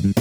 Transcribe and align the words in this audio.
What's 0.00 0.16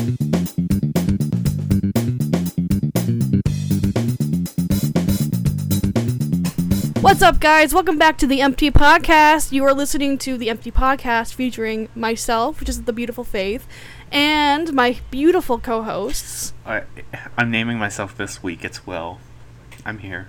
up, 7.21 7.39
guys? 7.39 7.73
Welcome 7.73 7.97
back 7.97 8.17
to 8.17 8.27
the 8.27 8.41
Empty 8.41 8.71
Podcast. 8.71 9.53
You 9.53 9.63
are 9.63 9.73
listening 9.73 10.17
to 10.17 10.37
the 10.37 10.49
Empty 10.49 10.71
Podcast 10.71 11.33
featuring 11.33 11.87
myself, 11.95 12.59
which 12.59 12.67
is 12.67 12.83
the 12.83 12.91
beautiful 12.91 13.23
Faith, 13.23 13.65
and 14.11 14.73
my 14.73 14.97
beautiful 15.11 15.59
co 15.59 15.83
hosts. 15.83 16.53
I, 16.65 16.83
I'm 17.37 17.49
naming 17.49 17.79
myself 17.79 18.17
this 18.17 18.43
week. 18.43 18.65
It's 18.65 18.85
Will. 18.85 19.19
I'm 19.85 19.99
here. 19.99 20.27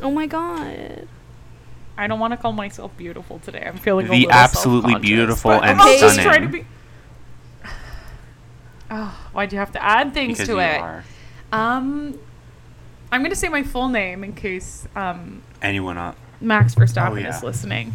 Oh 0.00 0.12
my 0.12 0.26
god. 0.26 1.08
I 1.96 2.06
don't 2.06 2.20
want 2.20 2.32
to 2.32 2.36
call 2.36 2.52
myself 2.52 2.96
beautiful 2.96 3.40
today. 3.40 3.64
I'm 3.66 3.78
feeling 3.78 4.06
a 4.06 4.10
The 4.10 4.18
little 4.18 4.30
absolutely 4.30 4.92
self-conscious, 4.92 5.10
beautiful 5.10 5.50
but 5.50 5.64
and 5.64 5.80
I'm 5.80 5.98
just 5.98 6.20
stunning. 6.20 6.64
Trying 8.88 9.00
to 9.00 9.06
be. 9.06 9.10
Oh, 9.12 9.28
why'd 9.32 9.52
you 9.52 9.58
have 9.58 9.72
to 9.72 9.82
add 9.82 10.14
things 10.14 10.38
Because 10.38 10.48
to 10.48 10.54
you 10.54 10.60
it? 10.60 10.80
are. 10.80 11.04
Um, 11.52 12.18
I'm 13.10 13.22
gonna 13.22 13.34
say 13.34 13.48
my 13.48 13.62
full 13.62 13.88
name 13.88 14.22
in 14.24 14.34
case 14.34 14.86
um 14.94 15.42
Anyone 15.62 15.96
up? 15.98 16.16
Max 16.40 16.74
Verstappen 16.74 17.10
Oh, 17.12 17.14
yeah. 17.16 17.36
is 17.36 17.42
listening. 17.42 17.92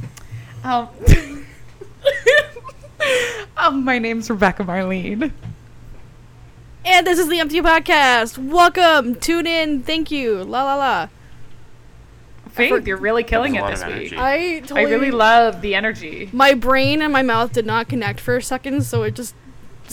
Um, 0.63 0.89
um, 3.57 3.83
my 3.85 3.99
name's 3.99 4.29
Rebecca 4.29 4.63
Marlene. 4.63 5.31
And 6.85 7.07
this 7.07 7.19
is 7.19 7.29
the 7.29 7.39
Empty 7.39 7.61
Podcast. 7.61 8.37
Welcome. 8.37 9.15
Tune 9.15 9.47
in. 9.47 9.83
Thank 9.83 10.11
you. 10.11 10.43
La 10.43 10.63
la 10.63 10.75
la. 10.75 11.07
Faith, 12.49 12.69
for- 12.69 12.79
you're 12.79 12.97
really 12.97 13.23
killing 13.23 13.55
it 13.55 13.61
was 13.63 13.81
a 13.81 13.85
lot 13.87 13.93
this 13.95 14.11
week. 14.11 14.19
I 14.19 14.59
totally. 14.59 14.81
I 14.81 14.83
really 14.89 15.11
love 15.11 15.61
the 15.61 15.75
energy. 15.75 16.29
My 16.33 16.53
brain 16.53 17.01
and 17.01 17.11
my 17.13 17.21
mouth 17.21 17.53
did 17.53 17.65
not 17.65 17.87
connect 17.87 18.19
for 18.19 18.35
a 18.37 18.41
second, 18.43 18.83
so 18.83 19.03
it 19.03 19.15
just 19.15 19.33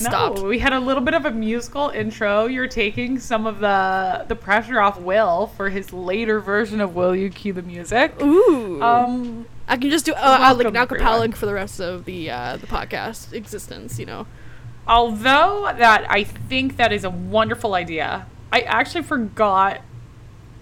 No, 0.01 0.33
we 0.45 0.59
had 0.59 0.73
a 0.73 0.81
little 0.81 1.03
bit 1.03 1.15
of 1.15 1.25
a 1.27 1.31
musical 1.31 1.89
intro. 1.91 2.47
You're 2.47 2.69
taking 2.69 3.19
some 3.19 3.47
of 3.47 3.61
the 3.61 4.25
the 4.29 4.37
pressure 4.37 4.81
off 4.81 5.01
Will 5.01 5.49
for 5.57 5.69
his 5.71 5.93
later 5.93 6.41
version 6.41 6.81
of 6.81 6.95
Will 6.95 7.15
You 7.15 7.31
Cue 7.31 7.53
the 7.53 7.63
Music. 7.63 8.21
Ooh. 8.23 8.83
Um, 8.83 9.47
I 9.69 9.77
can 9.77 9.91
just 9.91 10.05
do 10.07 10.13
uh, 10.13 10.17
uh, 10.17 10.55
like 10.57 10.67
an 10.67 10.75
acapella 10.75 11.35
for 11.35 11.47
the 11.47 11.55
rest 11.55 11.81
of 11.81 12.05
the 12.05 12.31
uh, 12.31 12.57
the 12.57 12.67
podcast 12.67 13.33
existence. 13.33 13.99
You 13.99 14.07
know. 14.07 14.27
although 14.87 15.73
that 15.77 16.11
I 16.11 16.25
think 16.25 16.77
that 16.77 16.93
is 16.93 17.05
a 17.05 17.11
wonderful 17.11 17.75
idea. 17.75 18.27
I 18.53 18.61
actually 18.63 19.03
forgot 19.03 19.81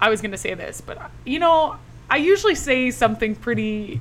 I 0.01 0.11
was 0.11 0.21
going 0.21 0.33
to 0.33 0.39
say 0.39 0.55
this, 0.55 0.81
but 0.81 1.11
you 1.25 1.39
know, 1.39 1.77
I 2.11 2.17
usually 2.19 2.55
say 2.55 2.91
something 2.91 3.35
pretty 3.35 4.01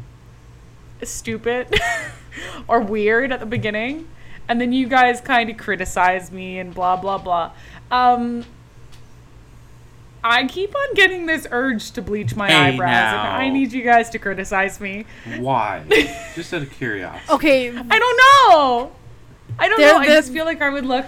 stupid 1.03 1.79
or 2.67 2.81
weird 2.81 3.31
at 3.31 3.39
the 3.39 3.45
beginning, 3.45 4.07
and 4.49 4.59
then 4.61 4.71
you 4.73 4.87
guys 4.87 5.19
kind 5.21 5.49
of 5.49 5.57
criticize 5.57 6.31
me 6.31 6.59
and 6.59 6.73
blah 6.73 6.95
blah 6.95 7.17
blah. 7.17 7.51
Um 7.91 8.45
I 10.23 10.45
keep 10.47 10.75
on 10.75 10.93
getting 10.95 11.25
this 11.25 11.47
urge 11.51 11.91
to 11.91 12.01
bleach 12.01 12.35
my 12.35 12.47
Hey, 12.47 12.55
eyebrows, 12.73 12.89
and 12.89 13.23
now. 13.23 13.35
I 13.37 13.49
need 13.49 13.71
you 13.71 13.83
guys 13.83 14.09
to 14.09 14.19
criticize 14.19 14.81
me. 14.81 15.05
Why? 15.37 15.83
Just 16.35 16.53
out 16.53 16.63
of 16.63 16.71
curiosity. 16.71 17.31
Okay. 17.31 17.69
I 17.69 17.99
don't 17.99 18.17
know. 18.17 18.91
I 19.59 19.69
don't 19.69 19.79
There- 19.79 19.93
know. 19.93 19.99
I 19.99 20.07
just 20.07 20.33
feel 20.33 20.43
like 20.45 20.61
I 20.61 20.69
would 20.69 20.85
look 20.85 21.05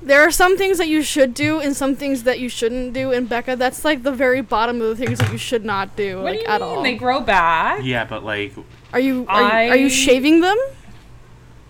There 0.00 0.22
are 0.22 0.30
some 0.30 0.56
things 0.56 0.78
that 0.78 0.88
you 0.88 1.02
should 1.02 1.34
do 1.34 1.60
and 1.60 1.76
some 1.76 1.94
things 1.94 2.22
that 2.24 2.38
you 2.40 2.48
shouldn't 2.48 2.92
do. 2.94 3.12
And 3.12 3.28
Becca, 3.28 3.56
that's 3.56 3.84
like 3.84 4.02
the 4.02 4.12
very 4.12 4.40
bottom 4.40 4.80
of 4.80 4.88
the 4.88 4.96
things 5.06 5.18
that 5.18 5.30
you 5.32 5.38
should 5.38 5.64
not 5.64 5.94
do, 5.96 6.16
What 6.16 6.24
like 6.24 6.34
do 6.38 6.40
you 6.42 6.48
at 6.48 6.60
mean? 6.60 6.70
all. 6.70 6.82
They 6.82 6.94
grow 6.96 7.20
back? 7.20 7.84
Yeah, 7.84 8.04
but 8.04 8.24
like, 8.24 8.52
Are 8.92 9.00
you 9.00 9.26
are, 9.28 9.64
you 9.64 9.70
are 9.72 9.76
you 9.76 9.88
shaving 9.90 10.40
them? 10.40 10.56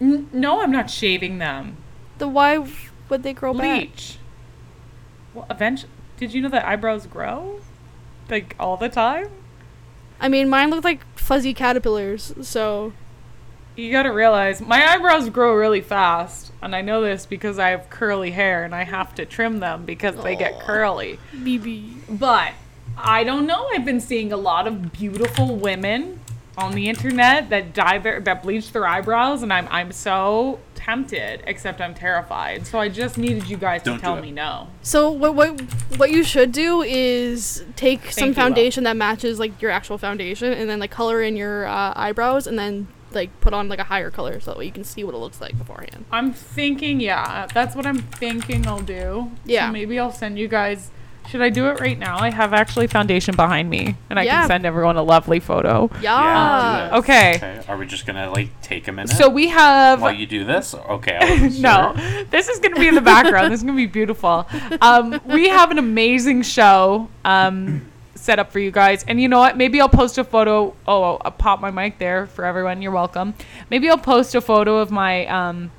N- 0.01 0.29
no, 0.33 0.61
I'm 0.63 0.71
not 0.73 0.91
shaving 0.91 1.39
them. 1.39 1.77
The 2.19 2.29
why 2.29 2.67
would 3.09 3.23
they 3.23 3.33
grow 3.33 3.53
back? 3.55 3.81
Bleach. 3.81 4.19
Well, 5.33 5.47
eventually, 5.51 5.91
did 6.17 6.33
you 6.33 6.43
know 6.43 6.49
that 6.49 6.65
eyebrows 6.65 7.07
grow, 7.07 7.61
like 8.31 8.55
all 8.59 8.77
the 8.77 8.89
time? 8.89 9.29
I 10.21 10.29
mean, 10.29 10.49
mine 10.49 10.71
look 10.71 10.85
like 10.85 11.05
fuzzy 11.19 11.53
caterpillars. 11.55 12.33
So 12.43 12.93
You 13.77 13.91
gotta 13.91 14.13
realize 14.13 14.61
my 14.61 14.87
eyebrows 14.87 15.29
grow 15.31 15.55
really 15.55 15.81
fast, 15.81 16.53
and 16.63 16.75
I 16.77 16.81
know 16.83 17.01
this 17.03 17.27
because 17.27 17.59
I 17.59 17.71
have 17.71 17.91
curly 17.91 18.31
hair 18.31 18.63
and 18.65 18.75
I 18.75 18.85
have 18.85 19.15
to 19.17 19.27
trim 19.27 19.59
them 19.59 19.85
because 19.85 20.17
they 20.23 20.37
get 20.37 20.61
curly. 20.61 21.19
BB. 21.35 22.19
But 22.19 22.53
I 22.97 23.25
don't 23.25 23.47
know. 23.47 23.67
I've 23.75 23.85
been 23.85 24.01
seeing 24.01 24.33
a 24.33 24.37
lot 24.37 24.69
of 24.69 24.93
beautiful 24.93 25.57
women 25.57 26.21
on 26.57 26.73
the 26.75 26.89
internet 26.89 27.51
that 27.51 27.75
dye 27.75 27.99
their 27.99 28.21
that 28.21 28.43
bleach 28.43 28.73
their 28.73 28.87
eyebrows, 28.87 29.43
and 29.43 29.53
I'm 29.53 29.67
I'm 29.71 29.93
so 29.93 30.61
tempted, 30.75 31.43
except 31.47 31.81
I'm 31.81 31.95
terrified. 31.95 32.67
So 32.67 32.79
I 32.79 32.89
just 32.89 33.19
needed 33.19 33.49
you 33.49 33.57
guys 33.57 33.83
Don't 33.83 33.97
to 33.97 34.03
tell 34.03 34.17
it. 34.19 34.23
me 34.23 34.31
no. 34.31 34.69
So 34.83 35.11
what 35.11 35.35
what 35.35 35.61
what 35.97 36.11
you 36.11 36.23
should 36.23 36.53
do 36.53 36.83
is 36.83 37.65
take 37.77 38.11
some 38.13 38.25
you, 38.25 38.31
Will. 38.31 38.35
foundation 38.35 38.85
that 38.85 38.97
matches 38.97 39.39
like 39.39 39.61
your 39.61 39.71
actual 39.71 39.99
foundation, 39.99 40.53
and 40.53 40.69
then 40.69 40.79
like 40.79 40.91
color 40.91 41.23
in 41.23 41.37
your 41.37 41.67
uh, 41.67 41.93
eyebrows, 41.97 42.47
and 42.47 42.59
then 42.59 42.89
like 43.13 43.41
put 43.41 43.55
on 43.55 43.69
like 43.69 43.79
a 43.79 43.85
higher 43.85 44.11
color 44.11 44.41
so 44.41 44.51
that 44.51 44.59
way 44.59 44.67
you 44.67 44.73
can 44.73 44.85
see 44.85 45.05
what 45.05 45.15
it 45.15 45.19
looks 45.19 45.41
like 45.41 45.57
beforehand. 45.57 46.05
I'm 46.11 46.33
thinking, 46.33 47.01
yeah, 47.01 47.47
that's 47.47 47.77
what 47.77 47.87
I'm 47.87 47.99
thinking 48.03 48.67
I'll 48.67 48.81
do. 48.81 49.31
Yeah. 49.45 49.69
So 49.69 49.73
maybe 49.73 49.99
I'll 49.99 50.13
send 50.13 50.39
you 50.39 50.49
guys. 50.49 50.91
Should 51.29 51.43
I 51.43 51.49
do 51.49 51.67
it 51.69 51.81
right 51.81 51.99
now? 51.99 52.19
I 52.19 52.31
have 52.31 52.53
actually 52.53 52.87
foundation 52.87 53.35
behind 53.35 53.69
me, 53.69 53.97
and 54.11 54.19
I 54.19 54.23
Yeah. 54.23 54.41
can 54.41 54.49
send 54.49 54.67
everyone 54.67 54.97
a 54.97 55.03
lovely 55.03 55.41
photo. 55.41 55.91
Yeah. 56.01 56.89
yeah. 56.91 56.97
Okay. 56.99 57.37
Okay. 57.37 57.61
Are 57.67 57.77
we 57.77 57.87
just 57.87 58.07
gonna 58.07 58.31
like 58.31 58.49
take 58.63 58.87
a 58.89 58.93
minute? 58.93 59.11
So 59.17 59.29
we 59.29 59.49
have 59.49 60.01
while 60.03 60.13
you 60.15 60.27
do 60.27 60.45
this, 60.45 60.75
okay. 60.75 61.19
I 61.21 61.49
no, 61.61 61.93
this 62.31 62.49
is 62.49 62.59
going 62.61 62.75
to 62.75 62.81
be 62.81 62.89
in 62.89 62.95
the 62.95 63.01
background. 63.01 63.53
this 63.53 63.61
is 63.61 63.65
going 63.65 63.77
to 63.77 63.83
be 63.83 63.87
beautiful. 63.87 64.47
Um, 64.81 65.21
we 65.27 65.49
have 65.49 65.71
an 65.71 65.79
amazing 65.79 66.43
show 66.43 67.09
um, 67.25 67.91
set 68.15 68.39
up 68.39 68.53
for 68.53 68.59
you 68.59 68.71
guys. 68.71 69.05
And 69.09 69.21
you 69.21 69.29
know 69.29 69.39
what? 69.39 69.57
Maybe 69.57 69.81
I'll 69.81 69.89
post 69.89 70.19
a 70.19 70.25
photo. 70.25 70.75
Oh, 70.87 71.17
I'll 71.25 71.31
pop 71.31 71.61
my 71.61 71.71
mic 71.71 71.99
there 71.99 72.27
for 72.27 72.45
everyone. 72.45 72.83
You're 72.83 72.93
welcome. 72.93 73.35
Maybe 73.71 73.89
I'll 73.89 73.99
post 73.99 74.35
a 74.35 74.41
photo 74.41 74.79
of 74.79 74.91
my 74.91 75.27
um, 75.27 75.71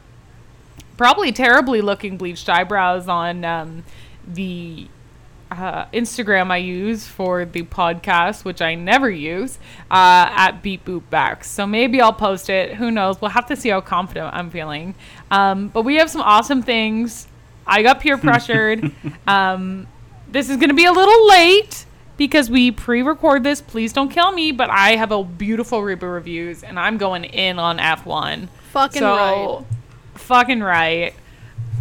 probably 0.97 1.31
terribly 1.31 1.81
looking 1.81 2.17
bleached 2.17 2.49
eyebrows 2.49 3.07
on 3.07 3.43
um, 3.45 3.83
the 4.27 4.87
uh, 5.57 5.87
Instagram 5.93 6.51
I 6.51 6.57
use 6.57 7.07
for 7.07 7.45
the 7.45 7.63
podcast, 7.63 8.43
which 8.45 8.61
I 8.61 8.75
never 8.75 9.09
use, 9.09 9.57
uh, 9.89 10.27
at 10.29 10.61
Beepboopbex. 10.63 11.45
So 11.45 11.65
maybe 11.65 12.01
I'll 12.01 12.13
post 12.13 12.49
it. 12.49 12.75
Who 12.75 12.91
knows? 12.91 13.21
We'll 13.21 13.31
have 13.31 13.47
to 13.47 13.55
see 13.55 13.69
how 13.69 13.81
confident 13.81 14.33
I'm 14.33 14.49
feeling. 14.49 14.95
Um, 15.31 15.69
but 15.69 15.83
we 15.83 15.95
have 15.95 16.09
some 16.09 16.21
awesome 16.21 16.61
things. 16.61 17.27
I 17.65 17.81
got 17.83 17.99
peer 17.99 18.17
pressured. 18.17 18.91
um, 19.27 19.87
this 20.27 20.49
is 20.49 20.57
going 20.57 20.69
to 20.69 20.75
be 20.75 20.85
a 20.85 20.91
little 20.91 21.27
late 21.27 21.85
because 22.17 22.49
we 22.49 22.71
pre-record 22.71 23.43
this. 23.43 23.61
Please 23.61 23.93
don't 23.93 24.09
kill 24.09 24.31
me. 24.31 24.51
But 24.51 24.69
I 24.69 24.95
have 24.95 25.11
a 25.11 25.23
beautiful 25.23 25.83
Reba 25.83 26.07
reviews, 26.07 26.63
and 26.63 26.79
I'm 26.79 26.97
going 26.97 27.23
in 27.23 27.59
on 27.59 27.77
F1. 27.77 28.49
Fucking 28.71 28.99
so, 28.99 29.15
right. 29.15 29.65
Fucking 30.15 30.61
right. 30.61 31.13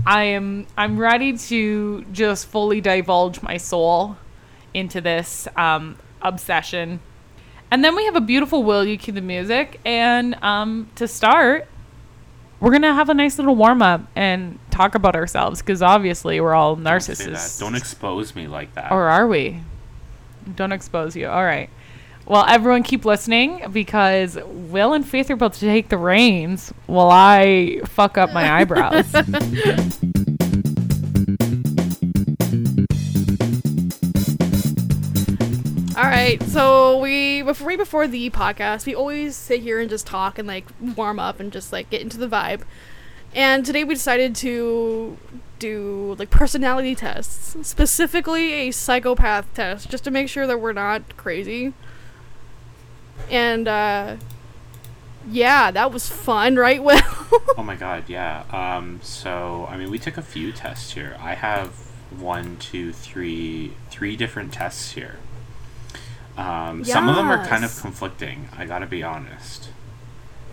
I 0.07 0.25
am 0.25 0.67
I'm 0.77 0.99
ready 0.99 1.37
to 1.37 2.05
just 2.13 2.47
fully 2.47 2.81
divulge 2.81 3.43
my 3.43 3.57
soul 3.57 4.17
into 4.73 5.01
this 5.01 5.49
um, 5.57 5.97
obsession. 6.21 7.01
And 7.71 7.83
then 7.85 7.97
we 7.97 8.05
have 8.05 8.17
a 8.17 8.21
beautiful 8.21 8.63
Will 8.63 8.85
You 8.85 8.99
Cue 8.99 9.13
the 9.13 9.21
Music. 9.21 9.81
And 9.85 10.35
um, 10.43 10.91
to 10.97 11.09
start, 11.09 11.67
we're 12.61 12.71
going 12.71 12.83
to 12.83 12.95
have 12.95 13.09
a 13.09 13.15
nice 13.15 13.39
little 13.39 13.57
warm 13.57 13.83
up 13.83 14.03
and 14.15 14.59
talk 14.71 14.95
about 14.95 15.17
ourselves 15.17 15.61
because 15.61 15.83
obviously 15.83 16.41
we're 16.41 16.55
all 16.55 16.77
Don't 16.77 16.85
narcissists. 16.85 17.59
Don't 17.59 17.75
expose 17.75 18.35
me 18.35 18.47
like 18.47 18.75
that. 18.75 18.93
Or 18.93 19.09
are 19.09 19.27
we? 19.27 19.61
Don't 20.55 20.73
expose 20.73 21.17
you. 21.17 21.29
All 21.29 21.45
right. 21.45 21.71
Well, 22.27 22.47
everyone 22.49 22.85
keep 22.85 23.05
listening 23.05 23.67
because 23.71 24.39
Will 24.47 24.95
and 24.95 25.07
Faith 25.07 25.29
are 25.29 25.35
about 25.35 25.53
to 25.55 25.61
take 25.61 25.91
the 25.91 25.99
reins 25.99 26.73
while 26.87 27.11
I 27.11 27.83
fuck 27.85 28.17
up 28.17 28.33
my 28.33 28.51
eyebrows. 28.51 29.15
All 35.97 36.03
right, 36.03 36.43
so 36.45 36.99
we 36.99 37.43
before 37.43 37.69
right 37.69 37.77
before 37.77 38.09
the 38.09 38.31
podcast, 38.31 38.87
we 38.87 38.95
always 38.95 39.37
sit 39.37 39.61
here 39.61 39.79
and 39.79 39.91
just 39.91 40.07
talk 40.07 40.39
and 40.39 40.49
like 40.49 40.65
warm 40.81 41.19
up 41.19 41.41
and 41.41 41.53
just 41.53 41.75
like 41.75 41.91
get 41.91 42.01
into 42.01 42.17
the 42.17 42.27
vibe. 42.27 42.63
And 43.35 43.67
today 43.67 43.85
we 43.85 43.93
decided 43.93 44.35
to 44.37 45.19
do 45.59 46.17
like 46.19 46.31
personality 46.31 46.95
tests, 46.95 47.55
specifically 47.69 48.55
a 48.55 48.71
psychopath 48.71 49.53
test, 49.53 49.91
just 49.91 50.05
to 50.05 50.11
make 50.11 50.31
sure 50.31 50.47
that 50.47 50.59
we're 50.59 50.73
not 50.73 51.19
crazy. 51.19 51.75
And 53.31 53.69
uh 53.69 54.17
yeah, 55.31 55.71
that 55.71 55.91
was 55.93 56.09
fun, 56.09 56.57
right? 56.67 56.83
Well, 56.83 57.01
Oh 57.57 57.63
my 57.63 57.77
god, 57.77 58.05
yeah. 58.09 58.45
Um, 58.53 59.01
so 59.03 59.67
I 59.71 59.77
mean, 59.77 59.91
we 59.91 59.99
took 59.99 60.17
a 60.17 60.23
few 60.23 60.53
tests 60.53 60.93
here. 60.93 61.17
I 61.21 61.35
have 61.35 61.69
one, 62.11 62.57
two, 62.59 62.93
three, 62.93 63.73
three 63.91 64.17
different 64.17 64.53
tests 64.53 64.93
here. 64.93 65.17
Um, 66.37 66.85
Some 66.85 67.09
of 67.09 67.17
them 67.17 67.31
are 67.31 67.45
kind 67.47 67.65
of 67.65 67.81
conflicting. 67.81 68.49
I 68.57 68.67
gotta 68.67 68.87
be 68.87 69.03
honest. 69.03 69.71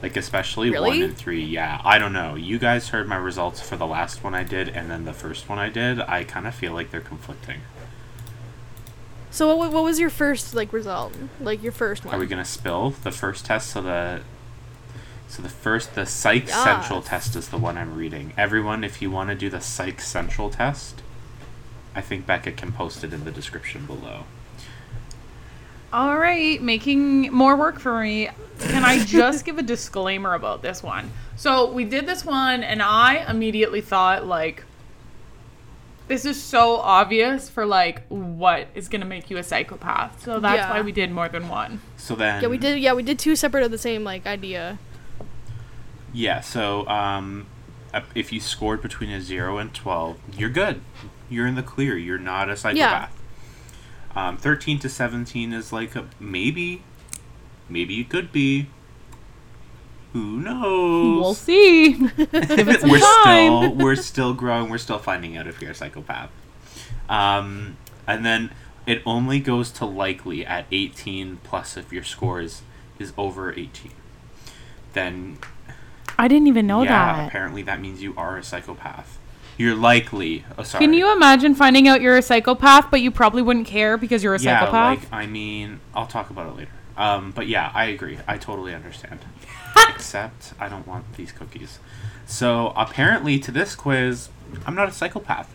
Like 0.01 0.17
especially 0.17 0.71
one 0.71 1.01
and 1.01 1.17
three. 1.17 1.43
Yeah, 1.43 1.79
I 1.83 1.99
don't 1.99 2.13
know. 2.13 2.33
You 2.35 2.57
guys 2.57 2.89
heard 2.89 3.07
my 3.07 3.17
results 3.17 3.61
for 3.61 3.75
the 3.75 3.85
last 3.85 4.23
one 4.23 4.33
I 4.33 4.43
did, 4.43 4.69
and 4.69 4.89
then 4.89 5.05
the 5.05 5.13
first 5.13 5.47
one 5.47 5.59
I 5.59 5.69
did. 5.69 5.99
I 6.01 6.23
kind 6.23 6.47
of 6.47 6.55
feel 6.55 6.73
like 6.73 6.89
they're 6.89 7.01
conflicting. 7.01 7.61
So 9.31 9.55
what, 9.55 9.71
what 9.71 9.83
was 9.83 9.99
your 9.99 10.09
first 10.09 10.53
like 10.53 10.71
result? 10.73 11.13
Like 11.39 11.63
your 11.63 11.71
first 11.71 12.05
one? 12.05 12.13
Are 12.13 12.19
we 12.19 12.27
gonna 12.27 12.45
spill 12.45 12.91
the 12.91 13.11
first 13.11 13.45
test? 13.45 13.71
So 13.71 13.81
the 13.81 14.21
so 15.27 15.41
the 15.41 15.49
first 15.49 15.95
the 15.95 16.05
Psych 16.05 16.49
Yeah. 16.49 16.63
Central 16.63 17.01
test 17.01 17.35
is 17.37 17.47
the 17.47 17.57
one 17.57 17.77
I'm 17.77 17.95
reading. 17.95 18.33
Everyone, 18.37 18.83
if 18.83 19.01
you 19.01 19.09
want 19.09 19.29
to 19.29 19.35
do 19.35 19.49
the 19.49 19.61
Psych 19.61 20.01
Central 20.01 20.49
test, 20.49 21.01
I 21.95 22.01
think 22.01 22.25
Becca 22.25 22.51
can 22.51 22.73
post 22.73 23.03
it 23.03 23.13
in 23.13 23.23
the 23.23 23.31
description 23.31 23.85
below. 23.85 24.25
All 25.93 26.17
right, 26.17 26.61
making 26.61 27.33
more 27.33 27.55
work 27.57 27.79
for 27.79 28.01
me. 28.01 28.29
Can 28.59 28.83
I 28.85 29.03
just 29.03 29.43
give 29.45 29.57
a 29.57 29.63
disclaimer 29.63 30.33
about 30.33 30.61
this 30.61 30.81
one? 30.81 31.11
So 31.35 31.71
we 31.71 31.83
did 31.83 32.05
this 32.05 32.23
one, 32.23 32.63
and 32.63 32.81
I 32.81 33.25
immediately 33.29 33.81
thought 33.81 34.25
like, 34.25 34.63
this 36.07 36.25
is 36.25 36.41
so 36.41 36.77
obvious 36.77 37.49
for 37.49 37.65
like 37.65 38.05
what 38.07 38.67
is 38.75 38.89
gonna 38.89 39.05
make 39.05 39.29
you 39.29 39.37
a 39.37 39.43
psychopath. 39.43 40.23
So 40.23 40.39
that's 40.39 40.57
Yeah. 40.57 40.69
why 40.71 40.81
we 40.81 40.91
did 40.91 41.11
more 41.11 41.29
than 41.29 41.47
one. 41.47 41.81
So 41.97 42.15
then 42.15 42.41
yeah, 42.41 42.47
we 42.49 42.57
did. 42.57 42.79
Yeah, 42.79 42.93
we 42.93 43.03
did 43.03 43.17
two 43.19 43.35
separate 43.35 43.63
of 43.63 43.71
the 43.71 43.77
same 43.77 44.03
like 44.03 44.25
idea. 44.25 44.77
Yeah, 46.13 46.41
so 46.41 46.85
um, 46.87 47.45
uh, 47.93 48.01
if 48.15 48.33
you 48.33 48.39
scored 48.41 48.81
between 48.81 49.09
a 49.11 49.21
0 49.21 49.57
and 49.57 49.73
12, 49.73 50.17
you're 50.37 50.49
good. 50.49 50.81
You're 51.29 51.47
in 51.47 51.55
the 51.55 51.63
clear. 51.63 51.97
You're 51.97 52.17
not 52.17 52.49
a 52.49 52.57
psychopath. 52.57 53.17
Um, 54.13 54.35
13 54.35 54.77
to 54.79 54.89
17 54.89 55.53
is 55.53 55.71
like 55.71 55.95
a 55.95 56.05
maybe. 56.19 56.83
Maybe 57.69 57.93
you 57.93 58.03
could 58.03 58.33
be. 58.33 58.67
Who 60.13 60.39
knows? 60.39 61.21
We'll 61.21 61.33
see. 61.33 61.93
Give 61.93 62.29
it 62.33 62.81
some 62.81 62.89
we're 62.89 62.99
time. 62.99 63.63
still 63.63 63.75
we're 63.75 63.95
still 63.95 64.33
growing. 64.33 64.69
We're 64.69 64.77
still 64.77 64.99
finding 64.99 65.37
out 65.37 65.47
if 65.47 65.61
you're 65.61 65.71
a 65.71 65.75
psychopath. 65.75 66.29
Um, 67.07 67.77
and 68.07 68.25
then 68.25 68.51
it 68.85 69.01
only 69.05 69.39
goes 69.39 69.71
to 69.71 69.85
likely 69.85 70.45
at 70.45 70.65
18 70.71 71.37
plus 71.43 71.77
if 71.77 71.93
your 71.93 72.03
score 72.03 72.41
is, 72.41 72.61
is 72.99 73.13
over 73.17 73.53
18. 73.53 73.91
Then 74.93 75.37
I 76.17 76.27
didn't 76.27 76.47
even 76.47 76.67
know 76.67 76.83
yeah, 76.83 77.17
that. 77.17 77.27
apparently 77.27 77.61
that 77.63 77.79
means 77.79 78.01
you 78.01 78.13
are 78.17 78.37
a 78.37 78.43
psychopath. 78.43 79.17
You're 79.57 79.75
likely. 79.75 80.43
Oh, 80.57 80.63
sorry. 80.63 80.83
Can 80.85 80.93
you 80.93 81.13
imagine 81.13 81.55
finding 81.55 81.87
out 81.87 82.01
you're 82.01 82.17
a 82.17 82.21
psychopath, 82.21 82.89
but 82.89 83.01
you 83.01 83.11
probably 83.11 83.41
wouldn't 83.41 83.67
care 83.67 83.97
because 83.97 84.23
you're 84.23 84.35
a 84.35 84.39
yeah, 84.39 84.59
psychopath? 84.59 85.03
like 85.03 85.13
I 85.13 85.25
mean, 85.27 85.79
I'll 85.93 86.07
talk 86.07 86.29
about 86.29 86.47
it 86.47 86.57
later. 86.57 86.71
Um, 87.01 87.31
but 87.31 87.47
yeah, 87.47 87.71
I 87.73 87.85
agree. 87.85 88.19
I 88.27 88.37
totally 88.37 88.75
understand. 88.75 89.19
Except 89.89 90.53
I 90.59 90.69
don't 90.69 90.85
want 90.87 91.13
these 91.15 91.31
cookies. 91.31 91.79
So 92.27 92.73
apparently, 92.75 93.39
to 93.39 93.51
this 93.51 93.75
quiz, 93.75 94.29
I'm 94.65 94.75
not 94.75 94.87
a 94.89 94.91
psychopath. 94.91 95.49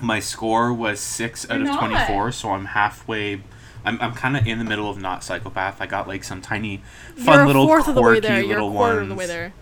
My 0.00 0.20
score 0.20 0.72
was 0.72 1.00
six 1.00 1.48
out 1.48 1.60
You're 1.60 1.68
of 1.70 1.80
not. 1.80 2.06
24, 2.06 2.32
so 2.32 2.50
I'm 2.50 2.66
halfway. 2.66 3.42
I'm, 3.84 3.98
I'm 4.00 4.12
kind 4.12 4.36
of 4.36 4.46
in 4.46 4.58
the 4.58 4.64
middle 4.64 4.90
of 4.90 4.98
not 5.00 5.24
psychopath. 5.24 5.80
I 5.80 5.86
got 5.86 6.06
like 6.06 6.24
some 6.24 6.42
tiny, 6.42 6.82
fun 7.16 7.34
You're 7.36 7.42
a 7.42 7.46
little 7.46 7.66
fourth 7.66 7.88
of 7.88 7.94
the 7.94 8.02
way 8.02 8.20
there. 8.20 8.40
You're 8.40 8.58
a 8.58 8.64
little 8.64 8.72
ones. 8.72 9.02
of 9.02 9.08
the 9.08 9.14
way 9.14 9.26
there. 9.26 9.52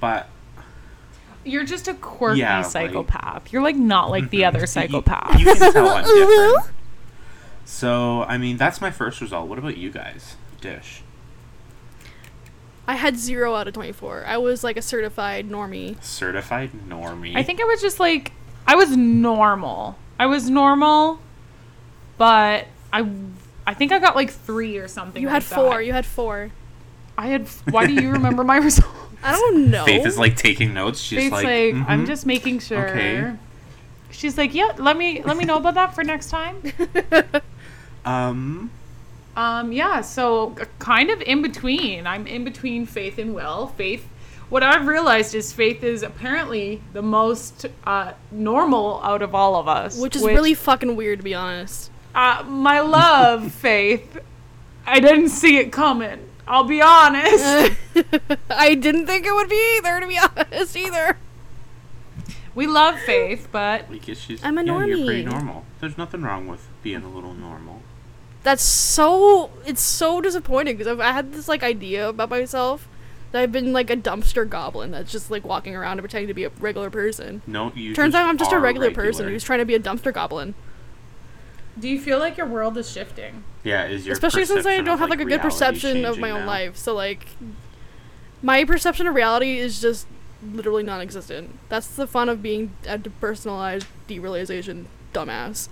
But 0.00 0.28
You're 1.44 1.64
just 1.64 1.88
a 1.88 1.94
quirky 1.94 2.40
Yeah, 2.40 2.58
like- 2.58 2.66
psychopath. 2.66 3.52
You're 3.52 3.62
like 3.62 3.76
not 3.76 4.10
like 4.10 4.30
the 4.30 4.40
Mhm. 4.42 4.48
other 4.48 4.58
You- 4.60 5.38
You, 5.38 5.54
can 5.54 5.72
tell 5.72 5.88
I'm 5.88 6.04
different. 6.04 6.70
So, 7.64 8.22
I 8.24 8.38
mean, 8.38 8.56
that's 8.56 8.80
my 8.80 8.90
first 8.90 9.20
result. 9.20 9.48
What 9.48 9.58
about 9.58 9.76
you 9.76 9.90
guys? 9.90 10.36
Dish. 10.60 11.02
I 12.86 12.96
had 12.96 13.16
zero 13.16 13.54
out 13.54 13.66
of 13.66 13.74
twenty-four. 13.74 14.24
I 14.26 14.36
was 14.36 14.62
like 14.62 14.76
a 14.76 14.82
certified 14.82 15.48
normie. 15.48 16.02
Certified 16.02 16.70
normie. 16.88 17.34
I 17.36 17.42
think 17.42 17.60
I 17.60 17.64
was 17.64 17.80
just 17.80 17.98
like 17.98 18.32
I 18.66 18.74
was 18.76 18.94
normal. 18.96 19.96
I 20.18 20.26
was 20.26 20.50
normal, 20.50 21.18
but 22.18 22.66
I 22.92 23.10
I 23.66 23.72
think 23.74 23.90
I 23.92 23.98
got 23.98 24.14
like 24.16 24.30
three 24.30 24.76
or 24.76 24.86
something. 24.88 25.22
You 25.22 25.28
like 25.28 25.34
had 25.42 25.44
four. 25.44 25.76
that. 25.78 25.86
You 25.86 25.92
had 25.94 26.04
four. 26.04 26.50
I 27.16 27.28
had. 27.28 27.48
Why 27.70 27.86
do 27.86 27.94
you 27.94 28.10
remember 28.10 28.44
my 28.44 28.56
result? 28.68 28.92
I 29.22 29.32
don't 29.32 29.70
know. 29.70 29.86
Faith 29.86 30.04
is 30.04 30.18
like 30.18 30.36
taking 30.36 30.74
notes. 30.74 31.00
She's 31.00 31.18
Faith's 31.20 31.32
like, 31.32 31.44
like, 31.46 31.74
I'm 31.88 32.04
"Mhm." 32.04 32.06
just 32.06 32.26
making 32.26 32.58
sure. 32.58 32.88
Okay. 32.90 33.32
She's 34.10 34.36
like, 34.36 34.52
yeah. 34.54 34.72
Let 34.76 34.98
me 34.98 35.22
let 35.22 35.38
me 35.38 35.44
know 35.46 35.56
about 35.56 35.74
that 35.74 35.94
for 35.94 36.04
next 36.04 36.28
time. 36.28 36.56
Um, 38.04 38.70
Um, 39.36 39.72
yeah, 39.72 40.00
so 40.00 40.54
kind 40.78 41.10
of 41.10 41.20
in 41.22 41.42
between. 41.42 42.06
I'm 42.06 42.26
in 42.26 42.44
between 42.44 42.86
Faith 42.86 43.18
and 43.18 43.34
Will. 43.34 43.66
Faith, 43.68 44.06
what 44.48 44.62
I've 44.62 44.86
realized 44.86 45.34
is 45.34 45.52
Faith 45.52 45.82
is 45.82 46.02
apparently 46.04 46.80
the 46.92 47.02
most 47.02 47.66
uh, 47.84 48.12
normal 48.30 49.00
out 49.02 49.22
of 49.22 49.34
all 49.34 49.56
of 49.56 49.66
us. 49.68 49.98
which 49.98 50.14
is 50.16 50.22
really 50.22 50.54
fucking 50.54 50.94
weird 50.96 51.18
to 51.20 51.24
be 51.24 51.34
honest. 51.34 51.90
Uh, 52.14 52.44
my 52.46 52.78
love, 52.80 53.52
Faith. 53.68 54.18
I 54.86 55.00
didn't 55.00 55.30
see 55.30 55.56
it 55.58 55.72
coming. 55.72 56.28
I'll 56.46 56.64
be 56.64 56.80
honest. 56.82 57.72
I 58.50 58.74
didn't 58.74 59.06
think 59.06 59.24
it 59.26 59.34
would 59.34 59.48
be 59.48 59.78
either, 59.78 59.98
to 59.98 60.06
be 60.06 60.18
honest, 60.36 60.76
either. 60.76 61.16
we 62.54 62.66
love 62.68 63.00
Faith, 63.00 63.48
but 63.50 63.90
like 63.90 64.08
it's 64.08 64.26
just, 64.26 64.44
I'm 64.44 64.58
a 64.58 64.62
yeah, 64.62 64.84
You're 64.84 65.06
pretty 65.06 65.24
normal. 65.24 65.64
There's 65.80 65.96
nothing 65.98 66.22
wrong 66.22 66.46
with 66.46 66.68
being 66.82 67.02
a 67.02 67.08
little 67.08 67.34
normal. 67.34 67.80
That's 68.44 68.62
so. 68.62 69.50
It's 69.66 69.82
so 69.82 70.20
disappointing 70.20 70.76
because 70.76 71.00
I 71.00 71.12
had 71.12 71.32
this 71.32 71.48
like 71.48 71.64
idea 71.64 72.08
about 72.08 72.30
myself 72.30 72.88
that 73.32 73.42
I've 73.42 73.50
been 73.50 73.72
like 73.72 73.90
a 73.90 73.96
dumpster 73.96 74.48
goblin 74.48 74.92
that's 74.92 75.10
just 75.10 75.28
like 75.28 75.44
walking 75.44 75.74
around 75.74 75.92
and 75.92 76.02
pretending 76.02 76.28
to 76.28 76.34
be 76.34 76.44
a 76.44 76.50
regular 76.60 76.88
person. 76.88 77.42
No, 77.48 77.72
you. 77.74 77.92
Turns 77.92 78.14
out 78.14 78.28
I'm 78.28 78.38
just 78.38 78.52
a 78.52 78.56
are 78.56 78.60
regular, 78.60 78.92
person 78.92 79.28
who's 79.28 79.42
trying 79.42 79.58
to 79.58 79.64
be 79.64 79.74
a 79.74 79.80
dumpster 79.80 80.14
goblin. 80.14 80.54
do 81.76 81.88
you 81.88 82.00
feel 82.00 82.20
like 82.20 82.36
your 82.36 82.46
world 82.46 82.78
is 82.78 82.88
shifting? 82.88 83.42
Yeah, 83.64 83.86
is 83.86 84.06
your 84.06 84.12
Especially 84.12 84.44
since 84.44 84.60
I 84.60 84.76
perception 84.76 84.84
don't 84.84 84.94
of, 84.94 85.00
have 85.00 85.10
like 85.10 85.20
a 85.20 85.24
good 85.24 85.40
perception 85.40 86.04
of 86.04 86.18
my 86.18 86.28
changing 86.28 86.42
own 86.42 86.46
life. 86.46 86.76
So 86.76 86.94
like, 86.94 87.26
my 88.42 88.64
perception 88.64 89.06
of 89.06 89.14
reality 89.14 89.58
is 89.58 89.80
just 89.80 90.06
literally 90.42 90.82
non-existent. 90.82 91.58
That's 91.68 91.88
the 91.88 92.06
fun 92.06 92.28
of 92.28 92.42
being 92.42 92.76
a 92.86 92.98
depersonalized 92.98 93.86
derealization 94.06 94.84
dumbass. 95.12 95.68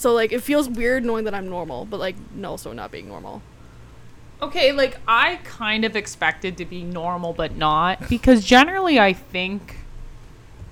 So 0.00 0.14
like, 0.14 0.32
it 0.32 0.42
feels 0.42 0.66
weird 0.66 1.04
knowing 1.04 1.24
that 1.24 1.34
I'm 1.34 1.50
normal, 1.50 1.84
but 1.84 2.00
like, 2.00 2.16
also 2.42 2.72
not 2.72 2.90
being 2.90 3.06
normal. 3.06 3.42
Okay, 4.40 4.72
like 4.72 4.96
I 5.06 5.40
kind 5.44 5.84
of 5.84 5.94
expected 5.94 6.56
to 6.56 6.64
be 6.64 6.82
normal, 6.82 7.34
but 7.34 7.54
not 7.54 8.08
because 8.08 8.42
generally 8.42 8.98
I 8.98 9.12
think 9.12 9.76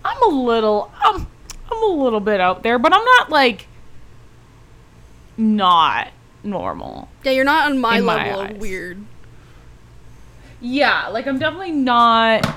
I'm 0.02 0.22
a 0.22 0.34
little, 0.34 0.90
I'm, 1.04 1.26
I'm 1.70 1.82
a 1.82 2.02
little 2.02 2.20
bit 2.20 2.40
out 2.40 2.62
there, 2.62 2.78
but 2.78 2.94
I'm 2.94 3.04
not 3.04 3.28
like 3.28 3.66
not 5.36 6.08
normal. 6.42 7.10
Yeah, 7.22 7.32
you're 7.32 7.44
not 7.44 7.70
on 7.70 7.78
my 7.78 7.98
In 7.98 8.04
my 8.06 8.24
level 8.24 8.40
of 8.40 8.56
weird. 8.56 9.04
Yeah, 10.62 11.08
like 11.08 11.26
I'm 11.26 11.38
definitely 11.38 11.72
not. 11.72 12.48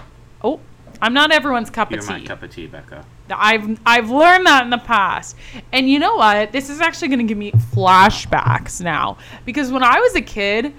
Oh, 0.42 0.62
I'm 1.01 1.13
not 1.13 1.34
everyone's 1.34 1.70
cup 1.70 1.92
of 1.92 2.00
tea. 2.00 2.06
You're 2.06 2.20
my 2.20 2.25
cup 2.25 2.44
of 2.44 2.50
tea, 2.50 2.68
Becca. 2.68 3.06
I've 3.32 3.80
I've 3.86 4.10
learned 4.10 4.46
that 4.46 4.64
in 4.64 4.70
the 4.70 4.78
past. 4.78 5.36
And 5.72 5.90
you 5.90 6.00
know 6.00 6.16
what? 6.16 6.52
This 6.52 6.70
is 6.70 6.82
actually 6.82 7.10
going 7.10 7.20
to 7.20 7.26
give 7.26 7.38
me 7.38 7.52
flashbacks 7.52 8.82
now 8.82 9.18
because 9.46 9.72
when 9.72 9.84
I 9.84 10.00
was 10.00 10.16
a 10.16 10.22
kid, 10.22 10.74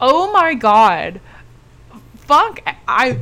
oh 0.00 0.32
my 0.32 0.54
god. 0.54 1.20
Fuck, 2.16 2.60
I 2.86 3.18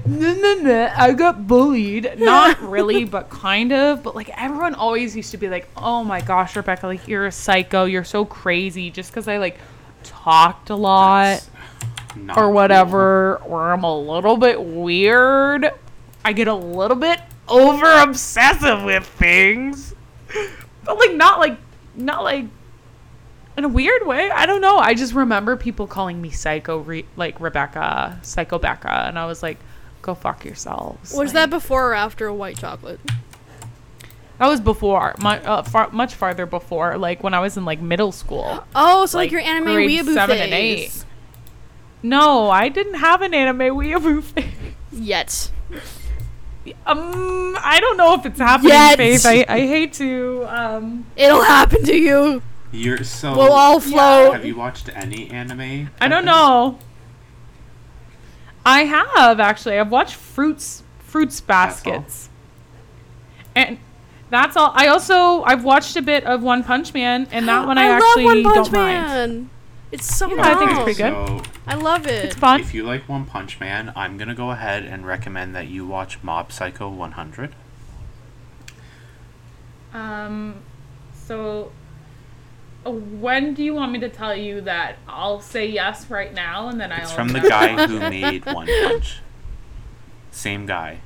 I 0.97 1.13
got 1.13 1.47
bullied. 1.47 2.19
Not 2.19 2.61
really, 2.63 3.05
but 3.05 3.31
kind 3.31 3.73
of. 3.73 4.03
But 4.03 4.15
like 4.15 4.29
everyone 4.39 4.75
always 4.75 5.17
used 5.17 5.31
to 5.31 5.39
be 5.39 5.49
like, 5.49 5.69
"Oh 5.77 6.05
my 6.05 6.21
gosh, 6.21 6.55
Rebecca, 6.55 6.87
like 6.87 7.09
you're 7.09 7.27
a 7.27 7.33
psycho. 7.33 7.87
You're 7.87 8.05
so 8.05 8.25
crazy." 8.25 8.91
Just 8.91 9.11
because 9.11 9.27
I 9.27 9.39
like 9.39 9.59
talked 10.03 10.71
a 10.71 10.77
lot 10.77 11.49
or 12.29 12.35
cool. 12.35 12.53
whatever, 12.53 13.37
or 13.39 13.73
I'm 13.73 13.85
a 13.85 13.99
little 13.99 14.37
bit 14.37 14.63
weird. 14.63 15.71
I 16.25 16.33
get 16.33 16.49
a 16.49 16.55
little 16.55 16.97
bit 16.97 17.21
over 17.51 17.87
obsessive 18.03 18.83
with 18.85 19.05
things. 19.07 19.95
But 20.85 20.99
like 20.99 21.15
not 21.15 21.39
like 21.39 21.59
not 21.95 22.23
like 22.23 22.47
in 23.57 23.65
a 23.65 23.69
weird 23.69 24.07
way. 24.07 24.31
I 24.31 24.47
don't 24.47 24.61
know. 24.61 24.79
I 24.79 24.95
just 24.95 25.13
remember 25.13 25.57
people 25.57 25.87
calling 25.87 26.21
me 26.23 26.31
psycho 26.31 26.79
re- 26.79 27.05
like 27.17 27.41
Rebecca, 27.41 28.19
psycho 28.23 28.59
Becca, 28.59 28.91
and 29.07 29.19
I 29.19 29.27
was 29.27 29.43
like, 29.43 29.59
go 30.03 30.15
fuck 30.15 30.45
yourselves. 30.45 31.13
Was 31.13 31.19
Like, 31.29 31.33
that 31.35 31.51
before 31.51 31.91
or 31.91 31.95
after 31.95 32.27
a 32.27 32.35
white 32.35 32.57
chocolate? 32.59 33.01
That 34.39 34.47
was 34.49 34.59
before, 34.61 35.15
my, 35.19 35.39
uh, 35.45 35.63
far, 35.63 35.91
much 35.91 36.15
farther 36.15 36.47
before, 36.47 36.97
like 36.97 37.23
when 37.23 37.35
I 37.35 37.41
was 37.41 37.59
in 37.59 37.67
like 37.67 37.81
middle 37.83 38.11
school. 38.13 38.65
Oh, 38.75 39.05
so 39.05 39.19
like, 39.19 39.27
Like, 39.27 39.33
your 39.33 39.41
anime 39.43 39.75
grade 39.75 39.91
weeaboo 39.91 40.15
seven 40.15 40.37
phase. 40.39 40.45
and 40.45 40.55
eight. 40.55 41.05
No, 42.03 42.49
I 42.49 42.71
didn't 42.71 42.95
have 42.95 43.21
an 43.21 43.35
anime 43.35 43.59
weeaboo 43.77 44.23
phase. 44.25 44.47
Yet. 44.93 45.51
Um, 46.87 47.57
I 47.61 47.79
don't 47.81 47.97
know 47.97 48.15
if 48.15 48.27
it's 48.27 48.39
happening, 48.39 48.73
Yet. 48.73 48.97
Faith. 48.97 49.27
I, 49.27 49.45
I 49.49 49.61
hate 49.61 49.93
to. 49.95 50.45
Um, 50.49 51.07
It'll 51.17 51.43
happen 51.43 51.85
to 51.85 51.97
you. 51.97 52.43
You're 52.73 53.05
so. 53.05 53.37
We'll 53.37 53.53
all 53.53 53.81
float. 53.81 54.35
Have 54.35 54.45
you 54.45 54.57
watched 54.57 54.89
any 54.95 55.29
anime? 55.31 55.91
I 56.01 56.09
don't 56.09 56.25
Becca? 56.25 56.27
know. 56.27 56.79
I 58.65 58.85
have 58.85 59.41
actually. 59.41 59.79
I've 59.79 59.91
watched 59.91 60.15
Fruits 60.15 60.83
Fruits 61.01 61.41
That's? 61.41 61.83
Baskets. 61.83 62.29
And 63.55 63.79
that's 64.31 64.57
all. 64.57 64.71
I 64.75 64.87
also 64.89 65.43
I've 65.43 65.65
watched 65.65 65.97
a 65.97 66.03
bit 66.03 66.25
of 66.25 66.43
One 66.43 66.63
Punch 66.63 66.95
Man 66.95 67.27
and 67.33 67.49
that 67.49 67.67
one 67.67 67.79
I, 67.79 67.87
actually 67.87 68.25
love 68.25 68.45
One 68.45 68.55
Punch 68.55 68.71
don't 68.71 68.73
mind. 68.73 69.51
Man. 69.91 69.99
It's 69.99 70.17
so 70.17 70.35
Yeah, 70.35 70.43
I 70.43 70.55
think 70.55 70.71
it's 70.71 70.83
pretty 70.83 71.03
good. 71.03 71.45
So, 71.45 71.51
I 71.67 71.75
love 71.75 72.07
it. 72.07 72.25
It's 72.27 72.35
fun. 72.37 72.61
if 72.61 72.73
you 72.75 72.85
like 72.85 73.09
One 73.09 73.25
Punch 73.27 73.59
Man, 73.61 73.93
I'm 73.97 74.17
gonna 74.17 74.35
go 74.35 74.51
ahead 74.51 74.85
and 74.85 75.07
recommend 75.07 75.55
that 75.55 75.69
you 75.69 75.87
watch 75.87 76.23
Mob 76.23 76.53
Psycho 76.53 76.89
100. 76.89 77.55
Um 79.93 80.55
so 81.15 81.73
uh, 82.87 82.91
when 82.91 83.55
do 83.55 83.63
you 83.63 83.75
want 83.75 83.93
me 83.93 83.99
to 84.01 84.09
tell 84.09 84.35
you 84.35 84.61
that 84.63 84.97
I'll 85.09 85.41
say 85.41 85.67
yes 85.67 86.09
right 86.11 86.33
now 86.33 86.69
and 86.69 86.81
then 86.81 86.93
I'll 86.93 87.03
It's 87.03 87.13
from 87.13 87.29
the 87.29 87.41
guy 87.41 87.87
who 87.87 87.99
made 88.11 88.47
One 88.47 88.67
Punch. 88.67 89.19
Same 90.31 90.67
guy. 90.67 91.01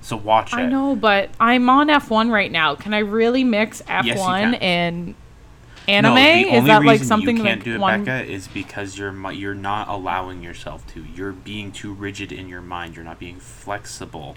So 0.00 0.16
watch 0.16 0.52
it. 0.52 0.56
I 0.56 0.66
know, 0.66 0.94
but 0.94 1.30
I'm 1.40 1.68
on 1.68 1.88
F1 1.88 2.30
right 2.30 2.50
now. 2.50 2.76
Can 2.76 2.94
I 2.94 3.00
really 3.00 3.42
mix 3.44 3.82
F1 3.82 4.04
Yes, 4.04 4.16
you 4.18 4.24
can. 4.24 4.54
and 4.54 5.14
anime? 5.88 6.14
No, 6.14 6.22
the 6.22 6.30
Is 6.40 6.46
only 6.58 6.66
that 6.68 6.84
like 6.84 6.92
reason 6.92 7.06
something 7.06 7.36
you 7.36 7.42
can't 7.42 7.58
like 7.60 7.64
do 7.64 7.74
it, 7.74 7.80
one? 7.80 8.04
Becca, 8.04 8.30
is 8.30 8.48
because 8.48 8.98
you're 8.98 9.30
you're 9.32 9.54
not 9.54 9.88
allowing 9.88 10.42
yourself 10.42 10.86
to. 10.94 11.04
You're 11.14 11.32
being 11.32 11.72
too 11.72 11.92
rigid 11.92 12.32
in 12.32 12.48
your 12.48 12.60
mind. 12.62 12.96
You're 12.96 13.04
not 13.04 13.18
being 13.18 13.40
flexible. 13.40 14.36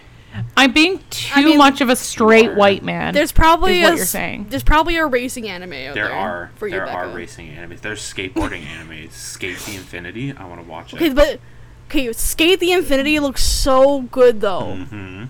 I'm 0.55 0.72
being 0.72 1.00
too 1.10 1.31
I 1.36 1.43
mean, 1.43 1.58
much 1.58 1.81
of 1.81 1.89
a 1.89 1.96
straight 1.96 2.55
white 2.55 2.84
man. 2.84 3.13
There's 3.13 3.34
probably 3.34 3.81
is 3.81 3.84
what 3.84 3.93
a 3.93 3.98
you're 3.98 4.05
saying. 4.05 4.48
There's 4.50 4.63
probably 4.63 4.96
a 4.96 5.05
racing 5.05 5.50
anime 5.50 5.74
out 5.74 5.93
There 5.93 6.05
there. 6.05 6.13
are 6.13 6.51
for 6.55 6.67
you, 6.67 6.72
there 6.75 6.88
are 6.88 7.05
Becca. 7.08 7.17
racing 7.17 7.48
animes. 7.50 7.81
There's 7.81 8.00
skateboarding 8.01 8.63
anime. 8.65 9.10
SK8 9.10 9.65
the 9.65 9.75
Infinity. 9.75 10.31
I 10.31 10.46
want 10.46 10.62
to 10.62 10.67
watch 10.67 10.93
it. 10.93 10.96
Okay, 10.98 11.08
it. 11.08 11.15
but 11.15 11.39
okay, 11.88 12.08
SK8 12.08 12.60
the 12.60 12.72
Infinity 12.72 13.20
looks 13.20 13.43
so 13.43 14.03
good 14.03 14.39
though. 14.39 14.75
hmm 14.75 15.25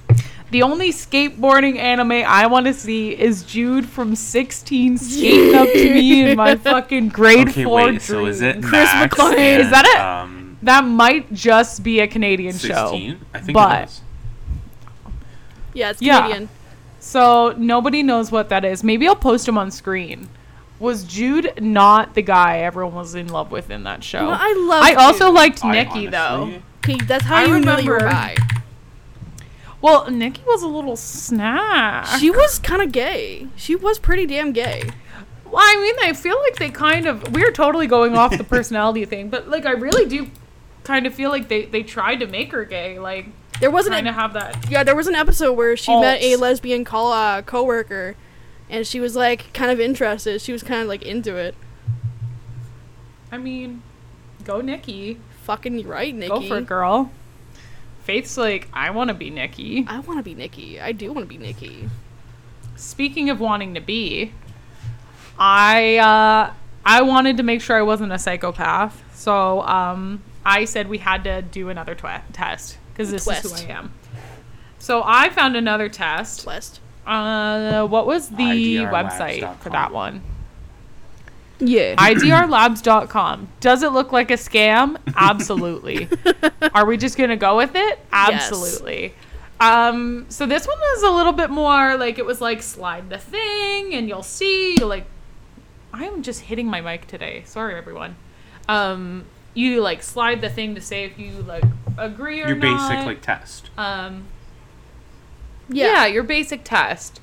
the 0.51 0.61
only 0.63 0.91
skateboarding 0.91 1.77
anime 1.77 2.11
I 2.11 2.45
want 2.47 2.65
to 2.67 2.73
see 2.73 3.11
is 3.17 3.43
Jude 3.43 3.85
from 3.85 4.15
16 4.15 4.97
skating 4.97 5.55
up 5.55 5.67
to 5.67 5.93
me 5.93 6.29
in 6.29 6.37
my 6.37 6.55
fucking 6.69 7.09
grade 7.09 7.49
Okay, 7.49 7.63
four 7.63 7.85
wait. 7.85 8.01
So 8.01 8.25
is 8.25 8.41
it. 8.41 8.61
Chris 8.61 8.91
Max 8.93 9.15
McClane. 9.15 9.37
and, 9.37 9.61
Is 9.63 9.69
that 9.71 9.85
it? 9.85 9.99
Um, 9.99 10.57
That 10.61 10.83
might 10.85 11.31
just 11.33 11.83
be 11.83 11.99
a 12.01 12.07
Canadian 12.07 12.57
show. 12.57 12.91
16? 12.91 13.19
I 13.33 13.39
think 13.39 13.53
but- 13.53 13.81
it 13.81 13.85
is. 13.85 14.01
Yeah, 15.73 15.89
it's 15.91 15.99
Canadian. 15.99 16.15
Yeah. 16.19 16.27
Canadian. 16.27 16.49
So 16.99 17.55
nobody 17.57 18.03
knows 18.03 18.31
what 18.31 18.49
that 18.49 18.63
is. 18.65 18.83
Maybe 18.83 19.07
I'll 19.07 19.15
post 19.15 19.47
him 19.47 19.57
on 19.57 19.71
screen. 19.71 20.27
Was 20.79 21.03
Jude 21.03 21.53
not 21.61 22.13
the 22.15 22.21
guy 22.21 22.59
everyone 22.59 22.95
was 22.95 23.15
in 23.15 23.27
love 23.27 23.51
with 23.51 23.69
in 23.71 23.83
that 23.83 24.03
show? 24.03 24.27
Well, 24.27 24.37
I 24.39 24.53
love. 24.67 24.83
I 24.83 24.93
also 24.95 25.31
liked 25.31 25.63
I 25.63 25.71
Nikki 25.71 26.07
though. 26.07 26.17
honestly- 26.17 26.63
Okay, 26.83 26.97
that's 27.05 27.23
how 27.23 27.35
I 27.37 27.45
you 27.45 27.59
know 27.59 27.75
that 27.75 27.83
you 27.83 27.89
were 27.91 27.97
remember- 27.97 28.35
bi. 28.41 28.60
Well, 29.81 30.09
Nikki 30.11 30.41
was 30.45 30.61
a 30.61 30.67
little 30.67 30.95
snack. 30.95 32.05
She 32.19 32.29
was 32.29 32.59
kind 32.59 32.81
of 32.81 32.91
gay. 32.91 33.47
She 33.55 33.75
was 33.75 33.97
pretty 33.97 34.25
damn 34.27 34.51
gay. 34.51 34.83
Well, 35.45 35.61
I 35.61 35.75
mean, 35.81 36.07
I 36.09 36.13
feel 36.13 36.39
like 36.41 36.55
they 36.57 36.69
kind 36.69 37.07
of 37.07 37.33
we're 37.33 37.51
totally 37.51 37.87
going 37.87 38.15
off 38.15 38.37
the 38.37 38.43
personality 38.55 39.05
thing, 39.05 39.29
but 39.29 39.47
like 39.49 39.65
I 39.65 39.71
really 39.71 40.07
do 40.07 40.29
kind 40.83 41.05
of 41.07 41.13
feel 41.13 41.29
like 41.29 41.47
they 41.47 41.65
they 41.65 41.83
tried 41.83 42.17
to 42.21 42.27
make 42.27 42.51
her 42.51 42.63
gay, 42.63 42.99
like 42.99 43.25
There 43.59 43.71
wasn't. 43.71 43.93
trying 43.93 44.05
to 44.05 44.11
have 44.13 44.33
that. 44.33 44.69
yeah, 44.69 44.83
there 44.83 44.95
was 44.95 45.07
an 45.07 45.15
episode 45.15 45.53
where 45.53 45.75
she 45.75 45.93
met 45.99 46.21
a 46.21 46.35
lesbian 46.35 46.85
co 46.85 47.11
uh, 47.11 47.41
coworker, 47.41 48.15
and 48.69 48.85
she 48.87 48.99
was 48.99 49.15
like 49.15 49.51
kind 49.53 49.71
of 49.71 49.79
interested. 49.79 50.39
She 50.41 50.51
was 50.53 50.61
kind 50.63 50.81
of 50.83 50.87
like 50.87 51.01
into 51.01 51.35
it. 51.35 51.55
I 53.31 53.37
mean, 53.37 53.81
go 54.43 54.61
Nikki, 54.61 55.19
Fucking 55.43 55.87
right, 55.87 56.13
Nikki. 56.13 56.29
go 56.29 56.41
for 56.47 56.57
it, 56.59 56.65
girl. 56.67 57.11
Faith's 58.03 58.37
like, 58.37 58.67
I 58.73 58.89
want 58.91 59.09
to 59.09 59.13
be 59.13 59.29
Nikki. 59.29 59.85
I 59.87 59.99
want 59.99 60.19
to 60.19 60.23
be 60.23 60.33
Nikki. 60.35 60.79
I 60.79 60.91
do 60.91 61.11
want 61.13 61.27
to 61.27 61.29
be 61.29 61.37
Nikki. 61.37 61.89
Speaking 62.75 63.29
of 63.29 63.39
wanting 63.39 63.75
to 63.75 63.81
be, 63.81 64.33
I 65.37 65.97
uh, 65.97 66.53
I 66.85 67.01
wanted 67.03 67.37
to 67.37 67.43
make 67.43 67.61
sure 67.61 67.77
I 67.77 67.83
wasn't 67.83 68.11
a 68.11 68.19
psychopath, 68.19 69.03
so 69.13 69.61
um, 69.61 70.23
I 70.43 70.65
said 70.65 70.87
we 70.89 70.97
had 70.97 71.23
to 71.25 71.41
do 71.41 71.69
another 71.69 71.93
twe- 71.93 72.21
test 72.33 72.77
because 72.91 73.11
this 73.11 73.27
is 73.27 73.51
who 73.51 73.71
I 73.71 73.73
am. 73.73 73.93
So 74.79 75.03
I 75.05 75.29
found 75.29 75.55
another 75.55 75.89
test. 75.89 76.45
West. 76.45 76.79
Uh, 77.05 77.85
what 77.87 78.07
was 78.07 78.29
the 78.29 78.77
website 78.77 79.57
for 79.59 79.69
that 79.69 79.91
one? 79.91 80.23
Yeah. 81.61 81.95
IDRlabs.com. 81.97 83.47
Does 83.59 83.83
it 83.83 83.91
look 83.93 84.11
like 84.11 84.31
a 84.31 84.35
scam? 84.35 84.97
Absolutely. 85.15 86.09
Are 86.73 86.85
we 86.85 86.97
just 86.97 87.17
gonna 87.17 87.37
go 87.37 87.55
with 87.57 87.75
it? 87.75 87.99
Absolutely. 88.11 89.13
Um, 89.59 90.25
so 90.29 90.47
this 90.47 90.67
one 90.67 90.79
was 90.79 91.03
a 91.03 91.11
little 91.11 91.33
bit 91.33 91.51
more 91.51 91.95
like 91.95 92.17
it 92.17 92.25
was 92.25 92.41
like 92.41 92.63
slide 92.63 93.09
the 93.11 93.19
thing 93.19 93.93
and 93.93 94.09
you'll 94.09 94.23
see 94.23 94.75
you 94.79 94.85
like 94.87 95.05
I 95.93 96.05
am 96.05 96.23
just 96.23 96.41
hitting 96.41 96.67
my 96.67 96.81
mic 96.81 97.05
today. 97.05 97.43
Sorry 97.45 97.75
everyone. 97.75 98.15
Um, 98.67 99.25
you 99.53 99.81
like 99.81 100.01
slide 100.01 100.41
the 100.41 100.49
thing 100.49 100.73
to 100.75 100.81
say 100.81 101.03
if 101.03 101.19
you 101.19 101.31
like 101.43 101.63
agree 101.97 102.41
or 102.41 102.47
Your 102.47 102.55
not. 102.55 102.89
basic 102.89 103.05
like 103.05 103.21
test. 103.21 103.69
um 103.77 104.25
yeah. 105.69 105.85
yeah, 105.85 106.05
your 106.07 106.23
basic 106.23 106.63
test. 106.63 107.21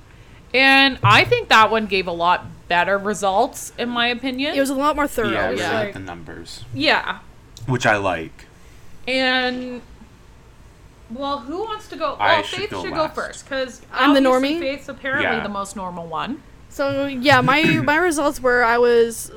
And 0.55 0.99
I 1.03 1.25
think 1.25 1.49
that 1.49 1.71
one 1.71 1.87
gave 1.87 2.07
a 2.07 2.13
lot 2.13 2.47
better 2.69 2.99
results, 2.99 3.73
in 3.79 3.89
my 3.89 4.09
opinion. 4.09 4.55
It 4.55 4.61
was 4.61 4.71
a 4.71 4.75
lot 4.75 4.95
more 4.97 5.09
thorough. 5.09 5.31
yeah, 5.31 5.39
I 5.39 5.43
Yeah. 5.43 5.49
really 5.51 5.63
like- 5.63 5.85
like 5.87 5.93
the 5.95 6.01
numbers, 6.01 6.65
yeah. 6.75 7.19
which 7.67 7.87
I 7.87 7.97
like. 7.97 8.47
And 9.07 9.83
well, 11.11 11.39
who 11.41 11.61
wants 11.65 11.89
to 11.89 11.97
go? 11.97 12.17
I 12.21 12.35
Well, 12.35 12.43
should 12.43 12.59
Faith 12.61 12.71
go 12.71 12.83
should 12.85 12.95
go 12.95 13.09
first 13.09 13.49
because 13.49 13.81
I'm 13.93 14.13
the 14.15 14.21
normie? 14.21 14.59
Faith's 14.59 14.89
apparently 14.89 15.37
Yeah. 15.37 15.43
the 15.43 15.49
most 15.49 15.75
normal 15.77 16.07
one. 16.07 16.43
So 16.69 17.07
yeah, 17.07 17.41
my 17.41 17.63
my 17.85 17.97
results 17.97 18.41
were 18.41 18.63
I 18.63 18.77
was 18.79 19.33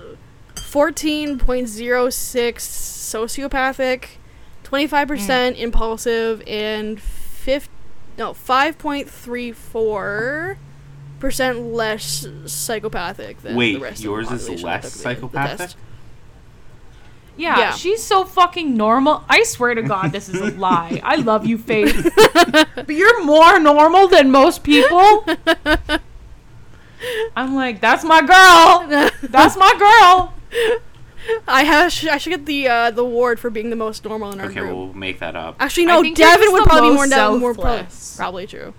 fourteen 0.55 1.39
point 1.39 1.69
zero 1.69 2.09
six 2.09 2.67
sociopathic, 2.67 4.05
twenty 4.63 4.87
five 4.87 5.07
percent 5.07 5.55
mm. 5.55 5.61
impulsive, 5.61 6.43
and 6.45 6.99
fifth 7.01 7.69
no 8.17 8.33
five 8.33 8.77
point 8.77 9.09
three 9.09 9.53
four 9.53 10.57
percent 11.21 11.71
less 11.71 12.27
psychopathic 12.45 13.41
than 13.41 13.55
Wait, 13.55 13.75
the 13.75 13.79
rest 13.79 14.03
yours 14.03 14.29
of 14.29 14.31
the 14.31 14.35
is 14.53 14.61
population 14.61 14.65
less 14.67 14.83
that 14.83 14.89
took 14.89 15.01
the- 15.31 15.37
the 15.37 15.47
psychopathic? 15.47 15.77
Yeah, 17.37 17.57
Yeah. 17.57 17.71
she's 17.73 18.03
so 18.03 18.25
fucking 18.25 18.75
normal. 18.75 19.23
I 19.29 19.43
swear 19.43 19.73
to 19.73 19.81
God, 19.81 20.11
this 20.11 20.27
is 20.27 20.41
a 20.41 20.51
lie. 20.51 20.99
I 21.03 21.15
love 21.15 21.45
you, 21.45 21.57
Faith, 21.57 22.11
but 22.75 22.89
you're 22.89 23.23
more 23.23 23.57
normal 23.59 24.07
than 24.09 24.29
most 24.31 24.63
people. 24.63 25.25
I'm 27.35 27.55
like, 27.55 27.81
that's 27.81 28.03
my 28.03 28.21
girl. 28.21 29.09
That's 29.23 29.57
my 29.57 29.73
girl. 29.79 30.33
I 31.47 31.63
have 31.63 31.85
I 32.09 32.17
should 32.17 32.29
get 32.31 32.45
the 32.45 32.67
uh, 32.67 32.91
the 32.91 33.03
award 33.03 33.39
for 33.39 33.49
being 33.49 33.69
the 33.69 33.75
most 33.75 34.03
normal 34.03 34.31
in 34.33 34.39
our 34.39 34.47
Okay, 34.47 34.59
group. 34.59 34.75
we'll 34.75 34.93
make 34.93 35.19
that 35.19 35.35
up. 35.35 35.55
Actually, 35.59 35.85
no, 35.85 36.03
Devin 36.03 36.51
would 36.51 36.63
probably 36.63 36.89
be 36.89 36.95
more 36.95 37.03
most 37.05 37.09
down, 37.11 37.39
more 37.39 37.53
probably, 37.53 37.85
probably 38.17 38.47
true. 38.47 38.73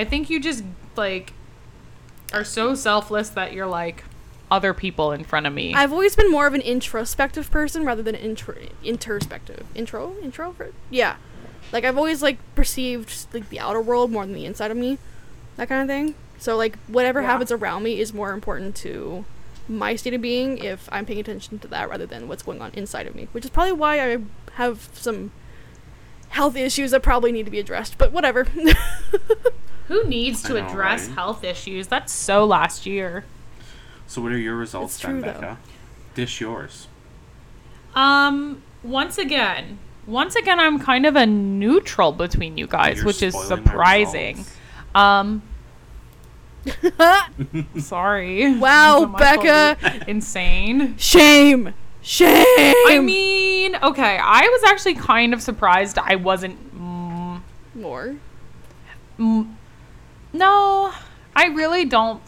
I 0.00 0.04
think 0.06 0.30
you 0.30 0.40
just 0.40 0.64
like 0.96 1.34
are 2.32 2.42
so 2.44 2.74
selfless 2.74 3.28
that 3.30 3.52
you're 3.52 3.66
like 3.66 4.04
other 4.50 4.72
people 4.72 5.12
in 5.12 5.24
front 5.24 5.46
of 5.46 5.52
me. 5.52 5.74
I've 5.74 5.92
always 5.92 6.16
been 6.16 6.30
more 6.30 6.46
of 6.46 6.54
an 6.54 6.62
introspective 6.62 7.50
person 7.50 7.84
rather 7.84 8.02
than 8.02 8.14
intro 8.14 8.54
introspective. 8.82 9.66
Intro, 9.74 10.14
introvert. 10.22 10.72
Yeah, 10.88 11.16
like 11.70 11.84
I've 11.84 11.98
always 11.98 12.22
like 12.22 12.38
perceived 12.54 13.26
like 13.34 13.50
the 13.50 13.60
outer 13.60 13.80
world 13.80 14.10
more 14.10 14.24
than 14.24 14.34
the 14.34 14.46
inside 14.46 14.70
of 14.70 14.76
me, 14.78 14.96
that 15.56 15.68
kind 15.68 15.82
of 15.82 15.88
thing. 15.94 16.14
So 16.38 16.56
like 16.56 16.78
whatever 16.88 17.20
Yeah. 17.20 17.26
happens 17.26 17.52
around 17.52 17.82
me 17.82 18.00
is 18.00 18.14
more 18.14 18.32
important 18.32 18.74
to 18.76 19.26
my 19.68 19.94
state 19.96 20.14
of 20.14 20.22
being 20.22 20.56
if 20.58 20.88
I'm 20.90 21.04
paying 21.04 21.20
attention 21.20 21.58
to 21.60 21.68
that 21.68 21.90
rather 21.90 22.06
than 22.06 22.26
what's 22.26 22.42
going 22.42 22.62
on 22.62 22.70
inside 22.72 23.06
of 23.06 23.14
me. 23.14 23.28
Which 23.32 23.44
is 23.44 23.50
probably 23.50 23.72
why 23.72 24.00
I 24.14 24.18
have 24.54 24.88
some 24.94 25.30
health 26.30 26.56
issues 26.56 26.92
that 26.92 27.02
probably 27.02 27.30
need 27.32 27.44
to 27.44 27.50
be 27.52 27.58
addressed. 27.60 27.98
But 27.98 28.10
whatever. 28.12 28.46
Who 29.90 30.04
needs 30.04 30.40
to 30.44 30.54
know, 30.54 30.64
address 30.64 31.08
right? 31.08 31.14
health 31.16 31.42
issues? 31.42 31.88
That's 31.88 32.12
so 32.12 32.44
last 32.44 32.86
year. 32.86 33.24
So 34.06 34.22
what 34.22 34.30
are 34.30 34.38
your 34.38 34.54
results 34.54 34.94
It's 34.94 35.02
then, 35.02 35.10
true, 35.14 35.20
though. 35.22 35.32
Becca? 35.32 35.58
Dish 36.14 36.40
yours. 36.40 36.86
Um, 37.96 38.62
once 38.84 39.18
again, 39.18 39.80
once 40.06 40.36
again, 40.36 40.60
I'm 40.60 40.78
kind 40.78 41.06
of 41.06 41.16
a 41.16 41.26
neutral 41.26 42.12
between 42.12 42.56
you 42.56 42.68
guys, 42.68 42.98
You're 42.98 43.06
which 43.06 43.20
is 43.20 43.36
surprising. 43.36 44.44
Um, 44.94 45.42
sorry. 47.78 48.56
Wow, 48.58 49.06
Becca. 49.18 50.04
Insane. 50.06 50.96
Shame. 50.98 51.74
Shame. 52.00 52.34
I 52.88 53.00
mean, 53.02 53.74
okay, 53.76 54.18
I 54.22 54.42
was 54.42 54.70
actually 54.70 54.94
kind 54.94 55.34
of 55.34 55.42
surprised 55.42 55.98
I 55.98 56.14
wasn't. 56.14 56.58
Mm, 56.78 57.40
more. 57.74 58.14
mm, 59.18 59.54
no, 60.32 60.92
I 61.36 61.46
really 61.46 61.84
don't. 61.84 62.22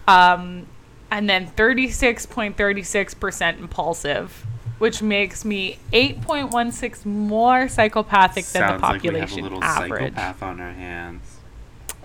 Um, 0.07 0.65
and 1.11 1.29
then 1.29 1.45
36.36% 1.47 3.59
impulsive, 3.59 4.45
which 4.79 5.01
makes 5.03 5.43
me 5.45 5.77
8.16 5.91 7.05
more 7.05 7.67
psychopathic 7.67 8.45
than 8.45 8.73
the 8.73 8.79
population. 8.79 8.79
Sounds 8.79 8.93
like 8.93 9.03
we 9.03 9.19
have 9.19 9.31
a 9.31 9.35
little 9.43 9.63
average. 9.63 10.13
psychopath 10.15 10.41
on 10.43 10.59
our 10.61 10.71
hands. 10.71 11.37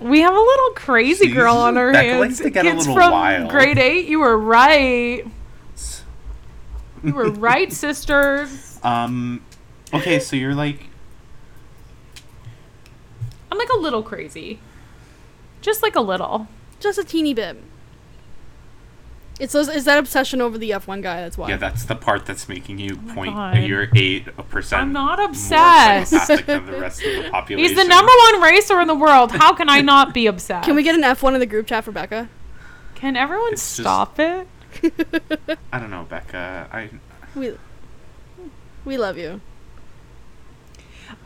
We 0.01 0.21
have 0.21 0.35
a 0.35 0.39
little 0.41 0.71
crazy 0.73 1.29
girl 1.29 1.57
on 1.57 1.79
our 1.79 1.91
Becca 1.93 2.09
hands. 2.09 2.21
likes 2.21 2.39
to 2.41 2.51
get 2.51 2.67
a 2.67 2.71
Kids 2.71 2.81
little 2.87 2.95
from 2.95 3.13
wild. 3.13 3.49
grade 3.51 3.79
eight, 3.79 4.07
you 4.09 4.21
were 4.21 4.37
right. 4.37 5.25
You 7.03 7.15
were 7.15 7.31
right, 7.39 7.73
sisters. 7.73 8.79
Um, 8.83 9.43
okay, 9.95 10.19
so 10.19 10.37
you're 10.37 10.55
like 10.55 10.85
I'm 13.51 13.59
like 13.59 13.71
a 13.71 13.79
little 13.79 14.03
crazy, 14.03 14.59
just 15.63 15.83
like 15.83 15.97
a 15.97 16.01
little. 16.01 16.49
Just 16.81 16.99
a 16.99 17.05
teeny 17.05 17.33
bit. 17.33 17.57
It's 19.39 19.53
those, 19.53 19.69
it's 19.69 19.85
that 19.85 19.99
obsession 19.99 20.41
over 20.41 20.57
the 20.57 20.71
F1 20.71 21.03
guy. 21.03 21.21
That's 21.21 21.37
why. 21.37 21.51
yeah, 21.51 21.57
that's 21.59 21.85
the 21.85 21.95
part 21.95 22.25
that's 22.25 22.49
making 22.49 22.79
you 22.79 22.97
my 22.97 23.15
point. 23.15 23.35
God. 23.35 23.59
You're 23.59 23.89
eight 23.95 24.35
percent. 24.49 24.81
I'm 24.83 24.93
not 24.93 25.23
obsessed. 25.23 26.11
psychopathic 26.13 26.47
than 26.47 26.67
the 26.67 26.81
rest 26.81 27.03
of 27.05 27.25
the 27.25 27.31
population. 27.31 27.69
He's 27.77 27.77
the 27.77 27.89
number 27.89 28.13
one 28.33 28.41
racer 28.43 28.81
in 28.81 28.89
the 28.89 28.95
world. 28.95 29.33
How 29.33 29.55
can 29.55 29.69
I 29.69 29.83
not 29.83 30.15
be 30.15 30.27
obsessed? 30.27 30.65
Can 30.65 30.75
we 30.75 30.83
get 30.83 30.95
an 30.95 31.03
F1 31.03 31.35
in 31.35 31.41
the 31.41 31.47
group 31.47 31.67
chat 31.67 31.85
for 31.85 31.93
Becca? 31.93 32.29
Can 32.95 33.15
everyone 33.17 33.53
It's 33.53 33.61
just- 33.77 33.81
stop 33.83 34.19
it? 34.19 34.49
I 35.73 35.79
don't 35.81 35.91
know, 35.91 36.07
Becca. 36.09 36.69
I 36.73 36.89
We 37.35 37.53
we 38.87 38.97
love 38.97 39.19
you. 39.19 39.41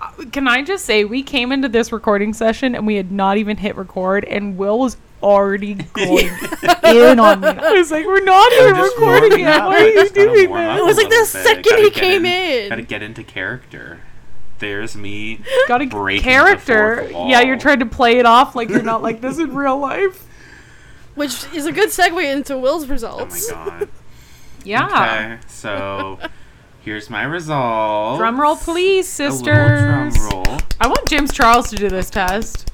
Uh, 0.01 0.11
Can 0.33 0.47
I 0.49 0.63
just 0.63 0.85
say 0.85 1.05
we 1.05 1.23
came 1.23 1.53
into 1.53 1.69
this 1.69 1.91
recording 1.93 2.33
session 2.33 2.75
and 2.75 2.87
we 2.87 2.97
had 2.97 3.11
not 3.13 3.37
even 3.39 3.57
hit 3.57 3.77
record, 3.77 4.25
and 4.25 4.57
Will 4.57 4.79
was 4.79 4.97
already 5.23 5.75
going 5.95 6.29
in 6.85 7.21
on 7.21 7.41
me. 7.41 7.49
I 7.49 7.73
was 7.73 7.91
like, 7.91 8.07
"We're 8.07 8.25
not 8.25 8.53
even 8.53 8.75
recording 8.77 9.01
warming 9.31 9.41
yet. 9.41 9.61
up. 9.61 9.67
Why 9.69 9.81
are 9.83 9.89
you 9.89 10.09
doing 10.11 10.51
warm 10.51 10.63
that?" 10.65 10.79
It 10.79 10.85
was 10.85 10.97
like 10.97 11.09
the 11.11 11.25
second 11.27 11.65
Gotta 11.65 11.83
he 11.83 11.91
came 11.91 12.25
in- 12.25 12.65
in. 12.65 12.69
Gotta 12.71 12.83
get 12.83 13.03
into 13.03 13.23
character. 13.25 14.01
There's 14.59 14.95
me. 14.97 15.41
Got 15.69 15.81
a 15.83 15.87
breaking 15.87 16.23
the 16.25 16.31
character. 16.31 17.09
Yeah, 17.11 17.41
you're 17.41 17.59
trying 17.59 17.79
to 17.81 17.87
play 17.87 18.19
it 18.19 18.27
off 18.27 18.55
like 18.55 18.69
you're 18.69 18.83
not 18.83 19.03
like 19.03 19.21
this 19.23 19.39
in 19.39 19.55
real 19.55 19.79
life. 19.79 20.27
Which 21.15 21.47
is 21.55 21.67
a 21.67 21.73
good 21.73 21.89
segue 21.89 22.23
into 22.33 22.57
Will's 22.59 22.87
results. 22.87 23.51
Oh 23.51 23.57
my 23.57 23.65
god. 23.81 23.89
Yeah. 24.65 24.85
Okay, 25.37 25.39
so 25.49 26.19
here's 26.83 27.09
my 27.09 27.23
result. 27.23 28.19
Drum 28.19 28.39
roll, 28.41 28.57
please, 28.57 29.07
A 29.09 29.31
sisters. 29.31 30.15
drum 30.15 30.31
roll. 30.31 30.59
I 30.79 30.87
want 30.89 31.09
James 31.09 31.33
Charles 31.33 31.71
to 31.71 31.77
do 31.77 31.89
this 31.89 32.11
test. 32.11 32.71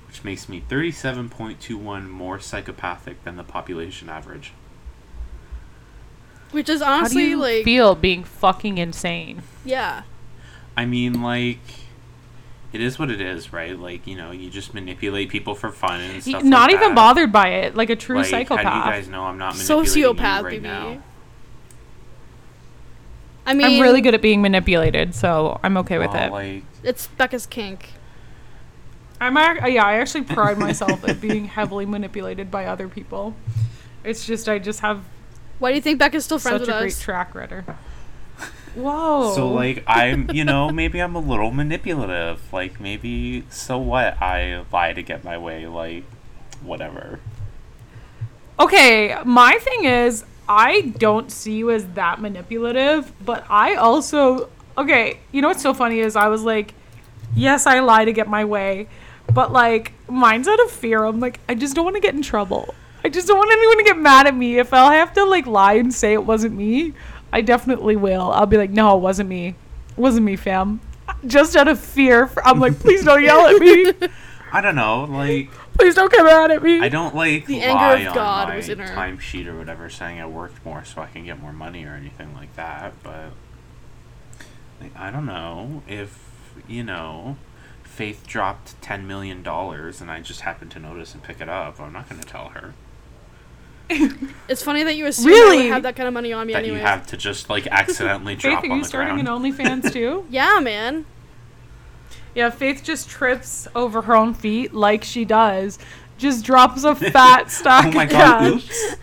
which 0.07 0.25
makes 0.25 0.49
me 0.49 0.61
37.21 0.69 2.09
more 2.09 2.41
psychopathic 2.41 3.23
than 3.23 3.37
the 3.37 3.45
population 3.45 4.09
average. 4.09 4.51
Which 6.51 6.67
is 6.67 6.81
How 6.81 6.87
do 6.87 6.91
honestly 6.99 7.29
you 7.29 7.37
like 7.37 7.63
feel 7.63 7.95
being 7.95 8.25
fucking 8.25 8.77
insane? 8.77 9.41
yeah. 9.63 10.01
I 10.75 10.83
mean, 10.85 11.21
like, 11.21 11.61
it 12.73 12.81
is 12.81 12.99
what 12.99 13.09
it 13.09 13.21
is, 13.21 13.53
right? 13.53 13.79
Like, 13.79 14.05
you 14.05 14.17
know, 14.17 14.31
you 14.31 14.49
just 14.49 14.73
manipulate 14.73 15.29
people 15.29 15.55
for 15.55 15.71
fun 15.71 16.01
and 16.01 16.21
stuff. 16.21 16.43
not 16.43 16.71
like 16.71 16.81
even 16.81 16.89
that. 16.89 16.95
bothered 16.95 17.31
by 17.31 17.47
it, 17.51 17.73
like 17.73 17.89
a 17.89 17.95
true 17.95 18.17
Like, 18.17 18.25
psychopath. 18.25 18.65
How 18.65 18.83
do 18.83 18.89
you 18.89 18.95
guys 18.97 19.07
know 19.07 19.23
I'm 19.23 19.37
not 19.37 19.55
manipulating 19.57 19.93
Sociopath, 19.93 20.39
you 20.39 20.43
right 20.43 20.51
baby. 20.51 20.67
now? 20.67 21.01
I 23.47 23.53
mean, 23.53 23.65
I'm 23.65 23.81
really 23.81 24.01
good 24.01 24.13
at 24.13 24.21
being 24.21 24.41
manipulated, 24.41 25.15
so 25.15 25.59
I'm 25.63 25.77
okay 25.77 25.97
with 25.97 26.11
Well, 26.11 26.23
it. 26.25 26.31
Like, 26.31 26.63
It's 26.83 27.07
Becca's 27.07 27.45
kink. 27.45 27.93
I'm 29.19 29.37
ac- 29.37 29.61
uh, 29.61 29.67
yeah, 29.67 29.85
I 29.85 29.95
actually 29.95 30.25
pride 30.25 30.57
myself 30.59 31.07
at 31.07 31.19
being 31.19 31.45
heavily 31.45 31.85
manipulated 31.85 32.51
by 32.51 32.65
other 32.65 32.87
people. 32.87 33.35
It's 34.03 34.25
just 34.25 34.47
I 34.47 34.59
just 34.59 34.81
have 34.81 35.03
Why 35.59 35.71
do 35.71 35.75
you 35.75 35.81
think 35.81 35.97
Becca's 35.97 36.25
still 36.25 36.39
friends 36.39 36.61
with 36.61 36.69
us? 36.69 36.75
such 36.75 36.83
with 36.83 36.93
a 36.93 36.95
great 36.95 37.03
track 37.03 37.33
record. 37.35 37.65
Whoa. 38.75 39.33
So 39.33 39.49
like 39.51 39.83
I'm, 39.87 40.29
you 40.31 40.43
know, 40.45 40.69
maybe 40.69 41.01
I'm 41.01 41.15
a 41.15 41.19
little 41.19 41.49
manipulative. 41.51 42.41
Like 42.53 42.79
maybe 42.79 43.43
so 43.49 43.77
what? 43.79 44.21
I 44.21 44.63
lie 44.71 44.93
to 44.93 45.01
get 45.01 45.23
my 45.23 45.37
way. 45.37 45.65
Like 45.65 46.03
whatever. 46.61 47.19
Okay, 48.59 49.15
my 49.25 49.57
thing 49.59 49.85
is 49.85 50.25
I 50.47 50.81
don't 50.81 51.31
see 51.31 51.57
you 51.57 51.71
as 51.71 51.85
that 51.89 52.21
manipulative, 52.21 53.11
but 53.25 53.45
I 53.49 53.75
also 53.75 54.49
okay, 54.77 55.19
you 55.31 55.41
know 55.41 55.47
what's 55.47 55.63
so 55.63 55.73
funny 55.73 55.99
is 55.99 56.15
I 56.15 56.27
was 56.27 56.43
like, 56.43 56.73
yes, 57.35 57.65
I 57.65 57.79
lie 57.79 58.05
to 58.05 58.13
get 58.13 58.27
my 58.27 58.45
way, 58.45 58.87
but 59.33 59.51
like 59.51 59.93
mine's 60.09 60.47
out 60.47 60.59
of 60.59 60.71
fear. 60.71 61.03
I'm 61.03 61.19
like, 61.19 61.39
I 61.49 61.55
just 61.55 61.75
don't 61.75 61.83
want 61.83 61.95
to 61.95 62.01
get 62.01 62.13
in 62.13 62.21
trouble. 62.21 62.73
I 63.03 63.09
just 63.09 63.27
don't 63.27 63.37
want 63.37 63.51
anyone 63.51 63.77
to 63.77 63.83
get 63.83 63.97
mad 63.97 64.27
at 64.27 64.35
me. 64.35 64.57
If 64.57 64.73
I'll 64.73 64.91
have 64.91 65.13
to 65.13 65.23
like 65.23 65.47
lie 65.47 65.73
and 65.73 65.93
say 65.93 66.13
it 66.13 66.25
wasn't 66.25 66.55
me, 66.55 66.93
I 67.31 67.41
definitely 67.41 67.95
will. 67.95 68.31
I'll 68.31 68.45
be 68.45 68.57
like, 68.57 68.71
no, 68.71 68.97
it 68.97 69.01
wasn't 69.01 69.29
me. 69.29 69.49
It 69.49 69.97
wasn't 69.97 70.25
me, 70.25 70.35
fam. 70.35 70.81
Just 71.25 71.55
out 71.55 71.67
of 71.67 71.79
fear. 71.79 72.27
For, 72.27 72.45
I'm 72.45 72.59
like, 72.59 72.79
please 72.79 73.03
don't 73.03 73.23
yell 73.23 73.47
at 73.47 73.59
me. 73.59 73.93
I 74.51 74.61
don't 74.61 74.75
know. 74.75 75.05
Like 75.05 75.49
Please 75.77 75.95
don't 75.95 76.11
come 76.11 76.25
mad 76.25 76.51
at 76.51 76.63
me. 76.63 76.79
I 76.79 76.89
don't 76.89 77.15
like 77.15 77.45
The 77.45 77.59
lie 77.59 77.65
anger 77.93 78.01
of 78.03 78.07
on 78.09 78.15
God 78.15 78.49
my 78.49 78.55
was 78.57 78.69
in 78.69 78.79
her. 78.79 78.87
timesheet 78.95 79.45
or 79.47 79.57
whatever, 79.57 79.89
saying 79.89 80.19
I 80.19 80.25
worked 80.25 80.63
more 80.65 80.83
so 80.83 81.01
I 81.01 81.07
can 81.07 81.25
get 81.25 81.39
more 81.41 81.53
money 81.53 81.85
or 81.85 81.93
anything 81.93 82.33
like 82.35 82.55
that. 82.55 82.93
But 83.03 83.31
like, 84.81 84.95
I 84.97 85.11
don't 85.11 85.25
know 85.25 85.83
if 85.87 86.19
you 86.67 86.83
know. 86.83 87.37
Faith 87.83 88.27
dropped 88.27 88.79
ten 88.81 89.07
million 89.07 89.41
dollars, 89.41 90.01
and 90.01 90.11
I 90.11 90.19
just 90.21 90.41
happened 90.41 90.69
to 90.71 90.79
notice 90.79 91.15
and 91.15 91.23
pick 91.23 91.41
it 91.41 91.49
up. 91.49 91.79
I'm 91.79 91.93
not 91.93 92.07
going 92.07 92.21
to 92.21 92.27
tell 92.27 92.49
her 92.49 92.75
It's 94.47 94.61
funny 94.61 94.83
that 94.83 94.95
you 94.95 95.07
assume 95.07 95.29
I 95.29 95.35
Really? 95.35 95.57
would 95.63 95.73
have 95.73 95.83
that 95.83 95.95
kind 95.95 96.07
of 96.07 96.13
money 96.13 96.31
on 96.31 96.45
me 96.45 96.53
that 96.53 96.59
anyway. 96.63 96.77
you 96.77 96.83
have 96.83 97.07
to 97.07 97.17
just 97.17 97.49
like 97.49 97.65
accidentally 97.67 98.35
drop 98.35 98.61
Faith, 98.61 98.69
are 98.69 98.73
on 98.73 98.77
you 98.77 98.83
the 98.83 98.87
starting 98.89 99.23
ground. 99.25 99.43
an 99.45 99.53
OnlyFans 99.53 99.91
too? 99.91 100.25
Yeah, 100.29 100.59
man. 100.59 101.05
Yeah, 102.37 102.51
Faith 102.51 102.83
just 102.83 103.09
trips 103.09 103.67
over 103.75 104.03
her 104.03 104.15
own 104.15 104.35
feet 104.35 104.71
like 104.71 105.03
she 105.03 105.25
does. 105.25 105.79
Just 106.19 106.45
drops 106.45 106.83
a 106.83 106.93
fat 106.93 107.49
stack 107.51 107.87
oh 107.87 107.91
my 107.91 108.03
of 108.03 108.09
god! 108.11 108.61
cash. 108.61 108.63
Oops. 108.63 108.97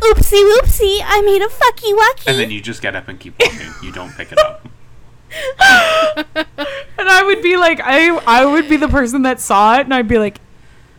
Oopsie 0.00 0.52
whoopsie, 0.60 1.00
I 1.02 1.22
made 1.24 1.40
a 1.40 1.48
fucky 1.48 1.94
wucky. 1.98 2.26
And 2.26 2.38
then 2.38 2.50
you 2.50 2.60
just 2.60 2.82
get 2.82 2.94
up 2.94 3.08
and 3.08 3.18
keep 3.18 3.38
walking. 3.40 3.72
You 3.82 3.90
don't 3.90 4.12
pick 4.12 4.32
it 4.32 4.38
up. 4.38 4.68
And 6.98 7.08
I 7.08 7.22
would 7.22 7.42
be 7.42 7.56
like, 7.56 7.80
I 7.82 8.10
I 8.26 8.44
would 8.44 8.68
be 8.68 8.76
the 8.76 8.88
person 8.88 9.22
that 9.22 9.40
saw 9.40 9.76
it, 9.78 9.82
and 9.82 9.94
I'd 9.94 10.08
be 10.08 10.18
like, 10.18 10.40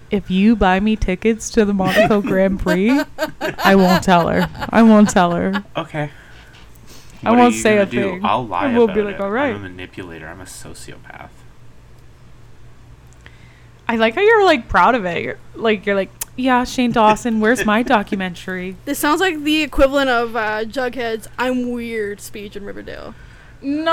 if 0.10 0.32
you 0.32 0.55
buy 0.55 0.79
me 0.79 0.95
tickets 0.95 1.49
to 1.51 1.65
the 1.65 1.73
Monaco 1.73 2.21
Grand 2.32 2.60
Prix, 2.60 2.99
I 3.60 3.75
won't 3.75 4.01
tell 4.03 4.27
her. 4.29 4.49
I 4.69 4.82
won't 4.82 5.10
tell 5.10 5.32
her. 5.34 5.63
Okay. 5.77 6.10
I 7.23 7.29
What 7.29 7.38
are 7.38 7.41
won't 7.43 7.55
say 7.55 7.77
a 7.77 7.86
do? 7.86 8.12
thing. 8.12 8.21
I'll 8.25 8.47
lie 8.47 8.71
I 8.71 8.77
will 8.77 8.86
about 8.86 8.95
be 8.95 9.01
like, 9.03 9.15
it. 9.15 9.21
"All 9.21 9.29
right." 9.29 9.53
I'm 9.53 9.58
a 9.65 9.69
manipulator. 9.69 10.27
I'm 10.27 10.39
a 10.41 10.45
sociopath. 10.45 11.29
I 13.89 13.95
like 13.95 14.13
how 14.13 14.21
you're 14.21 14.45
like 14.45 14.69
proud 14.69 14.93
of 14.93 15.04
it. 15.06 15.23
You're, 15.23 15.39
like 15.56 15.88
you're 15.88 15.95
like, 15.95 16.12
yeah, 16.36 16.63
Shane 16.63 16.91
Dawson, 16.91 17.39
where's 17.39 17.65
my 17.65 17.82
documentary? 17.82 18.78
This 18.86 18.99
sounds 18.99 19.19
like 19.19 19.41
the 19.41 19.63
equivalent 19.63 20.12
of 20.12 20.36
uh, 20.36 20.63
Jughead's 20.65 21.28
"I'm 21.39 21.71
weird" 21.71 22.21
speech 22.21 22.56
in 22.56 22.63
Riverdale. 22.65 23.15
No, 23.63 23.91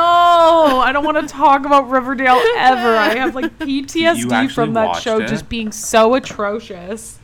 I 0.80 0.92
don't 0.92 1.02
want 1.02 1.26
to 1.26 1.34
talk 1.34 1.64
about 1.64 1.88
Riverdale 1.88 2.38
ever. 2.58 2.94
I 2.94 3.16
have 3.16 3.34
like 3.34 3.58
PTSD 3.58 4.52
from 4.52 4.74
that 4.74 4.96
show 4.96 5.20
it? 5.20 5.28
just 5.28 5.48
being 5.48 5.72
so 5.72 6.14
atrocious. 6.14 7.18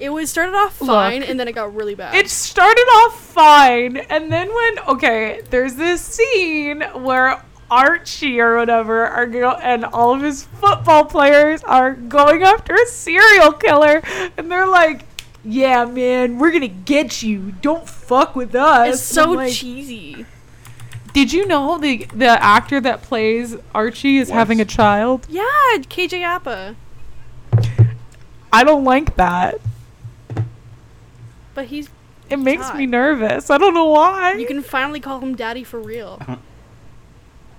It 0.00 0.08
was 0.08 0.30
started 0.30 0.54
off 0.56 0.80
Look. 0.80 0.88
fine 0.88 1.22
and 1.22 1.38
then 1.38 1.48
it 1.48 1.52
got 1.52 1.74
really 1.74 1.94
bad. 1.94 2.14
It 2.14 2.30
started 2.30 2.80
off 2.80 3.20
fine, 3.20 3.98
and 3.98 4.32
then 4.32 4.52
when 4.54 4.78
okay, 4.88 5.42
there's 5.50 5.74
this 5.74 6.00
scene 6.00 6.80
where 6.80 7.42
Archie 7.70 8.40
or 8.40 8.56
whatever 8.56 9.04
are 9.06 9.26
go 9.26 9.50
and 9.52 9.84
all 9.84 10.14
of 10.14 10.22
his 10.22 10.44
football 10.44 11.04
players 11.04 11.62
are 11.64 11.92
going 11.94 12.42
after 12.42 12.74
a 12.74 12.86
serial 12.86 13.52
killer, 13.52 14.02
and 14.36 14.50
they're 14.50 14.66
like, 14.68 15.02
"Yeah, 15.44 15.84
man, 15.84 16.38
we're 16.38 16.50
gonna 16.52 16.68
get 16.68 17.22
you. 17.22 17.52
Don't 17.62 17.88
fuck 17.88 18.36
with 18.36 18.54
us." 18.54 18.94
it's 18.94 19.02
so 19.02 19.30
like, 19.32 19.52
cheesy. 19.52 20.26
Did 21.12 21.32
you 21.32 21.46
know 21.46 21.78
the 21.78 22.06
the 22.14 22.26
actor 22.42 22.80
that 22.80 23.02
plays 23.02 23.56
Archie 23.74 24.18
is 24.18 24.28
What? 24.30 24.34
having 24.36 24.60
a 24.60 24.64
child? 24.64 25.26
Yeah, 25.28 25.42
KJ 25.78 26.22
Apa, 26.24 26.74
I 28.52 28.64
don't 28.64 28.84
like 28.84 29.16
that. 29.16 29.60
but 31.54 31.66
he's 31.66 31.88
It 32.30 32.38
makes 32.38 32.68
God. 32.68 32.78
me 32.78 32.86
nervous. 32.86 33.48
I 33.50 33.58
don't 33.58 33.74
know 33.74 33.84
why. 33.86 34.32
You 34.34 34.46
can 34.46 34.62
finally 34.62 34.98
call 35.00 35.20
him 35.20 35.36
daddy 35.36 35.62
for 35.64 35.78
real. 35.80 36.20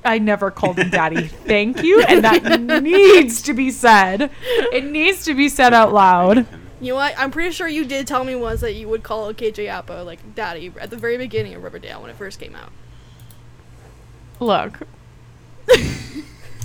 I 0.05 0.19
never 0.19 0.51
called 0.51 0.77
him 0.77 0.89
daddy. 0.89 1.27
Thank 1.27 1.83
you. 1.83 2.01
And 2.03 2.23
that 2.23 2.81
needs 2.81 3.41
to 3.43 3.53
be 3.53 3.71
said. 3.71 4.29
It 4.71 4.85
needs 4.85 5.25
to 5.25 5.33
be 5.33 5.49
said 5.49 5.73
out 5.73 5.93
loud. 5.93 6.45
You 6.79 6.89
know 6.89 6.95
what? 6.95 7.15
I'm 7.17 7.31
pretty 7.31 7.51
sure 7.51 7.67
you 7.67 7.85
did 7.85 8.05
tell 8.05 8.23
me 8.23 8.35
once 8.35 8.61
that 8.61 8.75
you 8.75 8.87
would 8.87 9.01
call 9.01 9.33
KJ 9.33 9.69
Apa 9.71 10.03
like 10.03 10.35
daddy 10.35 10.71
at 10.79 10.89
the 10.89 10.97
very 10.97 11.17
beginning 11.17 11.55
of 11.55 11.63
Riverdale 11.63 12.01
when 12.01 12.11
it 12.11 12.15
first 12.15 12.39
came 12.39 12.55
out. 12.55 12.71
Look. 14.39 14.79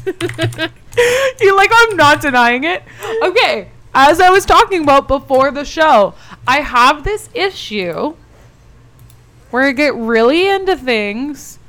you 0.07 1.57
like 1.57 1.71
I'm 1.73 1.97
not 1.97 2.21
denying 2.21 2.65
it. 2.65 2.83
Okay, 3.23 3.71
as 3.95 4.21
I 4.21 4.31
was 4.31 4.45
talking 4.45 4.83
about 4.83 5.09
before 5.09 5.51
the 5.51 5.65
show, 5.65 6.15
I 6.47 6.61
have 6.61 7.05
this 7.05 7.31
issue 7.33 8.15
where 9.51 9.65
I 9.65 9.73
get 9.73 9.95
really 9.95 10.49
into 10.49 10.77
things 10.77 11.60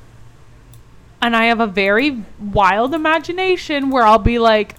and 1.21 1.35
I 1.35 1.45
have 1.45 1.59
a 1.59 1.67
very 1.67 2.23
wild 2.39 2.93
imagination 2.93 3.89
where 3.89 4.05
I'll 4.05 4.19
be 4.19 4.39
like 4.39 4.75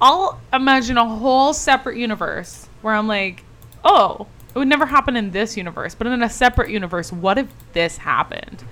I'll 0.00 0.40
imagine 0.52 0.96
a 0.96 1.06
whole 1.06 1.52
separate 1.52 1.98
universe 1.98 2.68
where 2.80 2.94
I'm 2.94 3.06
like, 3.06 3.44
"Oh, 3.84 4.26
it 4.54 4.58
would 4.58 4.68
never 4.68 4.86
happen 4.86 5.14
in 5.16 5.30
this 5.30 5.56
universe, 5.56 5.94
but 5.94 6.06
in 6.06 6.22
a 6.22 6.30
separate 6.30 6.70
universe, 6.70 7.12
what 7.12 7.36
if 7.36 7.48
this 7.74 7.98
happened?" 7.98 8.64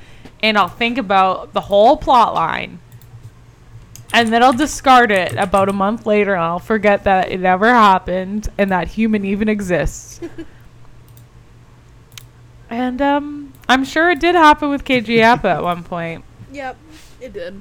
And 0.42 0.57
I'll 0.57 0.68
think 0.68 0.96
about 0.96 1.52
the 1.52 1.62
whole 1.62 1.96
plot 1.96 2.35
line 2.35 2.78
and 4.12 4.33
then 4.33 4.42
I'll 4.42 4.52
discard 4.52 5.11
it 5.11 5.35
about 5.37 5.68
a 5.68 5.72
month 5.72 6.07
later 6.07 6.35
and 6.35 6.42
I'll 6.42 6.59
forget 6.59 7.04
that 7.04 7.31
it 7.31 7.44
ever 7.44 7.68
happened 7.68 8.48
and 8.57 8.70
that 8.72 8.88
human 8.88 9.24
even 9.24 9.48
exists. 9.48 10.20
and 12.70 13.02
um 13.02 13.52
I'm 13.68 13.85
sure 13.85 14.11
it 14.11 14.20
did 14.20 14.35
happen 14.35 14.70
with 14.70 14.85
KJ 14.85 15.22
Apa 15.22 15.48
at 15.48 15.62
one 15.62 15.85
point. 15.85 16.24
Yep, 16.52 16.76
it 17.20 17.33
did. 17.33 17.61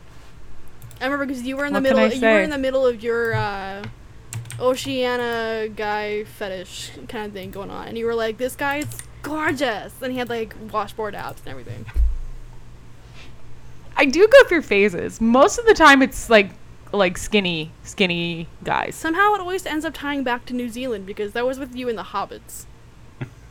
I 0.99 1.05
remember 1.05 1.25
because 1.25 1.43
you 1.43 1.57
were 1.57 1.65
in 1.65 1.73
the 1.73 1.79
What 1.81 1.87
can 1.87 1.97
middle. 1.97 2.17
You 2.17 2.25
were 2.25 2.41
in 2.41 2.49
the 2.49 2.57
middle 2.57 2.85
of 2.85 3.03
your 3.03 3.33
uh, 3.33 3.83
Oceana 4.59 5.67
guy 5.75 6.23
fetish 6.23 6.91
kind 7.07 7.27
of 7.27 7.33
thing 7.33 7.51
going 7.51 7.69
on, 7.69 7.87
and 7.87 7.97
you 7.97 8.05
were 8.05 8.15
like, 8.15 8.37
"This 8.37 8.55
guy's 8.55 8.87
gorgeous," 9.21 10.01
and 10.01 10.11
he 10.11 10.17
had 10.17 10.29
like 10.29 10.55
washboard 10.71 11.13
abs 11.15 11.41
and 11.41 11.49
everything. 11.49 11.85
I 13.95 14.05
do 14.05 14.27
go 14.27 14.43
through 14.47 14.61
phases. 14.61 15.19
Most 15.19 15.57
of 15.57 15.65
the 15.65 15.73
time 15.73 16.01
it's 16.01 16.29
like 16.29 16.51
like 16.91 17.17
skinny 17.17 17.71
skinny 17.83 18.47
guys. 18.63 18.95
Somehow 18.95 19.33
it 19.33 19.41
always 19.41 19.65
ends 19.65 19.85
up 19.85 19.93
tying 19.93 20.23
back 20.23 20.45
to 20.47 20.53
New 20.53 20.69
Zealand 20.69 21.05
because 21.05 21.33
that 21.33 21.45
was 21.45 21.59
with 21.59 21.75
you 21.75 21.89
in 21.89 21.95
the 21.95 22.03
Hobbits. 22.03 22.65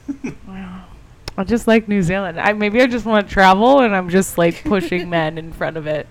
I 1.39 1.45
just 1.45 1.67
like 1.67 1.87
New 1.89 2.03
Zealand. 2.03 2.41
I 2.41 2.53
maybe 2.55 2.81
I 2.81 2.87
just 2.87 3.05
want 3.05 3.27
to 3.29 3.33
travel 3.33 3.81
and 3.81 3.95
I'm 3.95 4.09
just 4.09 4.39
like 4.39 4.63
pushing 4.65 5.11
men 5.17 5.37
in 5.39 5.53
front 5.53 5.77
of 5.77 5.87
it. 5.87 6.07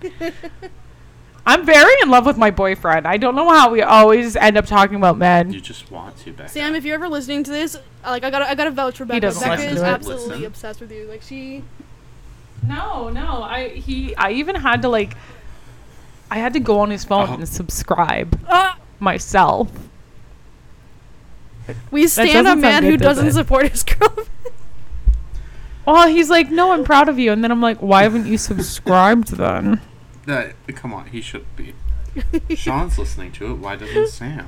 I'm 1.48 1.64
very 1.66 1.94
in 2.02 2.10
love 2.10 2.26
with 2.26 2.38
my 2.38 2.50
boyfriend. 2.52 3.06
I 3.08 3.18
don't 3.18 3.36
know 3.36 3.50
how 3.50 3.70
we 3.70 3.82
always 3.84 4.36
end 4.36 4.58
up 4.58 4.66
talking 4.66 4.96
about 4.96 5.18
men. 5.18 5.52
You 5.54 5.62
just 5.62 5.92
want 5.92 6.18
to, 6.20 6.32
Becca. 6.34 6.50
Sam, 6.50 6.74
if 6.76 6.84
you're 6.86 6.96
ever 6.96 7.08
listening 7.08 7.44
to 7.44 7.52
this, 7.52 7.76
uh, 7.76 7.80
like 8.10 8.24
I 8.24 8.32
gotta, 8.32 8.50
I 8.50 8.56
gotta 8.56 8.72
vouch 8.72 8.98
for 8.98 9.06
Becca. 9.06 9.20
doesn't 9.22 9.42
Becca 9.48 9.62
listen 9.62 9.78
is 9.78 9.84
absolutely 9.84 10.28
Listen. 10.30 10.46
obsessed 10.46 10.82
with 10.82 10.92
you. 10.92 11.06
Like 11.06 11.22
she, 11.22 11.64
No, 12.68 13.10
no. 13.10 13.44
I 13.44 13.70
he 13.70 14.16
I 14.16 14.32
even 14.32 14.56
had 14.56 14.82
to 14.84 14.90
like 14.90 15.16
I 16.32 16.38
had 16.38 16.54
to 16.54 16.60
go 16.60 16.80
on 16.80 16.90
his 16.90 17.04
phone 17.06 17.30
Oh. 17.30 17.34
and 17.36 17.48
subscribe 17.48 18.40
uh, 18.48 18.74
myself. 19.00 19.72
we 21.92 22.08
stand 22.08 22.30
a 22.30 22.44
doesn't 22.44 22.62
man 22.62 22.84
who 22.84 22.92
good, 22.92 23.02
does 23.02 23.18
doesn't 23.18 23.28
it? 23.30 23.34
support 23.34 23.70
his 23.70 23.84
girlfriend. 23.84 24.30
Well, 25.86 26.08
he's 26.08 26.30
like, 26.30 26.50
"No, 26.50 26.72
I'm 26.72 26.84
proud 26.84 27.10
of 27.10 27.20
you." 27.20 27.32
And 27.32 27.44
then 27.44 27.52
I'm 27.52 27.62
like, 27.62 27.78
"Why 27.80 28.04
haven't 28.04 28.26
you 28.26 28.38
subscribed 28.38 29.30
then?" 29.38 29.82
Uh, 30.28 30.48
come 30.74 30.92
on, 30.92 31.06
he 31.06 31.22
should 31.22 31.46
be. 31.56 31.76
Sean's 32.56 32.98
listening 32.98 33.32
to 33.34 33.52
it. 33.52 33.56
Why 33.60 33.76
doesn't 33.76 34.08
Sam? 34.08 34.48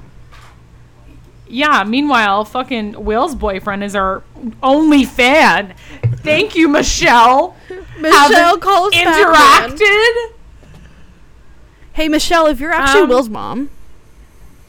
Yeah, 1.48 1.84
meanwhile, 1.84 2.46
fucking 2.46 3.06
Will's 3.06 3.36
boyfriend 3.36 3.84
is 3.84 3.96
our 3.96 4.24
only 4.64 5.04
fan. 5.06 5.76
Thank 6.24 6.56
you, 6.56 6.68
Michelle. 6.68 7.56
Michelle 8.00 8.32
Haven't 8.32 8.62
calls 8.62 8.92
back, 8.92 9.70
interacted. 9.70 10.34
Hey 11.94 12.10
Michelle, 12.10 12.48
if 12.48 12.60
you're 12.60 12.74
actually 12.74 13.02
Um, 13.04 13.10
Will's 13.10 13.30
mom, 13.30 13.70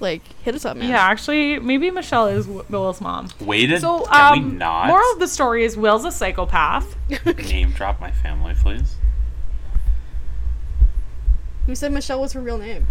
like 0.00 0.22
hit 0.42 0.54
us 0.54 0.64
up, 0.64 0.76
man. 0.76 0.90
Yeah, 0.90 1.00
actually, 1.00 1.58
maybe 1.58 1.90
Michelle 1.90 2.26
is 2.26 2.46
Will's 2.46 3.00
mom. 3.00 3.28
Waited? 3.40 3.80
So, 3.80 4.04
Can 4.06 4.32
we 4.32 4.38
um, 4.38 4.58
not 4.58 4.88
moral 4.88 5.12
of 5.12 5.18
the 5.18 5.28
story 5.28 5.64
is 5.64 5.76
Will's 5.76 6.04
a 6.04 6.12
psychopath. 6.12 6.96
name 7.50 7.72
drop 7.72 8.00
my 8.00 8.10
family, 8.10 8.54
please? 8.54 8.96
Who 11.66 11.74
said 11.74 11.92
Michelle 11.92 12.20
was 12.20 12.32
her 12.32 12.40
real 12.40 12.58
name? 12.58 12.86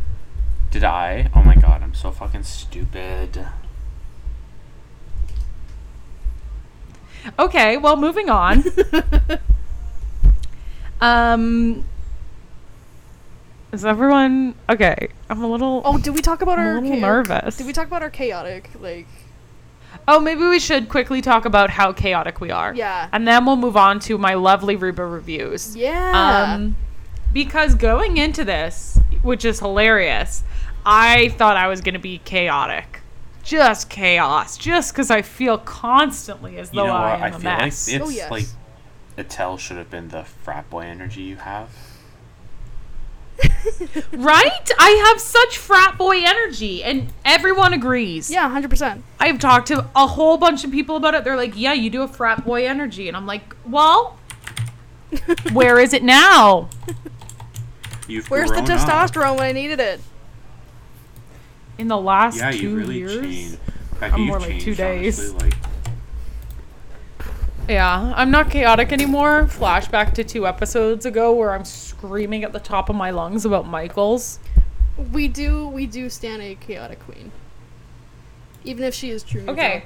Did 0.70 0.84
I? 0.84 1.32
Oh 1.34 1.42
my 1.42 1.56
god, 1.56 1.82
I'm 1.82 1.94
so 1.94 2.12
fucking 2.12 2.44
stupid. 2.44 3.48
Okay, 7.40 7.78
well, 7.78 7.98
moving 7.98 8.30
on. 8.30 8.64
um, 11.02 11.86
is 13.72 13.86
everyone 13.86 14.56
okay? 14.70 15.10
I'm 15.30 15.44
a 15.44 15.48
little. 15.48 15.82
Oh, 15.86 15.98
did 15.98 16.14
we 16.14 16.22
talk 16.22 16.42
about 16.42 16.60
I'm 16.60 16.66
a 16.66 16.70
our? 16.70 16.82
little 16.82 16.90
cha- 17.00 17.08
nervous. 17.08 17.58
Did 17.58 17.68
we 17.68 17.74
talk 17.74 17.88
about 17.88 18.02
our 18.02 18.10
chaotic 18.10 18.70
like? 18.80 19.08
Oh, 20.08 20.20
maybe 20.20 20.42
we 20.46 20.60
should 20.60 20.90
quickly 20.90 21.22
talk 21.22 21.46
about 21.46 21.70
how 21.70 21.92
chaotic 21.92 22.40
we 22.40 22.52
are. 22.52 22.74
Yeah. 22.76 23.10
And 23.12 23.28
then 23.28 23.46
we'll 23.46 23.56
move 23.56 23.76
on 23.78 24.00
to 24.02 24.18
my 24.18 24.36
lovely 24.36 24.76
Reba 24.76 25.06
reviews. 25.06 25.76
Yeah. 25.76 26.54
Um, 26.56 26.76
because 27.34 27.74
going 27.76 28.18
into 28.18 28.44
this, 28.46 29.00
which 29.22 29.44
is 29.44 29.60
hilarious, 29.60 30.44
I 30.86 31.30
thought 31.30 31.58
I 31.58 31.68
was 31.68 31.82
going 31.82 31.94
to 31.94 32.00
be 32.00 32.20
chaotic. 32.20 33.02
Just 33.44 33.90
chaos. 33.90 34.58
Just 34.58 34.94
because 34.94 35.10
I 35.10 35.22
feel 35.22 35.58
constantly 35.58 36.58
as 36.58 36.72
You 36.74 36.82
though 36.82 36.88
know 36.88 36.94
I 36.94 37.12
what? 37.12 37.20
am 37.20 37.24
I 37.24 37.28
a 37.28 37.32
feel 37.32 37.42
mess. 37.42 37.88
like 37.88 37.96
it's 38.02 38.06
Oh, 38.06 38.10
yes. 38.10 38.32
like 38.32 38.46
Attell 39.18 39.58
should 39.58 39.78
have 39.78 39.90
been 39.90 40.10
the 40.10 40.24
frat 40.26 40.70
boy 40.70 40.82
energy 40.82 41.22
you 41.24 41.38
have. 41.38 41.70
right? 44.14 44.70
I 44.80 44.90
have 45.10 45.20
such 45.22 45.58
frat 45.58 45.98
boy 45.98 46.22
energy, 46.24 46.84
and 46.84 47.12
everyone 47.26 47.74
agrees. 47.74 48.30
yeah, 48.32 48.48
hundred 48.50 48.70
percent. 48.70 49.04
I've 49.20 49.40
talked 49.40 49.68
to 49.68 49.90
a 49.96 50.08
whole 50.08 50.38
bunch 50.38 50.64
of 50.64 50.72
people 50.72 50.96
about 50.96 51.14
it. 51.16 51.24
They're 51.24 51.36
like, 51.36 51.54
yeah, 51.56 51.74
you 51.74 51.90
do 51.90 52.02
a 52.04 52.08
frat 52.08 52.46
boy 52.46 52.68
energy. 52.68 53.08
And 53.08 53.16
I'm 53.18 53.26
like, 53.26 53.56
well, 53.66 54.18
where 55.54 55.80
is 55.80 55.94
it 55.94 56.04
now? 56.04 56.70
You've 58.08 58.30
Where's 58.30 58.50
the 58.50 58.62
grown 58.62 58.72
up. 58.72 58.88
testosterone 59.12 59.38
when 59.38 59.46
I 59.48 59.52
needed 59.52 59.80
it? 59.80 60.00
In 61.78 61.88
the 61.88 61.98
last 61.98 62.38
Yeah, 62.38 62.52
two 62.52 62.58
you 62.58 62.76
really 62.78 62.98
years? 63.00 63.22
changed. 63.22 63.58
Becca, 64.00 64.14
I'm 64.14 64.20
you've 64.22 64.28
more 64.30 64.40
like 64.40 64.60
two 64.60 64.76
days. 64.76 65.20
honestly, 65.32 65.50
Like, 65.50 65.58
Yeah, 67.68 68.14
I'm 68.16 68.32
not 68.32 68.50
chaotic 68.50 68.92
anymore. 68.94 69.44
Flashback 69.46 70.14
to 70.14 70.24
two 70.24 70.48
episodes 70.48 71.06
ago 71.06 71.34
where 71.34 71.52
I'm 71.54 71.66
screaming 71.66 72.44
at 72.44 72.54
the 72.54 72.60
top 72.60 72.90
of 72.90 72.96
my 72.96 73.10
lungs 73.12 73.44
about 73.46 73.68
Michaels. 73.68 74.40
We 75.12 75.28
do, 75.28 75.68
we 75.68 75.86
do 75.86 76.10
stand 76.10 76.42
a 76.42 76.56
chaotic 76.56 77.00
queen. 77.02 77.32
Even 78.64 78.84
if 78.86 78.94
she 78.94 79.10
is 79.12 79.22
true. 79.22 79.44
Okay, 79.48 79.84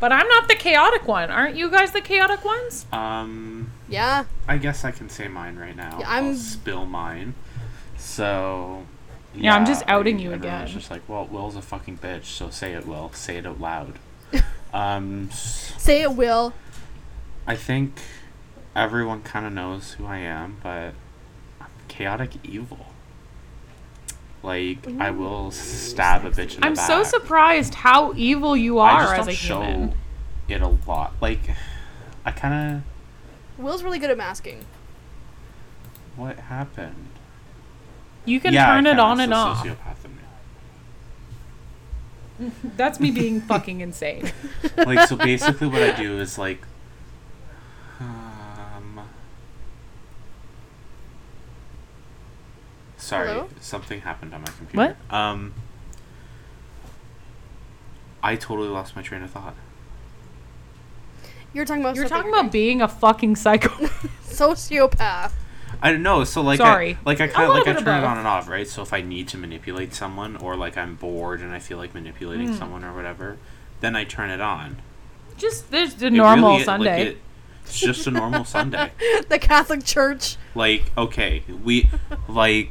but 0.00 0.12
I'm 0.12 0.26
not 0.28 0.48
the 0.48 0.54
chaotic 0.56 1.06
one. 1.06 1.30
Aren't 1.30 1.56
you 1.56 1.70
guys 1.70 1.92
the 1.92 2.00
chaotic 2.00 2.44
ones? 2.44 2.86
um, 2.92 3.70
Yeah. 3.88 4.24
I 4.48 4.56
guess 4.58 4.84
I 4.84 4.90
can 4.90 5.08
say 5.08 5.28
mine 5.28 5.56
right 5.56 5.76
now. 5.76 5.98
Yeah, 6.00 6.08
I'll 6.08 6.24
I'm- 6.24 6.36
spill 6.36 6.84
mine. 6.84 7.34
So. 7.96 8.84
Yeah, 9.34 9.54
I'm 9.54 9.64
just 9.66 9.84
outing 9.86 10.16
I- 10.16 10.20
you 10.20 10.32
everyone 10.32 10.62
was 10.62 10.70
again. 10.70 10.80
just 10.80 10.90
like, 10.90 11.02
well, 11.08 11.26
Will's 11.30 11.54
a 11.54 11.62
fucking 11.62 11.98
bitch, 11.98 12.24
so 12.24 12.50
say 12.50 12.72
it, 12.74 12.86
Will. 12.86 13.12
Say 13.12 13.36
it 13.36 13.46
out 13.46 13.60
loud. 13.60 13.98
um, 14.74 15.30
Say 15.32 16.02
it 16.02 16.12
will. 16.14 16.52
I 17.50 17.56
think 17.56 18.00
everyone 18.76 19.22
kind 19.22 19.44
of 19.44 19.52
knows 19.52 19.94
who 19.94 20.06
I 20.06 20.18
am, 20.18 20.58
but 20.62 20.94
I'm 21.60 21.66
chaotic 21.88 22.34
evil. 22.44 22.86
Like, 24.40 24.86
I 25.00 25.10
will 25.10 25.50
stab 25.50 26.24
a 26.24 26.30
bitch 26.30 26.38
in 26.38 26.38
the 26.38 26.44
face. 26.46 26.58
I'm 26.62 26.74
back. 26.74 26.86
so 26.86 27.02
surprised 27.02 27.74
how 27.74 28.14
evil 28.14 28.56
you 28.56 28.78
I 28.78 28.92
are 28.92 29.00
just 29.00 29.12
as 29.12 29.18
don't 29.18 29.28
a 29.28 29.36
show 29.36 29.62
human. 29.62 29.94
it 30.46 30.62
a 30.62 30.68
lot. 30.86 31.14
Like, 31.20 31.40
I 32.24 32.30
kind 32.30 32.76
of. 32.76 32.82
Will's 33.60 33.82
really 33.82 33.98
good 33.98 34.10
at 34.10 34.16
masking. 34.16 34.64
What 36.14 36.38
happened? 36.38 37.08
You 38.26 38.38
can 38.38 38.54
yeah, 38.54 38.70
I 38.70 38.76
turn 38.76 38.86
it 38.86 39.00
on 39.00 39.18
and 39.18 39.34
off. 39.34 39.66
Sociopath 39.66 40.04
in 42.38 42.48
me. 42.48 42.52
That's 42.76 43.00
me 43.00 43.10
being 43.10 43.40
fucking 43.48 43.80
insane. 43.80 44.30
like 44.76 45.08
so 45.08 45.16
basically 45.16 45.66
what 45.66 45.82
I 45.82 46.00
do 46.00 46.16
is 46.20 46.38
like 46.38 46.60
um 48.00 49.00
Sorry, 53.10 53.28
Hello? 53.28 53.48
something 53.60 54.00
happened 54.02 54.32
on 54.34 54.40
my 54.42 54.46
computer. 54.56 54.96
What? 55.08 55.14
Um 55.14 55.52
I 58.22 58.36
totally 58.36 58.68
lost 58.68 58.94
my 58.96 59.02
train 59.02 59.22
of 59.22 59.30
thought. 59.30 59.56
You're 61.52 61.64
talking 61.64 61.82
about 61.82 61.96
You're 61.96 62.08
talking 62.08 62.30
about 62.32 62.52
being 62.52 62.80
a 62.82 62.86
fucking 62.88 63.34
psycho. 63.36 63.68
sociopath. 64.26 65.32
I 65.82 65.90
don't 65.90 66.02
know. 66.02 66.22
So 66.24 66.40
like, 66.42 66.58
Sorry. 66.58 66.94
I, 66.94 66.98
like 67.04 67.20
I 67.20 67.24
A 67.24 67.28
kind 67.28 67.50
of 67.50 67.56
like 67.56 67.66
I 67.66 67.72
turn 67.80 68.02
it 68.02 68.04
on 68.06 68.18
and 68.18 68.26
off, 68.28 68.48
right? 68.48 68.68
So 68.68 68.82
if 68.82 68.92
I 68.92 69.00
need 69.00 69.26
to 69.28 69.38
manipulate 69.38 69.94
someone, 69.94 70.36
or 70.36 70.54
like 70.56 70.76
I'm 70.76 70.94
bored 70.96 71.40
and 71.40 71.52
I 71.52 71.58
feel 71.58 71.78
like 71.78 71.94
manipulating 71.94 72.48
Hmm. 72.48 72.54
someone 72.54 72.84
or 72.84 72.94
whatever, 72.94 73.38
then 73.80 73.96
I 73.96 74.04
turn 74.04 74.30
it 74.30 74.40
on. 74.40 74.76
just 75.36 75.70
there's 75.70 75.94
the 75.94 76.06
It 76.06 76.12
normal 76.12 76.50
really- 76.50 76.58
like, 76.58 76.64
Sunday. 76.66 77.02
it- 77.08 77.18
it's 77.64 77.80
just 77.80 78.06
a 78.06 78.10
normal 78.10 78.44
Sunday. 78.44 78.92
The 79.28 79.38
Catholic 79.38 79.84
Church. 79.84 80.36
Like 80.54 80.92
okay, 80.96 81.42
we 81.64 81.88
like, 82.28 82.70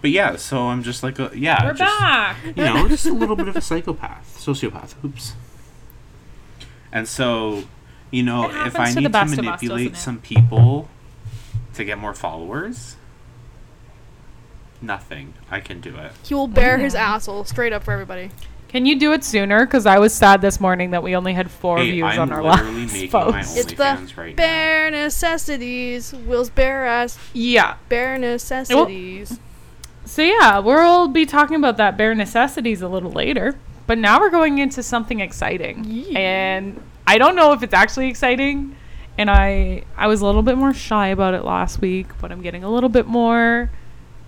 but 0.00 0.10
yeah. 0.10 0.36
So 0.36 0.68
I'm 0.68 0.82
just 0.82 1.02
like 1.02 1.18
a 1.18 1.30
yeah. 1.34 1.64
We're 1.64 1.74
just, 1.74 1.98
back. 1.98 2.36
You 2.44 2.64
know, 2.64 2.88
just 2.88 3.06
a 3.06 3.12
little 3.12 3.36
bit 3.36 3.48
of 3.48 3.56
a 3.56 3.60
psychopath, 3.60 4.36
sociopath. 4.38 4.94
Oops. 5.04 5.34
And 6.92 7.06
so, 7.06 7.64
you 8.10 8.22
know, 8.22 8.48
if 8.66 8.78
I 8.78 8.90
to 8.90 9.00
need 9.00 9.02
to 9.04 9.10
best 9.10 9.32
of 9.34 9.38
us, 9.40 9.44
manipulate 9.44 9.96
some 9.96 10.20
people 10.20 10.88
to 11.74 11.84
get 11.84 11.98
more 11.98 12.14
followers, 12.14 12.96
nothing. 14.80 15.34
I 15.50 15.60
can 15.60 15.80
do 15.80 15.96
it. 15.96 16.12
He 16.24 16.34
will 16.34 16.48
bare 16.48 16.76
Mm-hmm. 16.76 16.84
his 16.84 16.94
asshole 16.94 17.44
straight 17.44 17.72
up 17.72 17.84
for 17.84 17.92
everybody. 17.92 18.30
Can 18.68 18.84
you 18.84 18.98
do 18.98 19.12
it 19.12 19.24
sooner? 19.24 19.64
Because 19.64 19.86
I 19.86 19.98
was 19.98 20.12
sad 20.14 20.42
this 20.42 20.60
morning 20.60 20.90
that 20.90 21.02
we 21.02 21.16
only 21.16 21.32
had 21.32 21.50
four 21.50 21.78
Hey, 21.78 21.90
views 21.92 22.04
I'm 22.04 22.20
on 22.20 22.32
our 22.32 22.42
last 22.42 22.64
making 22.64 23.10
post. 23.10 23.56
It's 23.56 23.72
the 23.72 23.82
OnlyFans 23.82 24.16
right 24.16 24.30
now. 24.30 24.36
bare 24.36 24.90
necessities. 24.90 26.12
Will's 26.12 26.50
bare 26.50 26.84
ass. 26.86 27.18
Yeah. 27.32 27.76
Bare 27.88 28.18
necessities. 28.18 29.38
So 30.08 30.22
yeah, 30.22 30.58
we'll 30.58 31.08
be 31.08 31.26
talking 31.26 31.56
about 31.56 31.76
that 31.76 31.96
bare 31.98 32.14
necessities 32.14 32.80
a 32.80 32.88
little 32.88 33.12
later. 33.12 33.56
But 33.86 33.98
now 33.98 34.18
we're 34.20 34.30
going 34.30 34.58
into 34.58 34.82
something 34.82 35.20
exciting. 35.20 35.84
Yeah. 35.86 36.18
And 36.18 36.82
I 37.06 37.18
don't 37.18 37.36
know 37.36 37.52
if 37.52 37.62
it's 37.62 37.74
actually 37.74 38.08
exciting. 38.08 38.74
And 39.18 39.30
I 39.30 39.84
I 39.96 40.06
was 40.06 40.20
a 40.22 40.26
little 40.26 40.42
bit 40.42 40.56
more 40.56 40.72
shy 40.72 41.08
about 41.08 41.34
it 41.34 41.44
last 41.44 41.80
week, 41.80 42.06
but 42.20 42.32
I'm 42.32 42.40
getting 42.40 42.64
a 42.64 42.70
little 42.70 42.88
bit 42.88 43.06
more 43.06 43.70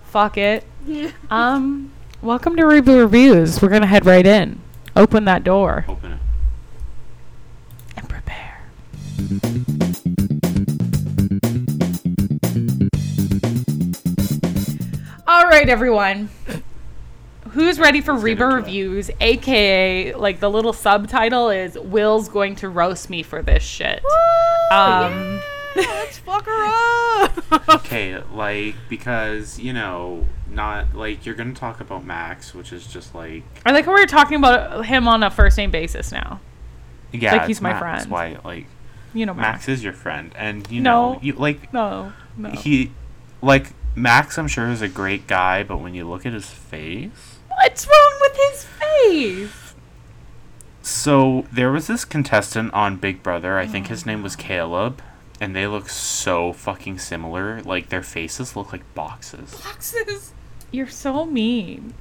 fuck 0.05 0.37
it. 0.37 0.63
Um 1.29 1.91
welcome 2.21 2.55
to 2.57 2.65
Reba 2.65 2.95
Reviews. 2.97 3.61
We're 3.61 3.69
gonna 3.69 3.87
head 3.87 4.05
right 4.05 4.25
in. 4.25 4.59
Open 4.95 5.25
that 5.25 5.43
door 5.43 5.85
Open 5.87 6.11
it. 6.13 6.19
and 7.97 8.07
prepare. 8.09 8.61
All 15.31 15.45
right, 15.45 15.69
everyone. 15.69 16.29
Who's 17.51 17.79
ready 17.79 18.01
for 18.01 18.11
Let's 18.11 18.23
Reba 18.25 18.43
into 18.43 18.53
it. 18.53 18.59
reviews? 18.59 19.11
AKA, 19.21 20.13
like 20.15 20.41
the 20.41 20.49
little 20.49 20.73
subtitle 20.73 21.49
is 21.49 21.77
"Will's 21.79 22.27
going 22.27 22.55
to 22.57 22.67
roast 22.67 23.09
me 23.09 23.23
for 23.23 23.41
this 23.41 23.63
shit." 23.63 24.03
Um, 24.73 25.39
Let's 25.77 26.17
fuck 26.17 26.45
her 26.45 27.23
up. 27.23 27.69
Okay, 27.75 28.21
like 28.33 28.75
because 28.89 29.57
you 29.57 29.71
know, 29.71 30.27
not 30.49 30.95
like 30.95 31.25
you're 31.25 31.35
gonna 31.35 31.53
talk 31.53 31.79
about 31.79 32.03
Max, 32.03 32.53
which 32.53 32.73
is 32.73 32.85
just 32.85 33.15
like 33.15 33.43
I 33.65 33.71
like 33.71 33.85
how 33.85 33.93
we're 33.93 34.05
talking 34.07 34.35
about 34.37 34.85
him 34.85 35.07
on 35.07 35.23
a 35.23 35.29
first 35.31 35.57
name 35.57 35.71
basis 35.71 36.11
now. 36.11 36.41
yeah, 37.13 37.31
Like 37.37 37.47
he's 37.47 37.61
my 37.61 37.69
Max. 37.69 37.79
friend. 37.79 38.11
Why 38.11 38.37
like 38.43 38.65
You 39.13 39.25
know, 39.25 39.33
Max 39.33 39.59
Max. 39.59 39.69
is 39.69 39.81
your 39.83 39.93
friend, 39.93 40.33
and 40.35 40.69
you 40.69 40.81
No. 40.81 41.13
know, 41.13 41.19
you 41.21 41.33
like 41.33 41.71
No, 41.73 42.11
no. 42.35 42.49
he 42.49 42.91
like 43.41 43.67
Max. 43.95 44.37
I'm 44.37 44.47
sure 44.47 44.69
is 44.69 44.81
a 44.81 44.87
great 44.87 45.27
guy, 45.27 45.63
but 45.63 45.77
when 45.77 45.93
you 45.93 46.07
look 46.07 46.25
at 46.25 46.33
his 46.33 46.49
face, 46.49 47.37
What's 47.49 47.85
wrong 47.87 48.17
with 48.21 48.37
his 48.37 48.65
face? 48.65 49.73
so 50.81 51.45
there 51.51 51.71
was 51.71 51.87
this 51.87 52.05
contestant 52.05 52.73
on 52.73 52.97
Big 52.97 53.21
Brother. 53.21 53.57
I 53.59 53.67
think 53.67 53.87
Oh, 53.87 53.89
his 53.89 54.05
name 54.05 54.23
was 54.23 54.35
Caleb. 54.35 55.01
And 55.39 55.55
they 55.55 55.65
look 55.65 55.89
so 55.89 56.53
fucking 56.53 56.99
similar. 56.99 57.61
Like 57.63 57.89
their 57.89 58.03
faces 58.03 58.55
look 58.55 58.71
like 58.71 58.93
boxes. 58.93 59.55
Boxes. 59.63 60.33
You're 60.71 60.87
so 60.87 61.25
mean. 61.25 61.93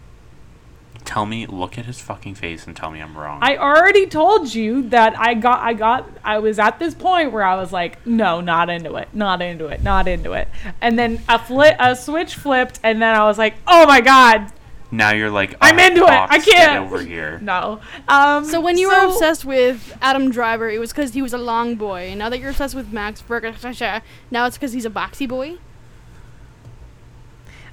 Tell 1.04 1.26
me, 1.26 1.46
look 1.46 1.76
at 1.78 1.86
his 1.86 2.00
fucking 2.00 2.34
face 2.36 2.66
and 2.66 2.76
tell 2.76 2.90
me 2.90 3.00
I'm 3.00 3.16
wrong. 3.16 3.40
I 3.42 3.56
already 3.56 4.06
told 4.06 4.54
you 4.54 4.88
that 4.90 5.18
I 5.18 5.34
got 5.34 5.60
I 5.60 5.72
got 5.74 6.08
I 6.22 6.38
was 6.38 6.58
at 6.58 6.78
this 6.78 6.94
point 6.94 7.32
where 7.32 7.42
I 7.42 7.56
was 7.56 7.72
like, 7.72 8.06
no, 8.06 8.40
not 8.40 8.70
into 8.70 8.94
it, 8.96 9.08
not 9.12 9.42
into 9.42 9.66
it, 9.66 9.82
not 9.82 10.06
into 10.06 10.32
it. 10.34 10.46
And 10.80 10.98
then 10.98 11.20
a 11.28 11.38
flip 11.38 11.74
a 11.80 11.96
switch 11.96 12.34
flipped 12.36 12.78
and 12.84 13.00
then 13.02 13.14
I 13.14 13.24
was 13.24 13.38
like, 13.38 13.54
oh 13.66 13.86
my 13.86 14.00
god, 14.00 14.52
now 14.92 15.12
you're 15.12 15.30
like, 15.30 15.54
I'm 15.60 15.78
"Ah, 15.78 15.86
into 15.86 16.02
it. 16.02 16.10
I 16.10 16.26
Fox, 16.28 16.44
get 16.44 16.54
can't." 16.68 16.84
over 16.84 17.00
here. 17.02 17.38
no. 17.42 17.80
Um 18.06 18.44
So 18.44 18.60
when 18.60 18.76
you 18.78 18.90
so- 18.90 19.06
were 19.08 19.12
obsessed 19.12 19.44
with 19.44 19.96
Adam 20.02 20.30
Driver, 20.30 20.68
it 20.68 20.78
was 20.78 20.92
because 20.92 21.14
he 21.14 21.22
was 21.22 21.32
a 21.32 21.38
long 21.38 21.74
boy. 21.76 22.14
Now 22.16 22.28
that 22.28 22.38
you're 22.40 22.50
obsessed 22.50 22.74
with 22.74 22.92
Max 22.92 23.20
Verstappen, 23.22 24.02
now 24.30 24.46
it's 24.46 24.56
because 24.56 24.72
he's 24.72 24.84
a 24.86 24.90
boxy 24.90 25.28
boy. 25.28 25.58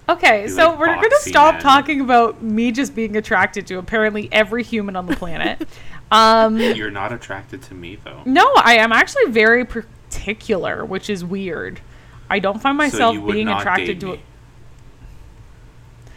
Okay, 0.09 0.47
so 0.47 0.69
like 0.69 0.79
we're 0.79 0.95
gonna 0.95 1.15
stop 1.19 1.55
men. 1.55 1.63
talking 1.63 2.01
about 2.01 2.41
me 2.41 2.71
just 2.71 2.95
being 2.95 3.17
attracted 3.17 3.67
to 3.67 3.77
apparently 3.77 4.29
every 4.31 4.63
human 4.63 4.95
on 4.95 5.05
the 5.05 5.15
planet. 5.15 5.67
um 6.11 6.57
You're 6.57 6.91
not 6.91 7.11
attracted 7.11 7.61
to 7.63 7.73
me 7.73 7.97
though. 8.03 8.21
No, 8.25 8.49
I 8.55 8.77
am 8.77 8.93
actually 8.93 9.31
very 9.31 9.65
particular, 9.65 10.85
which 10.85 11.09
is 11.09 11.25
weird. 11.25 11.81
I 12.29 12.39
don't 12.39 12.61
find 12.61 12.77
myself 12.77 13.15
so 13.15 13.31
being 13.31 13.49
attracted 13.49 13.99
to 14.01 14.13
me. 14.13 14.21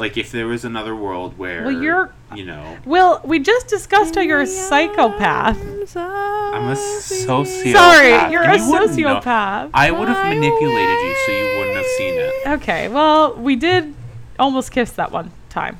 Like 0.00 0.16
if 0.16 0.32
there 0.32 0.46
was 0.46 0.64
another 0.64 0.96
world 0.96 1.36
where 1.36 1.62
Well, 1.64 1.82
you're- 1.82 2.08
you 2.34 2.44
know, 2.46 2.78
Well, 2.86 3.20
we 3.22 3.38
just 3.38 3.68
discussed 3.68 4.14
how 4.14 4.22
you're 4.22 4.40
a 4.40 4.46
psychopath. 4.46 5.60
I'm 5.62 6.68
a 6.68 6.74
sociopath. 6.74 7.72
Sorry, 7.72 8.32
you're 8.32 8.42
a 8.42 8.56
You 8.58 8.70
wouldn't 8.70 8.96
know. 8.96 9.20
sociopath. 9.20 9.70
I 9.74 9.90
would 9.90 10.08
have 10.08 10.26
manipulated 10.26 10.98
you 11.06 11.14
so 11.26 11.32
you 11.32 11.44
wouldn't 11.58 11.76
have 11.76 11.86
seen 11.98 12.14
it. 12.14 12.32
Okay, 12.62 12.88
well, 12.88 13.34
we 13.34 13.56
did 13.56 13.94
almost 14.38 14.72
kiss 14.72 14.90
that 14.92 15.12
one 15.12 15.32
time. 15.50 15.76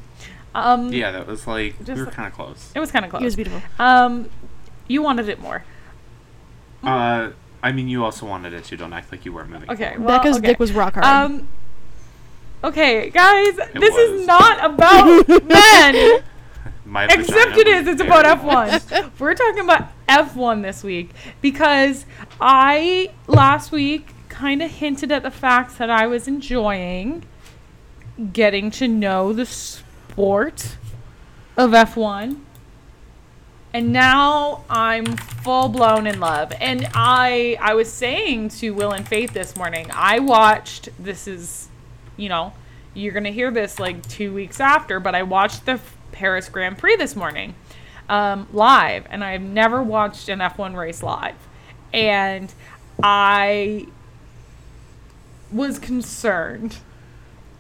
Um, 0.55 0.93
Yeah, 0.93 1.13
that 1.13 1.27
was 1.27 1.47
like 1.47 1.77
we 1.87 1.95
were 1.95 2.07
kind 2.07 2.29
of 2.29 2.35
close. 2.35 2.73
It 2.75 2.81
was 2.81 2.93
kind 2.93 3.05
of 3.07 3.11
close. 3.11 3.23
It 3.23 3.25
was 3.25 3.37
beautiful. 3.37 3.63
Um, 3.79 4.29
you 4.87 5.01
wanted 5.01 5.29
it 5.31 5.41
more. 5.41 5.65
Uh, 6.83 7.31
I 7.63 7.73
mean, 7.73 7.89
you 7.89 8.05
also 8.05 8.27
wanted 8.27 8.53
it 8.53 8.65
too. 8.65 8.77
Don't 8.77 8.93
act 8.93 9.13
like 9.13 9.25
you 9.25 9.33
weren't 9.33 9.51
moving. 9.51 9.71
Okay, 9.71 9.91
forward. 9.95 10.05
well, 10.05 10.19
Becca's 10.19 10.37
okay. 10.39 10.47
dick 10.49 10.59
was 10.59 10.73
rock 10.73 10.95
hard. 10.95 11.07
Um, 11.07 11.49
okay, 12.63 13.11
guys, 13.11 13.57
this 13.57 13.95
was. 13.95 14.21
is 14.21 14.27
not 14.27 14.65
about 14.65 15.29
men. 15.45 16.23
My 16.85 17.05
Except 17.05 17.57
it 17.57 17.69
is. 17.69 17.87
It's 17.87 18.01
about. 18.01 18.25
F1. 18.25 19.13
We're 19.21 19.35
talking 19.35 19.63
about 19.63 19.93
F1 20.09 20.63
this 20.63 20.83
week 20.83 21.11
because 21.41 22.05
I 22.41 23.13
last 23.29 23.71
week 23.71 24.13
kind 24.29 24.61
of 24.61 24.73
hinted 24.73 25.13
at 25.13 25.23
the 25.23 25.31
fact 25.31 25.79
that 25.79 25.89
I 25.89 26.09
was 26.09 26.27
enjoying 26.27 27.25
getting 28.33 28.73
to 28.73 28.89
know 28.89 29.33
the 29.33 29.47
sport 29.47 30.77
of 31.57 31.71
F1. 31.71 32.41
And 33.73 33.93
now 33.93 34.65
I'm 34.69 35.17
full 35.17 35.69
blown 35.69 36.09
in 36.09 36.19
love. 36.19 36.53
And 36.61 36.89
I 36.93 37.57
I 37.61 37.75
was 37.75 37.93
saying 37.93 38.49
to 38.49 38.71
Will 38.71 38.91
and 38.91 39.07
Faith 39.07 39.33
this 39.33 39.55
morning, 39.55 39.87
I 39.93 40.19
watched 40.19 40.89
this 40.99 41.29
is 41.29 41.70
you 42.21 42.29
know, 42.29 42.53
you're 42.95 43.13
going 43.13 43.25
to 43.25 43.33
hear 43.33 43.51
this 43.51 43.79
like 43.79 44.07
2 44.09 44.33
weeks 44.33 44.61
after, 44.61 45.01
but 45.01 45.15
I 45.15 45.23
watched 45.23 45.67
the 45.67 45.81
Paris 46.13 46.49
Grand 46.49 46.79
Prix 46.79 46.97
this 46.97 47.17
morning 47.17 47.55
um, 48.09 48.49
live 48.53 49.07
and 49.11 49.25
I've 49.25 49.43
never 49.43 49.83
watched 49.83 50.29
an 50.29 50.41
F1 50.41 50.77
race 50.77 51.03
live. 51.03 51.37
And 51.93 52.53
I 53.03 53.87
was 55.53 55.79
concerned 55.79 56.79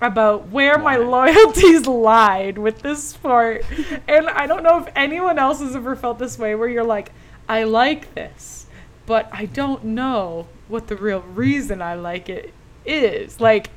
about 0.00 0.48
where 0.48 0.78
my 0.78 0.96
loyalties 0.96 1.86
lied 1.86 2.58
with 2.58 2.82
this 2.82 3.02
sport. 3.02 3.64
and 4.08 4.28
I 4.28 4.46
don't 4.46 4.62
know 4.62 4.78
if 4.78 4.92
anyone 4.96 5.38
else 5.38 5.60
has 5.60 5.76
ever 5.76 5.94
felt 5.94 6.18
this 6.18 6.38
way 6.38 6.54
where 6.54 6.68
you're 6.68 6.84
like, 6.84 7.12
I 7.48 7.64
like 7.64 8.14
this, 8.14 8.66
but 9.06 9.28
I 9.32 9.46
don't 9.46 9.84
know 9.84 10.48
what 10.68 10.86
the 10.86 10.96
real 10.96 11.20
reason 11.20 11.82
I 11.82 11.94
like 11.94 12.28
it 12.28 12.54
is. 12.86 13.40
Like, 13.40 13.70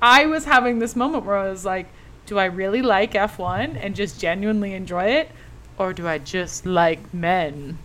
I 0.00 0.26
was 0.26 0.44
having 0.44 0.78
this 0.78 0.94
moment 0.94 1.24
where 1.24 1.36
I 1.36 1.48
was 1.48 1.64
like, 1.64 1.86
do 2.26 2.38
I 2.38 2.44
really 2.44 2.82
like 2.82 3.12
F1 3.12 3.76
and 3.82 3.96
just 3.96 4.20
genuinely 4.20 4.74
enjoy 4.74 5.04
it? 5.04 5.30
Or 5.78 5.92
do 5.92 6.06
I 6.06 6.18
just 6.18 6.66
like 6.66 7.12
men 7.14 7.78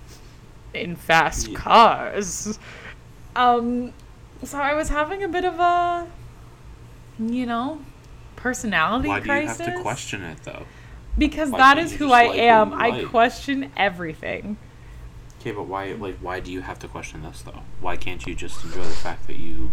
in 0.74 0.96
fast 0.96 1.50
Yeah. 1.50 1.58
cars? 1.58 2.60
Um, 3.36 3.94
so 4.44 4.60
I 4.60 4.74
was 4.74 4.90
having 4.90 5.24
a 5.24 5.28
bit 5.28 5.46
of 5.46 5.60
a, 5.60 6.08
you 7.20 7.46
know, 7.46 7.80
personality 8.36 9.08
Why 9.10 9.20
do 9.20 9.32
you 9.32 9.48
have 9.48 9.58
to 9.58 9.82
question 9.82 10.24
it 10.24 10.44
though? 10.44 10.66
Because 11.18 11.52
Why 11.52 11.60
that 11.60 11.78
is 11.78 11.94
who 11.94 12.12
I 12.12 12.26
like 12.28 12.40
am. 12.40 12.72
you 12.72 12.78
I 12.78 13.04
question 13.06 13.72
everything. 13.78 14.58
Okay, 15.40 15.52
but 15.52 15.64
why? 15.64 15.92
Like, 15.94 16.18
why 16.18 16.40
do 16.40 16.52
you 16.52 16.62
have 16.62 16.80
to 16.80 16.88
question 16.88 17.22
this 17.22 17.42
though? 17.42 17.62
Why 17.82 17.98
can't 17.98 18.26
you 18.26 18.34
just 18.34 18.64
enjoy 18.64 18.84
the 18.84 18.90
fact 18.90 19.28
that 19.28 19.38
you 19.38 19.72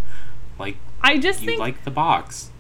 like 0.61 0.77
I 1.03 1.19
just 1.19 1.41
you 1.41 1.47
think 1.49 1.61
like 1.61 1.83
the 1.85 1.91
box? 1.91 2.51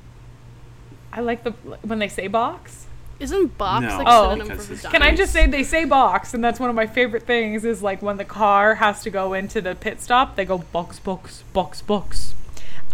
I 1.12 1.20
like 1.20 1.44
the 1.44 1.50
when 1.82 1.98
they 2.00 2.08
say 2.08 2.26
box. 2.26 2.86
Isn't 3.20 3.58
box 3.58 3.82
No, 3.84 3.98
like 3.98 4.06
Oh. 4.08 4.30
synonym 4.30 4.48
because 4.48 4.66
for 4.66 4.74
vagina? 4.76 4.92
Can 4.92 5.02
I 5.02 5.14
just 5.14 5.32
say 5.32 5.46
they 5.46 5.62
say 5.62 5.84
box, 5.84 6.32
and 6.32 6.42
that's 6.42 6.58
one 6.58 6.70
of 6.70 6.76
my 6.76 6.86
favorite 6.86 7.24
things. 7.24 7.64
Is 7.64 7.82
like 7.82 8.00
when 8.00 8.16
the 8.16 8.24
car 8.24 8.76
has 8.76 9.02
to 9.02 9.10
go 9.10 9.34
into 9.34 9.60
the 9.60 9.74
pit 9.74 10.00
stop, 10.00 10.36
they 10.36 10.44
go 10.46 10.58
box, 10.58 10.98
box, 10.98 11.44
box, 11.52 11.82
box. 11.82 12.34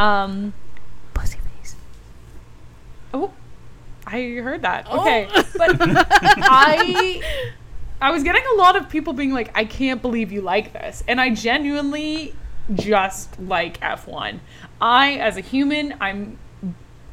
Um, 0.01 0.53
Pussy 1.14 1.38
face. 1.38 1.77
oh, 3.14 3.33
I 4.07 4.21
heard 4.42 4.62
that. 4.62 4.87
Oh. 4.90 5.01
Okay, 5.03 5.29
but 5.57 5.77
I, 5.81 7.23
I 8.01 8.11
was 8.11 8.23
getting 8.25 8.42
a 8.55 8.57
lot 8.57 8.75
of 8.77 8.88
people 8.88 9.12
being 9.12 9.33
like, 9.33 9.51
"I 9.57 9.64
can't 9.64 10.03
believe 10.03 10.33
you 10.33 10.40
like 10.42 10.73
this," 10.73 11.05
and 11.07 11.21
I 11.21 11.31
genuinely 11.31 12.35
just 12.74 13.38
like 13.40 13.81
F1. 13.81 14.40
I, 14.81 15.14
as 15.14 15.37
a 15.37 15.40
human, 15.40 15.94
I'm, 16.00 16.38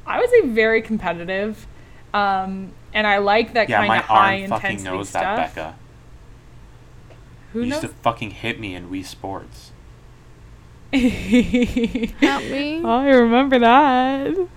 I 0.06 0.20
would 0.20 0.30
say 0.30 0.48
very 0.48 0.82
competitive. 0.82 1.68
Um, 2.14 2.74
and 2.94 3.08
I 3.08 3.18
like 3.20 3.54
that 3.54 3.70
Yeah, 3.70 3.78
kind 3.78 3.88
my 3.88 3.98
of 3.98 4.06
high 4.06 4.34
intensity 4.36 4.44
stuff. 4.44 4.50
Yeah, 4.52 4.58
my 4.60 4.76
arm 4.76 4.82
fucking 4.82 4.84
knows 4.84 5.10
stuff. 5.10 5.36
that, 5.36 5.36
Becca. 5.36 5.76
Who 7.54 7.62
You 7.62 7.68
used 7.68 7.82
knows? 7.82 7.82
to 7.82 7.88
fucking 7.90 8.32
hit 8.32 8.60
me 8.60 8.76
in 8.76 8.90
Wii 8.90 9.06
Sports. 9.06 9.72
Help 10.94 12.46
me. 12.46 12.82
Oh, 12.84 13.00
I 13.00 13.10
remember 13.10 13.60
that. 13.60 14.48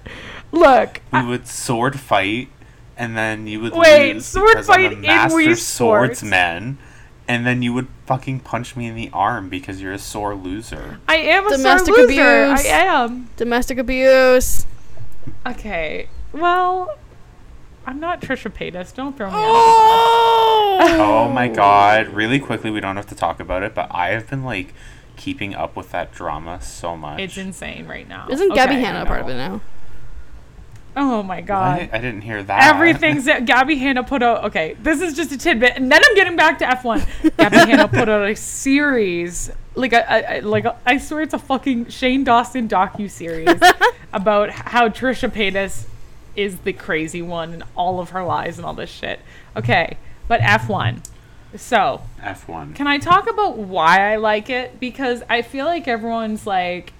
Look, 0.52 1.00
We 1.12 1.22
would 1.22 1.46
sword 1.48 1.98
fight, 1.98 2.48
and 2.96 3.16
then 3.16 3.46
you 3.46 3.60
would 3.60 3.74
Wait, 3.74 4.14
lose 4.14 4.26
sword 4.26 4.46
because 4.46 4.68
I'm 4.68 4.82
fight 4.82 4.92
a 4.92 4.92
in 4.92 5.00
master 5.00 5.50
Wii 5.50 5.56
Sports? 5.56 6.20
swordsman, 6.20 6.78
and 7.28 7.46
then 7.46 7.62
you 7.62 7.72
would 7.72 7.88
fucking 8.06 8.40
punch 8.40 8.76
me 8.76 8.86
in 8.86 8.94
the 8.94 9.10
arm 9.12 9.48
because 9.48 9.80
you're 9.80 9.92
a 9.92 9.98
sore 9.98 10.34
loser. 10.34 10.98
I 11.08 11.16
am 11.16 11.46
a 11.46 11.50
Domestic 11.50 11.94
sore 11.94 12.04
loser. 12.06 12.22
abuse. 12.22 12.66
I 12.66 12.68
am. 12.68 13.28
Domestic 13.36 13.78
abuse. 13.78 14.66
Okay. 15.46 16.08
Well, 16.32 16.96
I'm 17.86 18.00
not 18.00 18.20
Trisha 18.20 18.50
Paytas. 18.52 18.94
Don't 18.94 19.16
throw 19.16 19.28
me 19.28 19.34
Oh! 19.36 20.78
Oh 20.98 21.28
my 21.32 21.48
god! 21.48 22.08
Really 22.08 22.38
quickly, 22.38 22.70
we 22.70 22.80
don't 22.80 22.96
have 22.96 23.06
to 23.06 23.14
talk 23.14 23.40
about 23.40 23.62
it, 23.62 23.74
but 23.74 23.88
I 23.94 24.10
have 24.10 24.28
been 24.28 24.44
like 24.44 24.74
keeping 25.16 25.54
up 25.54 25.74
with 25.76 25.90
that 25.92 26.12
drama 26.12 26.60
so 26.60 26.96
much. 26.96 27.20
It's 27.20 27.36
insane 27.38 27.86
right 27.86 28.06
now. 28.08 28.26
Isn't 28.30 28.54
Gabby 28.54 28.74
Okay. 28.74 28.82
Hanna 28.82 29.02
a 29.02 29.06
part 29.06 29.22
of 29.22 29.28
it 29.28 29.34
now? 29.36 29.60
Oh 30.98 31.22
my 31.22 31.36
What? 31.36 31.46
god. 31.46 31.90
I 31.92 31.98
didn't 31.98 32.22
hear 32.22 32.42
that. 32.42 32.74
Everything's 32.74 33.26
that 33.26 33.44
Gabby 33.46 33.76
Hanna 33.76 34.02
put 34.02 34.22
out. 34.22 34.44
Okay, 34.44 34.76
this 34.82 35.00
is 35.02 35.14
just 35.14 35.30
a 35.32 35.36
tidbit, 35.38 35.72
and 35.76 35.92
then 35.92 36.00
I'm 36.04 36.14
getting 36.14 36.36
back 36.36 36.58
to 36.60 36.64
F1. 36.64 37.36
Gabby 37.36 37.56
Hanna 37.56 37.86
put 37.92 38.08
out 38.08 38.26
a 38.28 38.34
series, 38.34 39.50
like 39.74 39.92
a, 39.92 40.04
a, 40.08 40.38
a- 40.38 40.40
like 40.40 40.64
a, 40.64 40.76
I 40.86 40.96
swear 40.98 41.20
it's 41.22 41.34
a 41.34 41.38
fucking 41.38 41.88
Shane 41.88 42.24
Dawson 42.24 42.66
docu 42.68 43.10
series 43.10 43.48
about 44.12 44.50
how 44.50 44.88
Trisha 44.88 45.28
Paytas 45.30 45.84
is 46.34 46.58
the 46.60 46.72
crazy 46.72 47.20
one 47.22 47.52
and 47.52 47.62
all 47.76 48.00
of 48.00 48.10
her 48.10 48.22
lies 48.24 48.56
and 48.58 48.66
all 48.66 48.74
this 48.74 48.90
shit. 48.90 49.20
Okay, 49.56 49.98
but 50.28 50.40
F1. 50.40 51.04
So 51.56 52.02
F1. 52.20 52.74
can 52.74 52.86
I 52.86 52.98
talk 52.98 53.28
about 53.30 53.56
why 53.56 54.12
I 54.12 54.16
like 54.16 54.50
it? 54.50 54.78
Because 54.80 55.22
I 55.28 55.42
feel 55.42 55.64
like 55.66 55.86
everyone's 55.88 56.46
like 56.46 56.92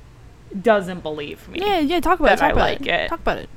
doesn't 0.63 1.01
believe 1.03 1.47
me. 1.49 1.61
Yeah, 1.61 1.79
yeah. 1.81 2.01
Talk 2.01 2.21
about 2.21 2.33
it. 2.35 2.39
That 2.41 2.41
Talk 2.41 2.49
I 2.49 2.53
about 2.53 2.61
like 2.61 2.81
it. 2.83 2.89
it. 2.89 3.09
Talk 3.09 3.21
about 3.21 3.39
it. 3.39 3.49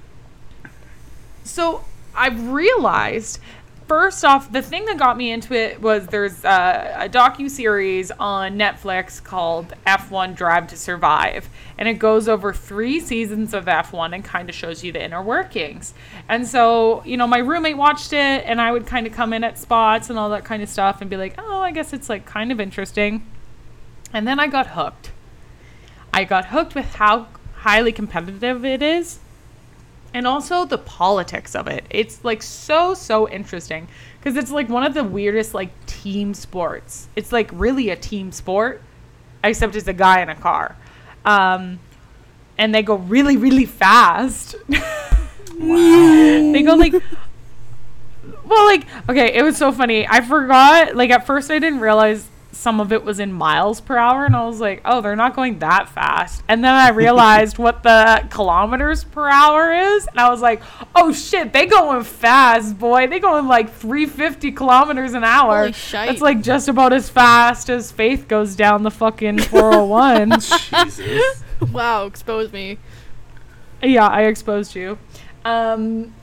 So 1.50 1.84
I've 2.14 2.50
realized, 2.50 3.40
first 3.88 4.24
off, 4.24 4.52
the 4.52 4.62
thing 4.62 4.86
that 4.86 5.00
got 5.00 5.18
me 5.18 5.32
into 5.32 5.56
it 5.56 5.82
was 5.82 6.06
there's 6.06 6.46
uh, 6.46 6.96
a, 7.00 7.06
a 7.06 7.10
docu 7.10 7.50
series 7.50 8.12
on 8.12 8.56
Netflix 8.56 9.22
called 9.22 9.74
F1 9.88 10.36
Drive 10.36 10.68
to 10.68 10.78
Survive, 10.78 11.50
and 11.80 11.90
it 11.90 11.96
goes 11.96 12.30
over 12.30 12.54
three 12.54 13.00
seasons 13.00 13.56
of 13.56 13.66
F1 13.66 14.14
and 14.14 14.24
kind 14.24 14.48
of 14.48 14.54
shows 14.54 14.84
you 14.84 14.92
the 14.92 15.04
inner 15.04 15.24
workings. 15.24 15.96
And 16.30 16.48
so, 16.48 17.04
you 17.04 17.18
know, 17.18 17.26
my 17.26 17.40
roommate 17.40 17.78
watched 17.78 18.14
it, 18.14 18.44
and 18.46 18.62
I 18.62 18.72
would 18.72 18.86
kind 18.86 19.08
of 19.08 19.14
come 19.14 19.34
in 19.34 19.44
at 19.44 19.58
spots 19.58 20.12
and 20.12 20.20
all 20.20 20.30
that 20.30 20.46
kind 20.46 20.62
of 20.62 20.70
stuff, 20.70 21.02
and 21.02 21.10
be 21.10 21.18
like, 21.18 21.34
oh, 21.40 21.62
I 21.62 21.72
guess 21.72 21.94
it's 21.94 22.10
like 22.10 22.28
kind 22.28 22.52
of 22.52 22.60
interesting. 22.60 23.26
And 24.14 24.28
then 24.28 24.40
I 24.40 24.46
got 24.46 24.68
hooked. 24.68 25.12
I 26.14 26.26
got 26.26 26.46
hooked 26.46 26.76
with 26.76 26.94
how 26.96 27.28
highly 27.56 27.92
competitive 27.92 28.64
it 28.64 28.84
is 28.84 29.20
and 30.13 30.28
also 30.28 30.65
the 30.65 30.78
politics 30.78 31.56
of 31.56 31.67
it. 31.67 31.86
It's 31.89 32.24
like 32.24 32.41
so 32.41 32.93
so 32.93 33.30
interesting 33.30 33.88
because 34.19 34.38
it's 34.38 34.52
like 34.52 34.69
one 34.69 34.84
of 34.84 34.93
the 34.93 35.04
weirdest 35.04 35.54
like 35.54 35.69
team 35.86 36.34
sports. 36.34 37.08
It's 37.15 37.32
like 37.32 37.50
really 37.54 37.89
a 37.89 37.95
team 37.95 38.32
sport, 38.32 38.82
except 39.43 39.76
it's 39.76 39.88
a 39.88 39.93
guy 39.93 40.22
in 40.22 40.30
a 40.30 40.36
car, 40.36 40.76
um, 41.26 41.80
and 42.58 42.74
they 42.74 42.84
go 42.84 42.95
really 42.95 43.38
really 43.38 43.65
fast. 43.65 44.56
they 45.60 46.63
go 46.63 46.76
like. 46.76 46.93
Well, 48.45 48.65
like, 48.65 48.88
okay, 49.08 49.36
it 49.36 49.43
was 49.43 49.58
so 49.58 49.72
funny. 49.72 50.08
I 50.08 50.22
forgot, 50.22 50.95
like, 50.95 51.12
at 51.12 51.28
first 51.28 51.52
I 51.52 51.60
didn't 51.60 51.82
realize 51.82 52.28
some 52.52 52.80
of 52.80 52.92
it 52.92 53.04
was 53.04 53.20
in 53.20 53.32
miles 53.32 53.80
per 53.80 53.98
hour, 53.98 54.26
and 54.26 54.36
I 54.36 54.46
was 54.46 54.60
like, 54.60 54.82
oh, 54.84 55.02
they're 55.02 55.16
not 55.16 55.36
going 55.36 55.60
that 55.60 55.90
fast. 55.90 56.44
And 56.48 56.64
then 56.64 56.74
I 56.74 56.90
realized 56.90 57.58
what 57.58 57.84
the 57.84 58.28
kilometers 58.30 59.04
per 59.04 59.30
hour 59.30 59.72
is, 59.74 60.08
and 60.08 60.20
I 60.20 60.30
was 60.30 60.42
like, 60.42 60.62
oh 60.96 61.14
shit, 61.14 61.54
they 61.54 61.66
going 61.66 62.04
fast, 62.04 62.78
boy. 62.78 63.08
They 63.08 63.20
going 63.20 63.48
like 63.48 63.72
350 63.74 64.52
kilometers 64.52 65.14
an 65.14 65.24
hour. 65.24 65.60
Holy 65.60 65.74
shite. 65.74 66.10
That's 66.10 66.22
like 66.22 66.42
just 66.42 66.68
about 66.68 66.92
as 66.94 67.10
fast 67.10 67.70
as 67.70 67.92
Faith 67.92 68.28
goes 68.28 68.56
down 68.56 68.84
the 68.84 68.92
fucking 68.92 69.40
401. 69.40 70.40
Jesus. 70.40 71.44
Wow, 71.72 72.06
expose 72.06 72.52
me. 72.52 72.78
Yeah, 73.84 74.08
I 74.08 74.24
exposed 74.24 74.76
you. 74.76 74.98
Um, 75.46 76.14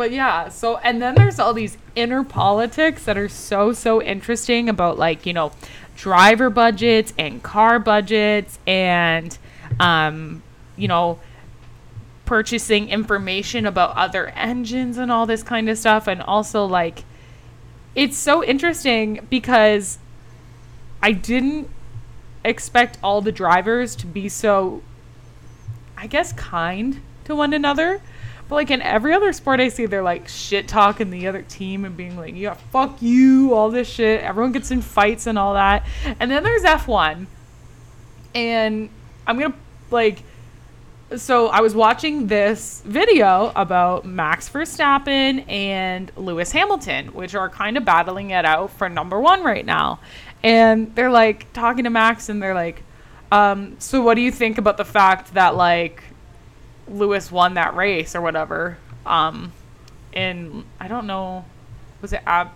but 0.00 0.12
yeah, 0.12 0.48
so 0.48 0.78
and 0.78 1.02
then 1.02 1.14
there's 1.14 1.38
all 1.38 1.52
these 1.52 1.76
inner 1.94 2.24
politics 2.24 3.04
that 3.04 3.18
are 3.18 3.28
so 3.28 3.74
so 3.74 4.00
interesting 4.00 4.66
about 4.70 4.98
like 4.98 5.26
you 5.26 5.34
know 5.34 5.52
driver 5.94 6.48
budgets 6.48 7.12
and 7.18 7.42
car 7.42 7.78
budgets 7.78 8.58
and 8.66 9.36
um, 9.78 10.42
you 10.74 10.88
know 10.88 11.18
purchasing 12.24 12.88
information 12.88 13.66
about 13.66 13.94
other 13.94 14.28
engines 14.28 14.96
and 14.96 15.12
all 15.12 15.26
this 15.26 15.42
kind 15.42 15.68
of 15.68 15.76
stuff 15.76 16.06
and 16.06 16.22
also 16.22 16.64
like 16.64 17.04
it's 17.94 18.16
so 18.16 18.42
interesting 18.42 19.26
because 19.28 19.98
I 21.02 21.12
didn't 21.12 21.68
expect 22.42 22.96
all 23.02 23.20
the 23.20 23.32
drivers 23.32 23.94
to 23.96 24.06
be 24.06 24.30
so 24.30 24.80
I 25.94 26.06
guess 26.06 26.32
kind 26.32 27.02
to 27.26 27.36
one 27.36 27.52
another. 27.52 28.00
But 28.50 28.56
like 28.56 28.70
in 28.72 28.82
every 28.82 29.14
other 29.14 29.32
sport 29.32 29.60
I 29.60 29.68
see, 29.68 29.86
they're 29.86 30.02
like 30.02 30.26
shit 30.26 30.66
talking 30.66 31.10
the 31.10 31.28
other 31.28 31.42
team 31.42 31.84
and 31.84 31.96
being 31.96 32.16
like, 32.16 32.34
yeah, 32.34 32.54
fuck 32.54 33.00
you, 33.00 33.54
all 33.54 33.70
this 33.70 33.88
shit. 33.88 34.22
Everyone 34.22 34.50
gets 34.50 34.72
in 34.72 34.82
fights 34.82 35.28
and 35.28 35.38
all 35.38 35.54
that. 35.54 35.86
And 36.18 36.28
then 36.28 36.42
there's 36.42 36.62
F1. 36.64 37.26
And 38.34 38.90
I'm 39.24 39.38
gonna 39.38 39.54
like 39.92 40.24
so 41.16 41.46
I 41.46 41.60
was 41.60 41.76
watching 41.76 42.26
this 42.26 42.82
video 42.84 43.52
about 43.54 44.04
Max 44.04 44.48
Verstappen 44.48 45.48
and 45.48 46.10
Lewis 46.16 46.50
Hamilton, 46.50 47.08
which 47.08 47.36
are 47.36 47.48
kind 47.48 47.76
of 47.76 47.84
battling 47.84 48.30
it 48.30 48.44
out 48.44 48.72
for 48.72 48.88
number 48.88 49.20
one 49.20 49.44
right 49.44 49.64
now. 49.64 50.00
And 50.42 50.92
they're 50.96 51.10
like 51.10 51.52
talking 51.52 51.84
to 51.84 51.90
Max 51.90 52.28
and 52.28 52.42
they're 52.42 52.54
like, 52.54 52.82
um, 53.30 53.76
so 53.78 54.02
what 54.02 54.14
do 54.14 54.22
you 54.22 54.32
think 54.32 54.58
about 54.58 54.76
the 54.76 54.84
fact 54.84 55.34
that 55.34 55.54
like 55.54 56.02
Lewis 56.90 57.30
won 57.30 57.54
that 57.54 57.74
race 57.74 58.14
or 58.14 58.20
whatever? 58.20 58.78
Um, 59.06 59.52
in 60.12 60.64
I 60.78 60.88
don't 60.88 61.06
know, 61.06 61.44
was 62.02 62.12
it 62.12 62.22
Ab? 62.26 62.50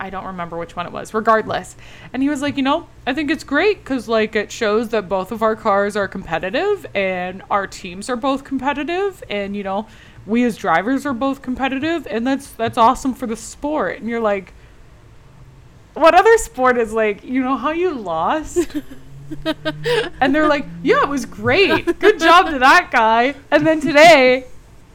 I 0.00 0.10
don't 0.10 0.24
remember 0.24 0.56
which 0.56 0.74
one 0.74 0.86
it 0.86 0.92
was. 0.92 1.14
Regardless, 1.14 1.76
and 2.12 2.22
he 2.22 2.28
was 2.28 2.42
like, 2.42 2.56
you 2.56 2.62
know, 2.62 2.88
I 3.06 3.14
think 3.14 3.30
it's 3.30 3.44
great 3.44 3.84
because 3.84 4.08
like 4.08 4.34
it 4.34 4.50
shows 4.50 4.88
that 4.88 5.08
both 5.08 5.30
of 5.30 5.42
our 5.42 5.54
cars 5.54 5.96
are 5.96 6.08
competitive 6.08 6.86
and 6.94 7.42
our 7.50 7.66
teams 7.66 8.10
are 8.10 8.16
both 8.16 8.42
competitive, 8.42 9.22
and 9.30 9.54
you 9.54 9.62
know, 9.62 9.86
we 10.26 10.42
as 10.44 10.56
drivers 10.56 11.06
are 11.06 11.14
both 11.14 11.42
competitive, 11.42 12.06
and 12.10 12.26
that's 12.26 12.50
that's 12.52 12.78
awesome 12.78 13.14
for 13.14 13.26
the 13.26 13.36
sport. 13.36 13.98
And 14.00 14.08
you're 14.08 14.20
like, 14.20 14.54
what 15.94 16.14
other 16.14 16.36
sport 16.38 16.78
is 16.78 16.92
like, 16.92 17.22
you 17.22 17.42
know, 17.42 17.56
how 17.56 17.70
you 17.70 17.92
lost? 17.92 18.66
and 20.20 20.34
they're 20.34 20.48
like, 20.48 20.66
yeah, 20.82 21.02
it 21.02 21.08
was 21.08 21.26
great. 21.26 21.98
Good 21.98 22.18
job 22.20 22.50
to 22.50 22.58
that 22.60 22.90
guy. 22.90 23.34
And 23.50 23.66
then 23.66 23.80
today, 23.80 24.46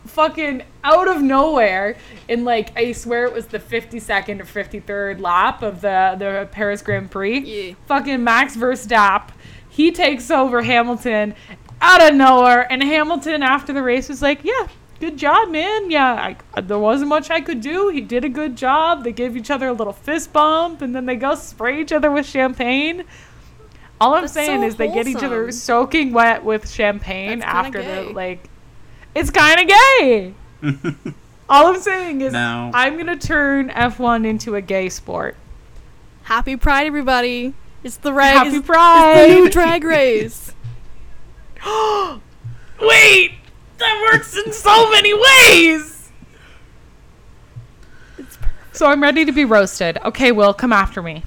fucking 0.05 0.63
out 0.83 1.07
of 1.07 1.21
nowhere, 1.21 1.97
in 2.27 2.43
like, 2.43 2.75
I 2.77 2.91
swear 2.91 3.25
it 3.25 3.33
was 3.33 3.47
the 3.47 3.59
52nd 3.59 4.39
or 4.41 4.43
53rd 4.45 5.19
lap 5.21 5.61
of 5.61 5.81
the, 5.81 6.15
the 6.17 6.47
Paris 6.51 6.81
Grand 6.81 7.11
Prix, 7.11 7.39
Yeah. 7.39 7.73
fucking 7.88 8.23
Max 8.23 8.55
Verstappen, 8.55 9.31
he 9.69 9.91
takes 9.91 10.31
over 10.31 10.61
Hamilton 10.63 11.35
out 11.81 12.01
of 12.09 12.15
nowhere. 12.15 12.71
And 12.71 12.81
Hamilton, 12.83 13.43
after 13.43 13.73
the 13.73 13.83
race, 13.83 14.09
was 14.09 14.21
like, 14.21 14.43
yeah. 14.43 14.67
Good 14.99 15.15
job, 15.17 15.49
man. 15.49 15.91
Yeah, 15.91 16.33
I, 16.55 16.61
there 16.61 16.79
wasn't 16.79 17.09
much 17.09 17.29
I 17.29 17.39
could 17.39 17.61
do. 17.61 17.89
He 17.89 18.01
did 18.01 18.25
a 18.25 18.29
good 18.29 18.55
job. 18.55 19.03
They 19.03 19.11
gave 19.11 19.38
each 19.38 19.51
other 19.51 19.67
a 19.67 19.73
little 19.73 19.93
fist 19.93 20.33
bump, 20.33 20.81
and 20.81 20.95
then 20.95 21.05
they 21.05 21.15
go 21.15 21.35
spray 21.35 21.79
each 21.81 21.91
other 21.91 22.09
with 22.09 22.25
champagne. 22.25 23.03
All 23.99 24.13
I'm 24.13 24.23
That's 24.23 24.33
saying 24.33 24.61
so 24.61 24.67
is 24.67 24.75
they 24.75 24.87
get 24.89 25.07
each 25.07 25.23
other 25.23 25.51
soaking 25.51 26.13
wet 26.13 26.43
with 26.43 26.69
champagne 26.69 27.39
That's 27.39 27.51
after 27.51 27.83
the 27.83 28.13
like. 28.13 28.49
It's 29.15 29.31
kind 29.31 29.61
of 29.61 29.67
gay. 29.67 30.33
All 31.49 31.67
I'm 31.67 31.79
saying 31.79 32.21
is 32.21 32.33
No. 32.33 32.71
I'm 32.73 32.97
gonna 32.97 33.17
turn 33.17 33.69
F1 33.69 34.25
into 34.25 34.55
a 34.55 34.61
gay 34.61 34.89
sport. 34.89 35.35
Happy 36.23 36.57
Pride, 36.57 36.87
everybody! 36.87 37.53
It's 37.83 37.97
the 37.97 38.13
race. 38.13 38.33
Happy 38.33 38.57
It's 38.57 38.67
the 38.67 39.27
new 39.27 39.49
drag 39.49 39.83
race. 39.83 40.53
Wait, 42.81 43.31
that 43.77 44.09
works 44.11 44.37
in 44.37 44.53
so 44.53 44.91
many 44.91 45.13
ways. 45.13 46.11
So 48.73 48.85
I'm 48.85 49.01
ready 49.01 49.25
to 49.25 49.31
be 49.31 49.45
roasted. 49.45 49.97
Okay, 50.05 50.31
Will, 50.31 50.53
come 50.53 50.71
after 50.71 51.01
me. 51.01 51.23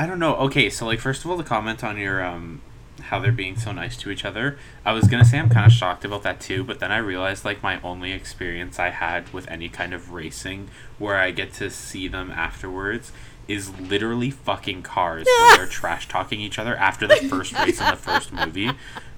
I 0.00 0.06
don't 0.06 0.18
know. 0.18 0.34
Okay, 0.36 0.70
so 0.70 0.86
like 0.86 0.98
first 0.98 1.26
of 1.26 1.30
all, 1.30 1.36
the 1.36 1.44
comment 1.44 1.84
on 1.84 1.98
your 1.98 2.24
um 2.24 2.62
how 3.02 3.18
they're 3.18 3.30
being 3.30 3.58
so 3.58 3.70
nice 3.70 3.98
to 3.98 4.10
each 4.10 4.24
other. 4.24 4.58
I 4.82 4.94
was 4.94 5.06
gonna 5.06 5.26
say 5.26 5.38
I'm 5.38 5.50
kind 5.50 5.66
of 5.66 5.72
shocked 5.72 6.06
about 6.06 6.22
that 6.22 6.40
too, 6.40 6.64
but 6.64 6.80
then 6.80 6.90
I 6.90 6.96
realized 6.96 7.44
like 7.44 7.62
my 7.62 7.78
only 7.82 8.12
experience 8.12 8.78
I 8.78 8.88
had 8.88 9.30
with 9.34 9.46
any 9.50 9.68
kind 9.68 9.92
of 9.92 10.10
racing 10.10 10.70
where 10.98 11.16
I 11.18 11.32
get 11.32 11.52
to 11.54 11.68
see 11.68 12.08
them 12.08 12.30
afterwards 12.30 13.12
is 13.46 13.78
literally 13.78 14.30
fucking 14.30 14.80
cars 14.84 15.26
when 15.26 15.58
they're 15.58 15.66
trash 15.80 16.08
talking 16.08 16.40
each 16.40 16.58
other 16.58 16.74
after 16.76 17.06
the 17.06 17.16
first 17.16 17.52
race 17.52 17.78
in 17.78 17.86
the 17.86 17.96
first 17.96 18.32
movie. 18.32 18.70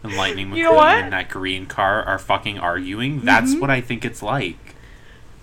And 0.03 0.17
Lightning 0.17 0.49
McQueen 0.49 0.57
You 0.57 0.65
know 0.65 0.81
and 0.81 1.13
that 1.13 1.29
green 1.29 1.67
car 1.67 2.03
are 2.03 2.19
fucking 2.19 2.59
arguing. 2.59 3.21
That's 3.21 3.55
what 3.55 3.71
I 3.71 3.81
think 3.81 4.05
it's 4.05 4.21
like. 4.21 4.75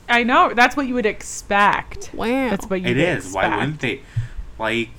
I 0.10 0.24
know 0.24 0.54
that's 0.54 0.76
what 0.76 0.88
you 0.88 0.96
would 0.96 1.06
expect. 1.06 2.12
Wow. 2.14 2.50
That's 2.50 2.66
what 2.66 2.82
you 2.82 2.88
It 2.88 2.98
would 2.98 3.06
is. 3.06 3.32
Why 3.32 3.56
wouldn't 3.56 3.80
they? 3.80 4.02
Like, 4.58 4.90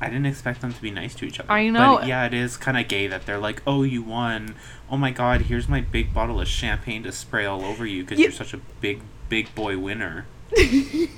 I 0.00 0.08
didn't 0.08 0.26
expect 0.26 0.60
them 0.60 0.72
to 0.72 0.82
be 0.82 0.90
nice 0.90 1.14
to 1.16 1.24
each 1.24 1.40
other. 1.40 1.50
I 1.50 1.68
know. 1.68 1.98
But 1.98 2.08
yeah, 2.08 2.26
it 2.26 2.34
is 2.34 2.56
kind 2.56 2.76
of 2.76 2.88
gay 2.88 3.06
that 3.06 3.26
they're 3.26 3.38
like, 3.38 3.62
"Oh, 3.66 3.82
you 3.82 4.02
won! 4.02 4.56
Oh 4.90 4.96
my 4.96 5.10
God, 5.10 5.42
here's 5.42 5.68
my 5.68 5.80
big 5.80 6.12
bottle 6.12 6.40
of 6.40 6.48
champagne 6.48 7.02
to 7.04 7.12
spray 7.12 7.46
all 7.46 7.64
over 7.64 7.86
you 7.86 8.02
because 8.02 8.18
Ye- 8.18 8.24
you're 8.24 8.32
such 8.32 8.54
a 8.54 8.60
big, 8.80 9.00
big 9.28 9.54
boy 9.54 9.78
winner." 9.78 10.26
it 10.52 11.10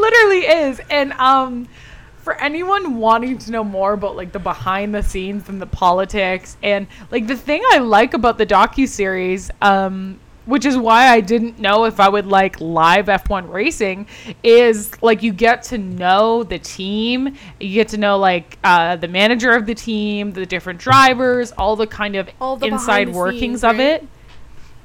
literally 0.00 0.46
is 0.46 0.80
and 0.90 1.12
um 1.14 1.68
for 2.16 2.34
anyone 2.40 2.96
wanting 2.96 3.38
to 3.38 3.50
know 3.50 3.64
more 3.64 3.92
about 3.92 4.16
like 4.16 4.32
the 4.32 4.38
behind 4.38 4.94
the 4.94 5.02
scenes 5.02 5.48
and 5.48 5.60
the 5.60 5.66
politics 5.66 6.56
and 6.62 6.86
like 7.10 7.26
the 7.26 7.36
thing 7.36 7.62
i 7.72 7.78
like 7.78 8.14
about 8.14 8.38
the 8.38 8.46
docu-series 8.46 9.50
um 9.62 10.18
which 10.48 10.64
is 10.64 10.76
why 10.76 11.08
i 11.08 11.20
didn't 11.20 11.58
know 11.58 11.84
if 11.84 12.00
i 12.00 12.08
would 12.08 12.26
like 12.26 12.60
live 12.60 13.06
f1 13.06 13.48
racing 13.50 14.06
is 14.42 15.00
like 15.02 15.22
you 15.22 15.32
get 15.32 15.62
to 15.62 15.78
know 15.78 16.42
the 16.42 16.58
team 16.58 17.36
you 17.60 17.74
get 17.74 17.88
to 17.88 17.96
know 17.96 18.18
like 18.18 18.58
uh, 18.64 18.96
the 18.96 19.08
manager 19.08 19.52
of 19.52 19.66
the 19.66 19.74
team 19.74 20.32
the 20.32 20.46
different 20.46 20.80
drivers 20.80 21.52
all 21.52 21.76
the 21.76 21.86
kind 21.86 22.16
of 22.16 22.28
All 22.40 22.56
the 22.56 22.66
inside 22.66 23.10
workings 23.10 23.60
scenes, 23.60 23.64
of 23.64 23.76
right? 23.76 24.02
it 24.02 24.08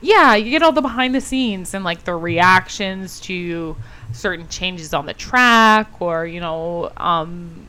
yeah, 0.03 0.35
you 0.35 0.51
get 0.51 0.61
all 0.61 0.73
the 0.73 0.81
behind 0.81 1.15
the 1.15 1.21
scenes 1.21 1.73
and 1.73 1.85
like 1.85 2.03
the 2.03 2.13
reactions 2.13 3.21
to 3.21 3.77
certain 4.11 4.49
changes 4.49 4.93
on 4.93 5.05
the 5.05 5.13
track 5.13 6.01
or, 6.01 6.25
you 6.25 6.41
know, 6.41 6.91
um, 6.97 7.67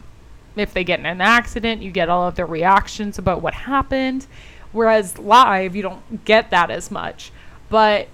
if 0.57 0.75
they 0.75 0.83
get 0.83 0.99
in 0.99 1.07
an 1.07 1.21
accident, 1.21 1.81
you 1.81 1.93
get 1.93 2.09
all 2.09 2.27
of 2.27 2.35
their 2.35 2.47
reactions 2.47 3.19
about 3.19 3.41
what 3.41 3.55
happened. 3.55 4.27
Whereas 4.73 5.17
live, 5.17 5.77
you 5.77 5.83
don't 5.83 6.25
get 6.25 6.51
that 6.51 6.73
as 6.73 6.91
much. 6.91 7.31
But 7.75 8.07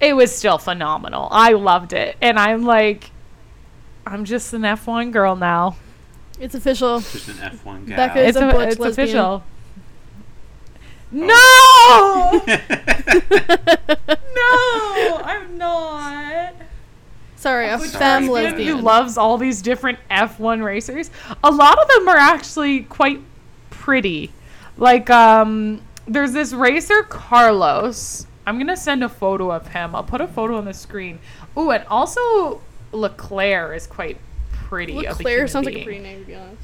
it 0.00 0.14
was 0.14 0.36
still 0.36 0.58
phenomenal. 0.58 1.28
I 1.30 1.54
loved 1.54 1.94
it. 1.94 2.14
And 2.20 2.38
I'm 2.38 2.64
like, 2.64 3.10
I'm 4.06 4.26
just 4.26 4.52
an 4.52 4.60
F1 4.60 5.12
girl 5.12 5.34
now. 5.34 5.76
It's 6.38 6.54
official. 6.54 7.00
Just 7.00 7.26
an 7.28 7.36
F1 7.36 7.86
gal. 7.86 7.96
Becca 7.96 8.20
is 8.20 8.36
It's, 8.36 8.38
a 8.42 8.48
a, 8.50 8.52
butch 8.52 8.68
it's 8.72 8.78
lesbian. 8.78 9.08
official. 9.08 9.42
Oh. 11.10 12.42
No! 12.44 12.44
no, 14.36 15.22
I'm 15.24 15.56
not. 15.56 16.52
Sorry, 17.36 17.70
a 17.70 17.78
Butch 17.78 17.88
femme 17.88 18.26
sorry. 18.26 18.28
lesbian 18.28 18.52
lesbian. 18.52 18.76
who 18.76 18.82
loves 18.84 19.16
all 19.16 19.38
these 19.38 19.62
different 19.62 19.98
F1 20.10 20.62
racers. 20.62 21.10
A 21.42 21.50
lot 21.50 21.78
of 21.80 21.88
them 21.88 22.08
are 22.08 22.16
actually 22.18 22.80
quite 22.80 23.22
pretty. 23.70 24.32
Like, 24.76 25.08
um, 25.08 25.80
there's 26.06 26.32
this 26.32 26.52
racer, 26.52 27.04
Carlos. 27.04 28.26
I'm 28.48 28.56
going 28.56 28.68
to 28.68 28.78
send 28.78 29.04
a 29.04 29.10
photo 29.10 29.52
of 29.52 29.68
him. 29.68 29.94
I'll 29.94 30.02
put 30.02 30.22
a 30.22 30.26
photo 30.26 30.56
on 30.56 30.64
the 30.64 30.72
screen. 30.72 31.18
Ooh, 31.58 31.70
and 31.70 31.84
also 31.84 32.62
Leclerc 32.92 33.76
is 33.76 33.86
quite 33.86 34.16
pretty. 34.52 35.04
of 35.04 35.20
a 35.20 35.22
Leclerc 35.22 35.26
human 35.26 35.48
sounds 35.48 35.66
like 35.66 35.76
a 35.76 35.84
pretty 35.84 35.98
name, 35.98 36.20
to 36.20 36.26
be 36.26 36.34
honest. 36.34 36.62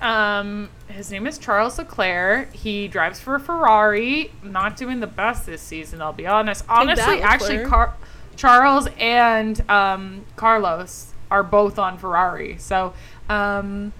Um, 0.00 0.70
his 0.88 1.12
name 1.12 1.28
is 1.28 1.38
Charles 1.38 1.78
Leclerc. 1.78 2.52
He 2.52 2.88
drives 2.88 3.20
for 3.20 3.38
Ferrari. 3.38 4.32
Not 4.42 4.76
doing 4.76 4.98
the 4.98 5.06
best 5.06 5.46
this 5.46 5.62
season, 5.62 6.02
I'll 6.02 6.12
be 6.12 6.26
honest. 6.26 6.64
Honestly, 6.68 7.22
actually, 7.22 7.64
Car- 7.64 7.94
Charles 8.34 8.88
and 8.98 9.70
um, 9.70 10.24
Carlos 10.34 11.12
are 11.30 11.44
both 11.44 11.78
on 11.78 11.98
Ferrari. 11.98 12.58
So, 12.58 12.94
um, 13.28 13.92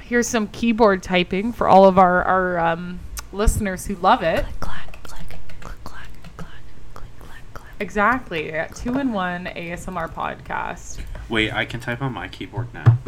here's 0.00 0.28
some 0.28 0.48
keyboard 0.48 1.02
typing 1.02 1.52
for 1.52 1.68
all 1.68 1.84
of 1.84 1.98
our 1.98 2.24
our 2.24 2.58
um, 2.58 3.00
listeners 3.32 3.86
who 3.86 3.94
love 3.96 4.22
it. 4.22 4.44
Clack, 4.60 5.02
clack, 5.02 5.28
clack, 5.60 5.84
clack, 5.84 5.84
clack, 5.84 6.08
clack, 6.36 7.08
clack, 7.18 7.54
clack. 7.54 7.72
Exactly, 7.80 8.54
two 8.74 8.98
in 8.98 9.12
one 9.12 9.46
ASMR 9.46 10.12
podcast. 10.12 11.00
Wait, 11.28 11.52
I 11.52 11.64
can 11.64 11.80
type 11.80 12.02
on 12.02 12.12
my 12.12 12.28
keyboard 12.28 12.72
now. 12.74 12.98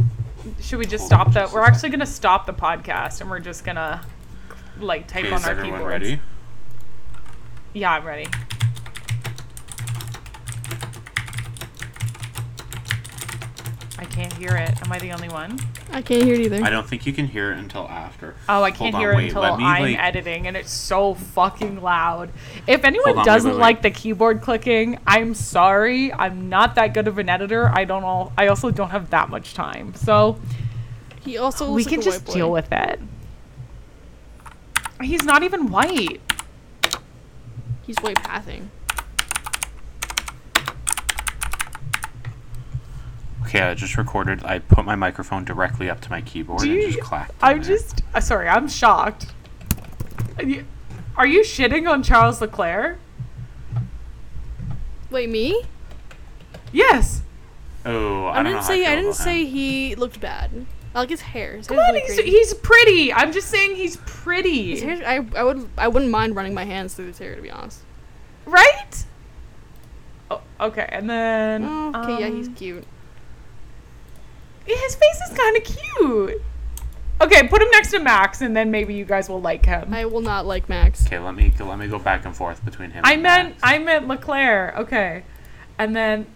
Should 0.60 0.78
we 0.78 0.86
just 0.86 1.10
Hold 1.10 1.12
on 1.12 1.18
stop 1.20 1.34
that? 1.34 1.40
just 1.44 1.52
a 1.52 1.56
We're 1.56 1.64
sec. 1.66 1.74
actually 1.74 1.90
gonna 1.90 2.06
stop 2.06 2.46
the 2.46 2.52
podcast 2.52 3.20
and 3.20 3.30
we're 3.30 3.40
just 3.40 3.64
gonna 3.64 4.02
like 4.78 5.06
type 5.06 5.24
Okay, 5.24 5.32
on 5.34 5.40
is 5.40 5.44
our 5.46 5.52
everyone 5.52 5.78
keyboards. 5.80 5.92
ready? 6.04 6.20
Yeah, 7.72 7.92
I'm 7.92 8.04
ready. 8.04 8.26
I 13.98 14.04
can't 14.06 14.32
hear 14.34 14.56
it. 14.56 14.70
Am 14.84 14.92
I 14.92 14.98
the 14.98 15.12
only 15.12 15.28
one? 15.28 15.58
I 15.92 16.02
can't 16.02 16.24
hear 16.24 16.34
it 16.34 16.40
either. 16.40 16.64
I 16.64 16.70
don't 16.70 16.88
think 16.88 17.06
you 17.06 17.12
can 17.12 17.26
hear 17.28 17.52
it 17.52 17.58
until 17.58 17.86
after. 17.88 18.34
Oh, 18.48 18.62
I 18.62 18.70
can't 18.70 18.94
on, 18.94 19.00
hear 19.00 19.12
it 19.12 19.16
wait, 19.16 19.26
until 19.28 19.56
me, 19.56 19.64
I'm 19.64 19.82
like- 19.82 19.98
editing, 19.98 20.46
and 20.46 20.56
it's 20.56 20.72
so 20.72 21.14
fucking 21.14 21.82
loud. 21.82 22.30
If 22.66 22.84
anyone 22.84 23.18
on, 23.18 23.24
doesn't 23.24 23.50
wait, 23.52 23.56
wait. 23.56 23.60
like 23.62 23.82
the 23.82 23.90
keyboard 23.90 24.40
clicking, 24.40 24.98
I'm 25.06 25.34
sorry. 25.34 26.12
I'm 26.12 26.48
not 26.48 26.74
that 26.76 26.94
good 26.94 27.06
of 27.06 27.18
an 27.18 27.28
editor. 27.28 27.68
I 27.68 27.84
don't 27.84 28.02
know. 28.02 28.32
I 28.36 28.48
also 28.48 28.70
don't 28.70 28.90
have 28.90 29.10
that 29.10 29.28
much 29.28 29.54
time, 29.54 29.94
so 29.94 30.38
He 31.22 31.36
also 31.38 31.70
we 31.70 31.82
looks 31.82 31.86
can 31.90 31.98
like 32.00 32.06
a 32.06 32.10
just 32.10 32.20
white 32.22 32.26
boy. 32.26 32.34
deal 32.34 32.50
with 32.50 32.72
it. 32.72 33.00
He's 35.02 35.24
not 35.24 35.42
even 35.42 35.70
white. 35.70 36.20
He's 37.82 37.96
white 37.98 38.16
pathing. 38.22 38.70
Okay, 43.54 43.62
I 43.62 43.74
just 43.74 43.96
recorded. 43.96 44.42
I 44.44 44.58
put 44.58 44.84
my 44.84 44.96
microphone 44.96 45.44
directly 45.44 45.88
up 45.88 46.00
to 46.00 46.10
my 46.10 46.20
keyboard 46.20 46.62
Do 46.62 46.72
and 46.72 46.80
you- 46.82 46.88
just 46.88 47.00
clacked. 47.00 47.34
I'm 47.40 47.62
there. 47.62 47.76
just 47.76 48.02
uh, 48.12 48.18
sorry. 48.18 48.48
I'm 48.48 48.66
shocked. 48.66 49.26
Are 50.38 50.42
you, 50.44 50.64
are 51.16 51.26
you 51.26 51.42
shitting 51.42 51.88
on 51.88 52.02
Charles 52.02 52.40
Leclerc? 52.40 52.98
Wait, 55.08 55.28
me? 55.30 55.62
Yes. 56.72 57.22
Oh, 57.86 58.24
I, 58.24 58.40
I, 58.40 58.42
didn't 58.42 58.64
say. 58.64 58.82
feel 58.82 58.90
I 58.90 58.96
didn't 58.96 59.12
say 59.14 59.44
him. 59.44 59.52
he 59.52 59.94
looked 59.94 60.20
bad. 60.20 60.66
I 60.92 60.98
like 60.98 61.10
his 61.10 61.20
hair. 61.20 61.56
His 61.56 61.68
Come 61.68 61.78
on, 61.78 61.94
he's, 61.94 62.06
pretty. 62.16 62.30
he's 62.30 62.54
pretty. 62.54 63.12
I'm 63.12 63.30
just 63.30 63.48
saying 63.50 63.76
he's 63.76 63.98
pretty. 63.98 64.70
His 64.72 64.82
hair, 64.82 65.00
I, 65.06 65.24
I 65.38 65.44
would 65.44 65.68
I 65.78 65.86
wouldn't 65.86 66.10
mind 66.10 66.34
running 66.34 66.54
my 66.54 66.64
hands 66.64 66.94
through 66.94 67.06
his 67.06 67.18
hair 67.18 67.36
to 67.36 67.42
be 67.42 67.50
honest. 67.52 67.82
right? 68.46 69.04
Oh, 70.30 70.40
okay, 70.60 70.88
and 70.90 71.08
then 71.08 71.64
Oh, 71.64 71.92
okay, 72.02 72.18
yeah, 72.20 72.28
he's 72.34 72.48
um, 72.48 72.54
cute. 72.54 72.84
His 74.64 74.94
face 74.94 75.20
is 75.30 75.36
kind 75.36 75.56
of 75.56 75.64
cute. 75.64 76.42
Okay, 77.20 77.46
put 77.46 77.62
him 77.62 77.70
next 77.70 77.90
to 77.92 78.00
Max, 78.00 78.40
and 78.40 78.56
then 78.56 78.70
maybe 78.70 78.94
you 78.94 79.04
guys 79.04 79.28
will 79.28 79.40
like 79.40 79.64
him. 79.64 79.94
I, 79.94 80.00
I 80.00 80.04
will 80.04 80.20
not 80.20 80.46
like 80.46 80.68
Max. 80.68 81.06
Okay, 81.06 81.18
let 81.18 81.34
me 81.34 81.50
go, 81.50 81.66
let 81.66 81.78
me 81.78 81.86
go 81.86 81.98
back 81.98 82.24
and 82.24 82.34
forth 82.34 82.64
between 82.64 82.90
him. 82.90 83.04
and 83.04 83.22
meant 83.22 83.48
Max. 83.50 83.60
I 83.62 83.78
meant 83.78 84.08
Leclerc. 84.08 84.76
Okay, 84.76 85.22
and 85.78 85.94
then 85.94 86.26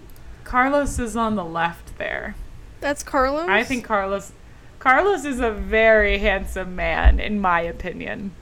Carlos 0.44 0.98
is 0.98 1.16
on 1.16 1.34
the 1.34 1.44
left 1.44 1.98
there. 1.98 2.36
That's 2.80 3.02
Carlos. 3.02 3.48
I 3.48 3.64
think 3.64 3.84
Carlos 3.84 4.32
Carlos 4.78 5.24
is 5.24 5.40
a 5.40 5.50
very 5.50 6.18
handsome 6.18 6.76
man 6.76 7.18
in 7.18 7.40
my 7.40 7.60
opinion. 7.60 8.32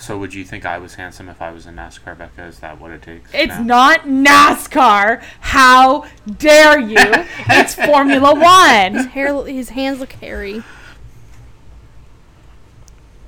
So, 0.00 0.16
would 0.16 0.32
you 0.32 0.44
think 0.44 0.64
I 0.64 0.78
was 0.78 0.94
handsome 0.94 1.28
if 1.28 1.42
I 1.42 1.50
was 1.50 1.66
in 1.66 1.76
NASCAR, 1.76 2.16
Becca? 2.16 2.44
Is 2.44 2.60
that 2.60 2.80
what 2.80 2.90
it 2.90 3.02
takes? 3.02 3.30
It's 3.34 3.58
now? 3.58 3.62
not 3.62 4.00
NASCAR. 4.04 5.22
How 5.40 6.06
dare 6.38 6.80
you? 6.80 6.96
it's 6.98 7.74
Formula 7.74 8.34
1. 8.34 8.94
His, 8.94 9.06
hair. 9.06 9.44
His 9.44 9.68
hands 9.68 10.00
look 10.00 10.12
hairy. 10.12 10.62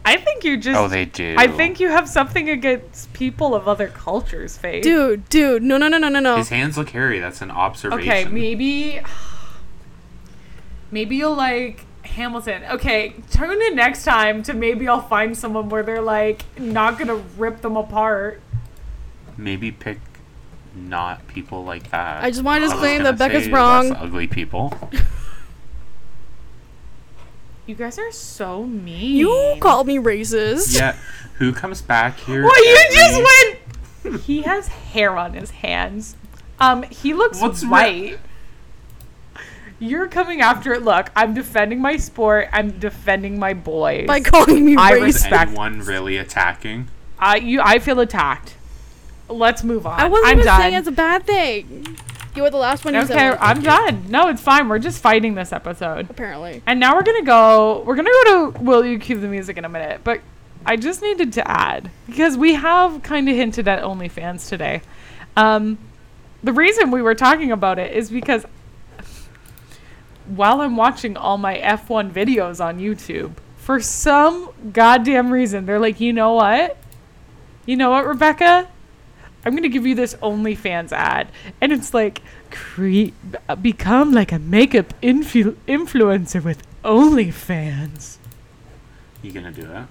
I 0.05 0.17
think 0.17 0.45
you 0.45 0.57
just 0.57 0.79
Oh, 0.79 0.89
they 0.89 1.05
do. 1.05 1.37
I 1.39 1.47
think 1.47 1.79
you 1.79 1.89
have 1.89 2.09
something 2.09 2.49
against 2.49 3.13
people 3.13 3.55
of 3.55 3.69
other 3.69 3.89
cultures, 3.89 4.57
Faith. 4.57 4.83
Dude, 4.83 5.29
dude, 5.29 5.63
no, 5.63 5.77
no, 5.77 5.89
no, 5.89 5.99
no, 5.99 6.09
no, 6.09 6.21
no. 6.21 6.39
his 6.39 6.49
hands 6.49 6.77
look 6.77 6.91
hairy. 6.91 7.21
That's 7.21 7.43
an 7.43 7.51
observation. 7.51 8.11
Okay, 8.11 8.25
maybe 8.25 9.01
maybe 10.91 11.17
you'll 11.17 11.37
like 11.37 11.85
Hamilton. 12.13 12.63
Okay, 12.71 13.15
tune 13.31 13.61
in 13.63 13.75
next 13.75 14.05
time 14.05 14.43
to 14.45 14.55
maybe 14.55 14.87
I'll 14.89 15.01
find 15.01 15.37
someone 15.37 15.69
where 15.69 15.83
they're 15.83 16.01
like 16.03 16.43
not 16.59 16.99
gonna 16.99 17.17
rip 17.37 17.61
them 17.63 17.77
apart. 17.77 18.41
Maybe 19.37 19.71
pick 19.73 19.99
not 20.75 21.27
people 21.27 21.65
like 21.65 21.91
that. 21.91 22.23
I 22.23 22.31
just 22.31 22.43
wanted 22.43 22.61
to 22.61 22.65
was 22.67 22.73
explain 22.75 23.03
that 23.03 23.19
Becca's 23.19 23.49
wrong. 23.49 23.93
ugly 23.93 24.27
people. 24.27 24.73
You 27.65 27.77
guys 27.77 27.97
are 27.97 28.11
so 28.11 28.65
mean. 28.65 29.17
You 29.17 29.57
called 29.61 29.87
me 29.87 29.97
racist. 29.99 30.77
yeah. 30.77 30.97
Who 31.35 31.53
comes 31.53 31.81
back 31.81 32.19
here? 32.19 32.43
Well, 32.43 32.65
you 32.65 32.87
just 32.93 33.23
went. 34.05 34.21
he 34.23 34.43
has 34.43 34.67
hair 34.67 35.17
on 35.17 35.35
his 35.35 35.51
hands. 35.51 36.17
Um, 36.59 36.83
he 36.83 37.15
looks 37.15 37.41
What's 37.41 37.65
white. 37.65 38.19
You're 39.83 40.07
coming 40.07 40.41
after 40.41 40.73
it. 40.75 40.83
Look, 40.83 41.11
I'm 41.17 41.35
defending 41.35 41.81
my 41.81 41.97
sport. 41.97 42.49
I'm 42.53 42.79
defending 42.79 43.39
my 43.39 43.53
boys. 43.53 44.07
By 44.07 44.21
calling 44.21 44.65
me 44.65 44.77
I 44.77 44.93
racist. 44.93 44.97
Is 45.09 45.15
respect- 45.15 45.49
anyone 45.49 45.81
really 45.81 46.17
attacking? 46.19 46.89
I 47.19 47.37
you, 47.39 47.61
I 47.61 47.81
feel 47.81 47.99
attacked. 47.99 48.55
Let's 49.29 49.65
move 49.65 49.85
on. 49.87 49.99
I 49.99 50.09
wasn't 50.09 50.29
I'm 50.29 50.33
even 50.35 50.47
done. 50.47 50.61
saying 50.61 50.75
it's 50.75 50.87
a 50.89 50.93
bad 50.93 51.25
thing. 51.25 51.97
You 52.37 52.43
were 52.43 52.51
the 52.51 52.59
last 52.59 52.85
one 52.85 52.95
you 52.95 53.05
said. 53.07 53.33
okay. 53.33 53.39
I'm 53.41 53.61
done. 53.61 54.05
No, 54.09 54.29
it's 54.29 54.41
fine. 54.41 54.69
We're 54.69 54.79
just 54.79 55.03
fighting 55.03 55.35
this 55.35 55.53
episode. 55.53 56.09
Apparently. 56.09 56.63
And 56.67 56.79
now 56.79 56.95
we're 56.95 57.03
gonna 57.03 57.25
go. 57.25 57.83
We're 57.85 57.97
gonna 57.97 58.11
go 58.25 58.53
to 58.53 58.59
Will 58.63 58.85
You 58.87 58.99
Cue 59.01 59.19
the 59.19 59.27
Music 59.29 59.57
in 59.57 59.65
a 59.65 59.69
minute, 59.69 60.03
but 60.05 60.21
I 60.65 60.77
just 60.77 61.03
needed 61.03 61.33
to 61.35 61.51
add 61.51 61.91
because 62.07 62.37
we 62.37 62.55
have 62.55 63.03
kind 63.03 63.29
of 63.29 63.35
hinted 63.35 63.67
at 63.67 63.83
OnlyFans 63.83 64.49
today. 64.49 64.81
Um, 65.37 65.79
the 66.45 66.53
reason 66.53 66.93
we 66.93 67.03
were 67.03 67.17
talking 67.17 67.51
about 67.51 67.79
it 67.81 67.97
is 67.97 68.11
because 68.11 68.47
while 70.27 70.61
I'm 70.61 70.77
watching 70.77 71.17
all 71.17 71.39
my 71.39 71.57
F1 71.59 72.11
videos 72.11 72.65
on 72.65 72.79
YouTube, 72.79 73.33
for 73.57 73.81
some 73.81 74.51
goddamn 74.73 75.33
reason, 75.33 75.67
they're 75.67 75.79
like, 75.79 76.01
you 76.01 76.13
know 76.13 76.35
what? 76.35 76.77
You 77.67 77.77
know 77.77 77.91
what, 77.91 78.07
Rebecca? 78.07 78.69
I'm 79.45 79.55
gonna 79.57 79.69
give 79.69 79.87
you 79.87 79.95
this 79.95 80.15
OnlyFans 80.17 80.93
ad, 80.93 81.29
and 81.61 81.73
it's 81.73 81.93
like, 81.93 82.23
cre- 82.51 83.11
become 83.61 84.13
like 84.13 84.31
a 84.31 84.39
makeup 84.39 84.95
influ- 85.03 85.57
influencer 85.67 86.43
with 86.43 86.63
OnlyFans. 86.85 88.19
You 89.23 89.33
gonna 89.33 89.53
do 89.53 89.67
that? 89.67 89.89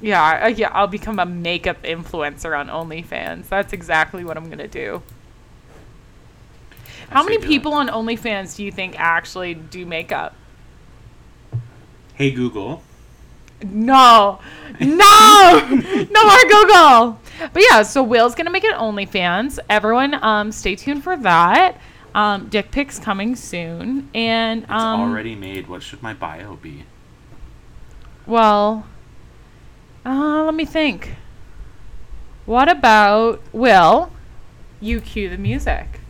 Yeah, 0.00 0.48
yeah, 0.48 0.70
I'll 0.72 0.86
become 0.86 1.18
a 1.18 1.24
makeup 1.24 1.82
influencer 1.82 2.58
on 2.58 2.68
OnlyFans. 2.68 3.48
That's 3.48 3.72
exactly 3.72 4.24
what 4.24 4.36
I'm 4.36 4.50
gonna 4.50 4.68
do. 4.68 5.02
How 7.14 7.22
many 7.22 7.38
people 7.38 7.72
on 7.74 7.86
OnlyFans 7.86 8.56
do 8.56 8.64
you 8.64 8.72
think 8.72 8.98
actually 8.98 9.54
do 9.54 9.86
makeup? 9.86 10.34
Hey 12.14 12.32
Google. 12.32 12.82
No, 13.62 14.40
no, 14.80 15.68
no 16.10 16.24
more 16.24 16.42
Google. 16.48 17.20
But 17.52 17.62
yeah, 17.70 17.82
so 17.82 18.02
Will's 18.02 18.34
gonna 18.34 18.50
make 18.50 18.64
it 18.64 18.74
OnlyFans. 18.74 19.60
Everyone, 19.70 20.14
um, 20.24 20.50
stay 20.50 20.74
tuned 20.74 21.04
for 21.04 21.16
that. 21.18 21.80
Um, 22.16 22.48
dick 22.48 22.72
pics 22.72 22.98
coming 22.98 23.36
soon, 23.36 24.10
and 24.12 24.64
It's 24.64 24.72
um, 24.72 25.00
already 25.00 25.36
made. 25.36 25.68
What 25.68 25.84
should 25.84 26.02
my 26.02 26.14
bio 26.14 26.56
be? 26.56 26.82
well, 28.26 28.86
uh, 30.04 30.42
let 30.42 30.54
me 30.54 30.64
think. 30.64 31.14
What 32.44 32.68
about 32.68 33.40
Will? 33.52 34.10
You 34.80 35.00
cue 35.00 35.28
the 35.28 35.38
music. 35.38 36.00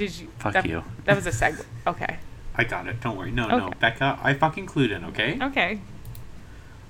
Did 0.00 0.18
you? 0.18 0.28
Fuck 0.38 0.54
that, 0.54 0.64
you. 0.64 0.82
That 1.04 1.14
was 1.14 1.26
a 1.26 1.30
segue. 1.30 1.62
Okay. 1.86 2.16
I 2.54 2.64
got 2.64 2.86
it. 2.86 3.02
Don't 3.02 3.18
worry. 3.18 3.30
No, 3.30 3.48
no, 3.48 3.70
Becca. 3.80 4.18
I 4.22 4.32
fucking 4.32 4.66
clued 4.66 4.92
in. 4.92 5.04
Okay. 5.04 5.38
Okay. 5.42 5.78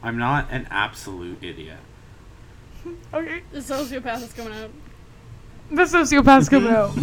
I'm 0.00 0.16
not 0.16 0.46
an 0.52 0.68
absolute 0.70 1.42
idiot. 1.42 1.78
Okay. 3.12 3.42
The 3.50 3.58
sociopath 3.58 4.22
is 4.22 4.32
coming 4.32 4.54
out. 4.54 4.70
The 5.72 5.82
sociopath's 5.82 6.48
coming 6.48 6.70
out. 6.70 6.94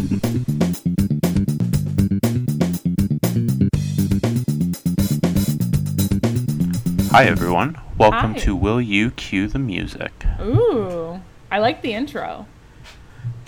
Hi 7.11 7.25
everyone. 7.25 7.77
Welcome 7.97 8.31
Hi. 8.31 8.39
to 8.39 8.55
Will 8.55 8.79
You 8.79 9.11
Cue 9.11 9.49
the 9.49 9.59
Music? 9.59 10.13
Ooh, 10.39 11.19
I 11.51 11.59
like 11.59 11.81
the 11.81 11.93
intro. 11.93 12.47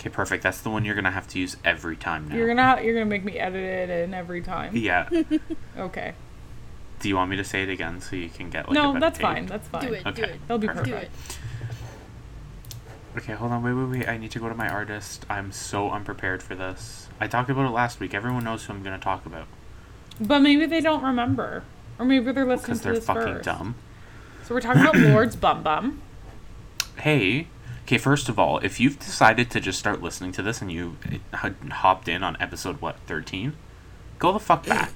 Okay, 0.00 0.08
perfect. 0.08 0.42
That's 0.42 0.62
the 0.62 0.70
one 0.70 0.86
you're 0.86 0.94
gonna 0.94 1.10
have 1.10 1.28
to 1.28 1.38
use 1.38 1.58
every 1.62 1.94
time 1.94 2.26
now. 2.28 2.34
You're 2.36 2.46
gonna 2.48 2.80
you're 2.82 2.94
gonna 2.94 3.04
make 3.04 3.22
me 3.22 3.38
edit 3.38 3.62
it 3.62 3.90
in 3.90 4.14
every 4.14 4.40
time. 4.40 4.74
Yeah. 4.74 5.08
Okay. 5.78 6.14
Do 7.00 7.08
you 7.08 7.16
want 7.16 7.30
me 7.30 7.36
to 7.36 7.44
say 7.44 7.62
it 7.62 7.68
again 7.70 8.00
so 8.00 8.16
you 8.16 8.28
can 8.28 8.50
get 8.50 8.66
like 8.66 8.74
no, 8.74 8.88
better 8.92 9.00
that's 9.00 9.18
tape? 9.18 9.22
fine. 9.26 9.46
That's 9.46 9.68
fine. 9.68 9.86
Do 9.86 9.92
it. 9.94 10.06
Okay. 10.06 10.22
Do 10.22 10.28
it. 10.28 10.40
That'll 10.48 10.58
be 10.58 10.66
Perfect. 10.66 10.86
Do 10.86 10.92
perfect. 10.92 11.12
it. 13.14 13.18
Okay, 13.18 13.32
hold 13.34 13.52
on. 13.52 13.62
Wait, 13.62 13.72
wait, 13.72 13.98
wait. 14.00 14.08
I 14.08 14.16
need 14.18 14.30
to 14.32 14.38
go 14.38 14.48
to 14.48 14.54
my 14.54 14.68
artist. 14.68 15.24
I'm 15.28 15.50
so 15.52 15.90
unprepared 15.90 16.42
for 16.42 16.54
this. 16.54 17.08
I 17.20 17.26
talked 17.26 17.50
about 17.50 17.66
it 17.66 17.70
last 17.72 18.00
week. 18.00 18.14
Everyone 18.14 18.44
knows 18.44 18.64
who 18.64 18.72
I'm 18.72 18.82
gonna 18.82 18.98
talk 18.98 19.26
about 19.26 19.46
But 20.20 20.40
maybe 20.40 20.66
they 20.66 20.80
don't 20.80 21.02
remember, 21.02 21.62
or 21.98 22.04
maybe 22.06 22.30
they're 22.32 22.44
listening 22.46 22.78
to 22.78 22.78
this. 22.78 22.78
because 22.78 22.80
to 22.80 22.84
they're 22.84 22.94
this 22.94 23.04
fucking 23.06 23.22
first. 23.34 23.44
dumb. 23.44 23.74
So 24.44 24.54
we're 24.54 24.60
talking 24.60 24.82
about 24.82 24.96
Lorde's 24.96 25.36
Bum 25.36 25.62
Bum. 25.62 26.00
Hey. 26.96 27.48
Okay, 27.84 27.98
first 27.98 28.28
of 28.28 28.38
all, 28.38 28.58
if 28.58 28.78
you've 28.78 28.98
decided 28.98 29.50
to 29.50 29.60
just 29.60 29.78
start 29.78 30.00
listening 30.02 30.32
to 30.32 30.42
this 30.42 30.60
and 30.62 30.70
you 30.70 30.96
h- 31.32 31.52
hopped 31.72 32.08
in 32.08 32.22
on 32.22 32.36
episode 32.40 32.80
what 32.80 32.98
13, 33.06 33.54
go 34.18 34.32
the 34.32 34.38
fuck 34.38 34.66
eh. 34.68 34.74
back. 34.74 34.92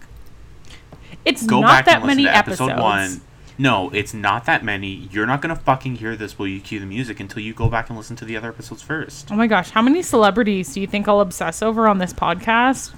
It's 1.25 1.47
Go 1.47 1.61
not 1.61 1.69
back 1.69 1.85
that 1.87 1.97
and 1.99 2.07
many 2.07 2.25
to 2.25 2.37
episode 2.37 2.71
episodes. 2.71 2.83
one. 2.83 3.21
No, 3.57 3.91
it's 3.91 4.13
not 4.13 4.47
that 4.47 4.65
many. 4.65 5.09
You're 5.13 5.27
not 5.27 5.41
gonna 5.41 5.57
fucking 5.57 5.97
hear 5.97 6.17
this. 6.17 6.39
while 6.39 6.49
you 6.49 6.61
cue 6.61 6.81
the 6.81 6.87
music 6.87 7.21
until 7.21 7.41
you 7.43 7.55
go 7.55 7.69
back 7.69 7.89
and 7.89 7.97
listen 7.97 8.17
to 8.17 8.25
the 8.25 8.37
other 8.37 8.49
episodes 8.49 8.83
first? 8.83 9.31
Oh 9.31 9.37
my 9.37 9.47
gosh, 9.47 9.71
how 9.71 9.83
many 9.83 10.03
celebrities 10.03 10.73
do 10.75 10.81
you 10.81 10.87
think 10.87 11.07
I'll 11.09 11.21
obsess 11.21 11.63
over 11.63 11.87
on 11.87 11.99
this 11.99 12.13
podcast 12.13 12.93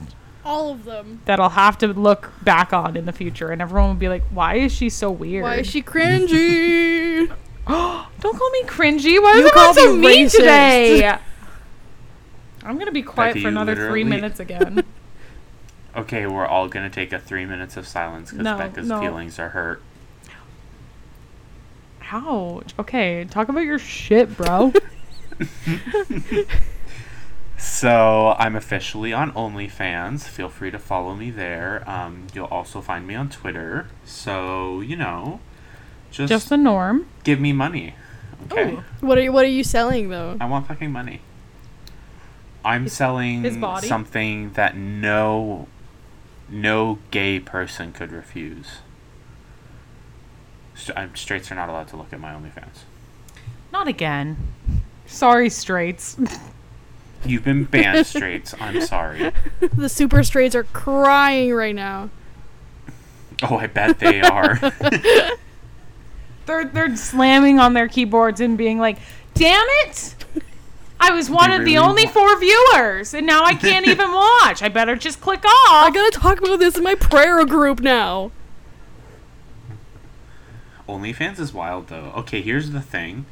All 0.45 0.71
of 0.71 0.85
them. 0.85 1.21
that 1.27 1.41
I'll 1.41 1.51
have 1.51 1.77
to 1.79 1.89
look 1.89 2.33
back 2.43 2.73
on 2.73 2.97
in 2.97 3.05
the 3.05 3.13
future, 3.13 3.51
and 3.51 3.61
everyone 3.61 3.91
will 3.91 3.97
be 3.97 4.09
like, 4.09 4.25
"Why 4.31 4.57
is 4.57 4.73
she 4.73 4.89
so 4.89 5.11
weird? 5.11 5.43
Why 5.45 5.57
is 5.57 5.67
she 5.67 5.83
cringy? 5.83 7.31
Don't 8.21 8.37
call 8.39 8.51
me 8.51 8.63
cringy. 8.65 9.23
Why 9.23 9.33
are 9.33 9.37
You 9.39 9.47
is 9.47 9.51
everyone 9.55 9.75
so 9.75 9.93
me 9.97 9.99
mean 10.09 10.27
racist. 10.27 10.37
today? 10.37 11.09
I'm 12.65 12.79
gonna 12.79 12.91
be 12.93 13.03
quiet 13.03 13.31
Becky, 13.31 13.41
for 13.43 13.49
you 13.49 13.55
another 13.55 13.75
three 13.89 14.05
minutes 14.05 14.41
again. 14.41 14.85
Okay, 15.97 16.27
we're 16.27 16.45
all 16.47 16.69
gonna 16.69 16.91
take 16.91 17.15
a 17.15 17.19
three 17.19 17.47
minutes 17.47 17.79
of 17.79 17.89
silence 17.89 18.31
because 18.31 18.45
No, 18.45 18.59
Becca's 18.59 18.87
no. 18.87 19.01
feelings 19.01 19.39
are 19.39 19.49
hurt. 19.49 19.81
Ouch. 22.13 22.75
Okay, 22.79 23.25
talk 23.31 23.49
about 23.49 23.61
your 23.61 23.79
shit, 23.79 24.37
bro. 24.37 24.75
So 27.59 28.35
I'm 28.39 28.55
officially 28.55 29.13
on 29.15 29.33
OnlyFans. 29.33 30.25
Feel 30.25 30.49
free 30.51 30.71
to 30.71 30.79
follow 30.79 31.15
me 31.15 31.31
there. 31.31 31.83
Um, 31.89 32.27
you'll 32.35 32.45
also 32.47 32.81
find 32.83 33.07
me 33.07 33.15
on 33.15 33.31
Twitter. 33.31 33.89
So 34.05 34.81
you 34.81 34.97
know, 34.97 35.41
just, 36.11 36.29
Just 36.29 36.49
the 36.51 36.59
norm. 36.59 37.07
give 37.25 37.41
me 37.41 37.53
money. 37.55 37.95
Okay, 38.51 38.73
Ooh. 38.75 38.85
What 39.01 39.19
are 39.19 39.23
you, 39.23 39.33
What 39.33 39.45
are 39.45 39.49
you 39.49 39.65
selling 39.65 40.09
though? 40.09 40.37
I 40.41 40.47
want 40.47 40.67
fucking 40.69 40.91
money. 40.91 41.21
I'm 42.65 42.89
selling 42.89 43.43
his 43.43 43.57
body? 43.57 43.87
something 43.87 44.51
that 44.55 44.77
no, 44.77 45.69
no 46.49 46.99
gay 47.13 47.39
person 47.39 47.93
could 47.93 48.11
refuse. 48.11 48.79
St- 50.75 50.99
I'm, 50.99 51.15
straights 51.15 51.51
are 51.53 51.55
not 51.55 51.69
allowed 51.69 51.89
to 51.89 51.97
look 51.97 52.13
at 52.13 52.19
my 52.21 52.33
OnlyFans. 52.33 52.83
Not 53.73 53.87
again. 53.87 54.37
Sorry, 55.07 55.49
straights. 55.49 56.17
You've 57.25 57.45
been 57.45 57.65
banned, 57.65 58.07
straights. 58.09 58.55
I'm 58.61 58.81
sorry. 58.81 59.33
the 59.75 59.89
super 59.89 60.23
straights 60.23 60.55
are 60.55 60.65
crying 60.65 61.55
right 61.55 61.75
now. 61.75 62.11
Oh, 63.43 63.57
I 63.59 63.67
bet 63.69 63.99
they 63.99 64.21
are. 64.23 64.59
They're 66.47 66.65
they're 66.65 66.97
slamming 66.97 67.59
on 67.59 67.75
their 67.75 67.89
keyboards 67.89 68.41
and 68.41 68.57
being 68.57 68.79
like, 68.79 68.99
"Damn 69.35 69.67
it! 69.85 70.15
I 70.99 71.11
was 71.11 71.29
one 71.29 71.53
of 71.53 71.65
the 71.65 71.77
only 71.79 72.07
four 72.07 72.39
viewers, 72.39 73.13
and 73.13 73.27
now 73.27 73.45
I 73.45 73.55
can't 73.55 73.87
even 73.87 74.11
watch. 74.13 74.63
I 74.63 74.69
better 74.69 74.97
just 74.97 75.21
click 75.21 75.45
off." 75.45 75.85
I 75.87 75.91
gotta 75.93 76.19
talk 76.19 76.39
about 76.41 76.59
this 76.59 76.77
in 76.77 76.83
my 76.85 76.95
prayer 76.95 77.45
group 77.45 77.81
now. 77.81 78.31
OnlyFans 80.89 81.39
is 81.41 81.53
wild 81.53 81.89
though. 81.89 82.13
Okay, 82.17 82.41
here's 82.41 82.71
the 82.71 82.81
thing. 82.81 83.27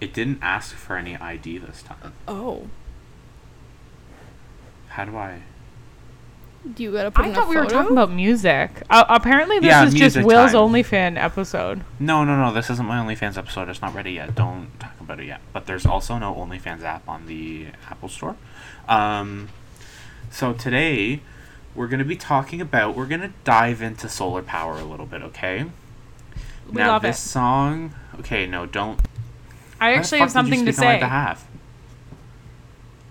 It 0.00 0.12
didn't 0.12 0.38
ask 0.42 0.74
for 0.74 0.96
any 0.96 1.16
ID 1.16 1.58
this 1.58 1.82
time. 1.82 2.12
Oh, 2.28 2.68
How 4.88 5.06
do 5.06 5.16
I? 5.16 5.40
Do 6.74 6.82
you 6.82 6.92
gotta 6.92 7.10
put 7.10 7.24
I 7.24 7.28
in 7.28 7.34
thought 7.34 7.46
a 7.46 7.48
we 7.48 7.56
were 7.56 7.62
photo? 7.64 7.74
talking 7.74 7.92
about 7.92 8.10
music. 8.10 8.82
Uh, 8.90 9.04
apparently, 9.08 9.58
this 9.58 9.68
Yeah, 9.68 9.84
is 9.84 9.92
just 9.94 10.16
music 10.16 10.26
Will's 10.26 10.52
time. 10.52 10.60
OnlyFan 10.72 11.16
episode. 11.22 11.84
No, 11.98 12.24
no, 12.24 12.36
no. 12.36 12.52
This 12.52 12.70
isn't 12.70 12.86
my 12.86 12.96
OnlyFans 12.98 13.36
episode. 13.38 13.68
It's 13.68 13.80
not 13.82 13.94
ready 13.94 14.12
yet. 14.12 14.34
Don't 14.34 14.68
talk 14.80 14.98
about 15.00 15.20
it 15.20 15.26
yet. 15.26 15.40
But 15.52 15.66
there's 15.66 15.86
also 15.86 16.18
no 16.18 16.34
OnlyFans 16.34 16.82
app 16.82 17.08
on 17.08 17.26
the 17.26 17.66
Apple 17.90 18.08
Store. 18.08 18.36
Um, 18.88 19.48
so 20.30 20.52
today 20.52 21.20
we're 21.74 21.88
going 21.88 21.98
to 21.98 22.04
be 22.04 22.16
talking 22.16 22.60
about, 22.60 22.94
we're 22.96 23.06
going 23.06 23.20
to 23.20 23.32
dive 23.44 23.82
into 23.82 24.08
solar 24.08 24.42
power 24.42 24.78
a 24.78 24.84
little 24.84 25.06
bit, 25.06 25.22
okay? 25.22 25.66
We 26.68 26.74
now, 26.78 26.92
love 26.92 27.02
this 27.02 27.24
it. 27.24 27.28
song, 27.28 27.94
okay, 28.20 28.46
no, 28.46 28.66
don't. 28.66 28.98
I 29.80 29.90
why 29.90 29.92
the 29.92 29.98
actually 29.98 30.18
fuck 30.20 30.32
have 30.32 30.46
did 30.46 30.50
you 30.50 30.56
something 30.56 30.66
to 30.66 30.72
speak 30.72 30.78
on 30.82 30.86
my 30.86 30.94
say. 30.96 31.00
behalf? 31.00 31.48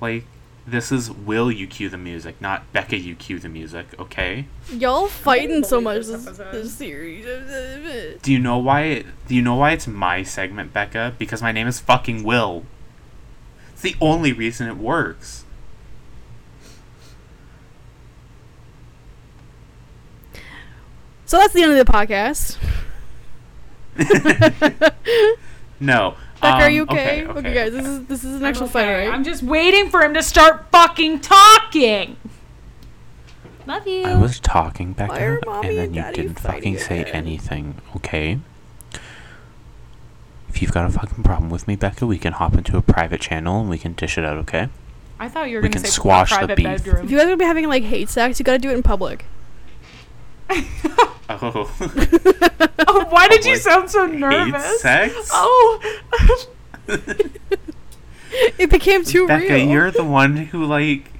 Like, 0.01 0.26
this 0.68 0.91
is 0.91 1.11
will 1.11 1.51
you 1.51 1.68
cue 1.68 1.89
the 1.89 1.97
music, 1.97 2.41
not 2.41 2.72
Becca 2.74 2.97
you 2.97 3.16
cue 3.16 3.39
the 3.39 3.49
music, 3.49 3.88
okay? 3.99 4.47
Y'all 4.72 5.07
fighting 5.07 5.63
so 5.63 5.80
much 5.80 6.07
this 6.07 6.26
this, 6.26 6.74
series. 6.74 7.26
Do 8.22 8.32
you 8.32 8.39
know 8.39 8.57
why? 8.57 8.82
It, 8.82 9.05
do 9.28 9.36
you 9.36 9.41
know 9.41 9.55
why 9.55 9.72
it's 9.72 9.88
my 9.88 10.24
segment, 10.24 10.74
Becca? 10.74 11.16
Because 11.18 11.41
my 11.41 11.51
name 11.51 11.68
is 11.68 11.80
fucking 11.80 12.24
Will. 12.24 12.63
It's 13.74 13.82
the 13.82 13.95
only 14.01 14.34
reason 14.34 14.68
it 14.68 14.78
works. 14.78 15.45
So 21.28 21.38
that's 21.38 21.53
the 21.53 21.63
end 21.63 21.72
of 21.72 21.86
the 21.86 21.91
podcast. 21.91 22.57
No. 25.80 26.16
Becca, 26.51 26.63
are 26.63 26.67
um, 26.67 26.73
you 26.73 26.81
okay? 26.83 27.25
Okay, 27.25 27.39
Okay, 27.39 27.53
guys, 27.53 27.71
this 27.73 27.85
is 27.85 28.05
this 28.05 28.23
is 28.23 28.35
an 28.35 28.45
actual 28.45 28.65
okay. 28.65 28.73
fight, 28.73 28.91
right? 29.05 29.13
I'm 29.13 29.23
just 29.23 29.43
waiting 29.43 29.89
for 29.89 30.01
him 30.01 30.13
to 30.13 30.23
start 30.23 30.67
fucking 30.71 31.21
talking. 31.21 32.17
Love 33.67 33.87
you. 33.87 34.03
I 34.03 34.15
was 34.15 34.39
talking, 34.39 34.93
Why 34.93 35.07
Becca, 35.07 35.39
mommy 35.45 35.67
and 35.69 35.77
then 35.77 35.93
you 35.95 36.13
didn't 36.13 36.39
fucking 36.39 36.77
say 36.77 37.01
again? 37.01 37.15
anything, 37.15 37.75
okay? 37.95 38.39
If 40.49 40.61
you've 40.61 40.71
got 40.71 40.85
a 40.85 40.89
fucking 40.91 41.23
problem 41.23 41.49
with 41.49 41.67
me, 41.67 41.75
Becca, 41.75 42.05
we 42.05 42.17
can 42.19 42.33
hop 42.33 42.53
into 42.53 42.77
a 42.77 42.81
private 42.81 43.21
channel 43.21 43.61
and 43.61 43.69
we 43.69 43.77
can 43.77 43.93
dish 43.93 44.17
it 44.17 44.23
out, 44.23 44.37
okay? 44.37 44.69
I 45.19 45.27
thought 45.29 45.49
you 45.49 45.55
were 45.57 45.61
We 45.63 45.69
gonna 45.69 45.81
can 45.81 45.85
say 45.85 45.89
squash 45.89 46.29
the 46.29 46.37
private 46.37 46.57
beef. 46.57 46.65
bedroom. 46.65 47.05
if 47.05 47.11
you 47.11 47.17
guys 47.17 47.23
are 47.25 47.29
gonna 47.29 47.37
be 47.37 47.45
having 47.45 47.67
like 47.67 47.83
hate 47.83 48.09
sex, 48.09 48.37
you 48.39 48.43
gotta 48.45 48.59
do 48.59 48.69
it 48.69 48.73
in 48.75 48.83
public. 48.83 49.25
Oh. 50.49 51.11
oh, 52.87 53.05
why 53.09 53.27
did 53.27 53.43
you 53.45 53.53
Like, 53.53 53.61
sound 53.61 53.89
so 53.89 54.07
Hate 54.07 54.19
nervous? 54.19 54.81
sex? 54.81 55.29
Oh. 55.31 55.97
It 58.57 58.69
became 58.69 59.03
too 59.05 59.27
Becca, 59.27 59.53
real. 59.53 59.67
you're 59.69 59.91
the 59.91 60.03
one 60.03 60.35
who 60.37 60.65
like 60.65 61.11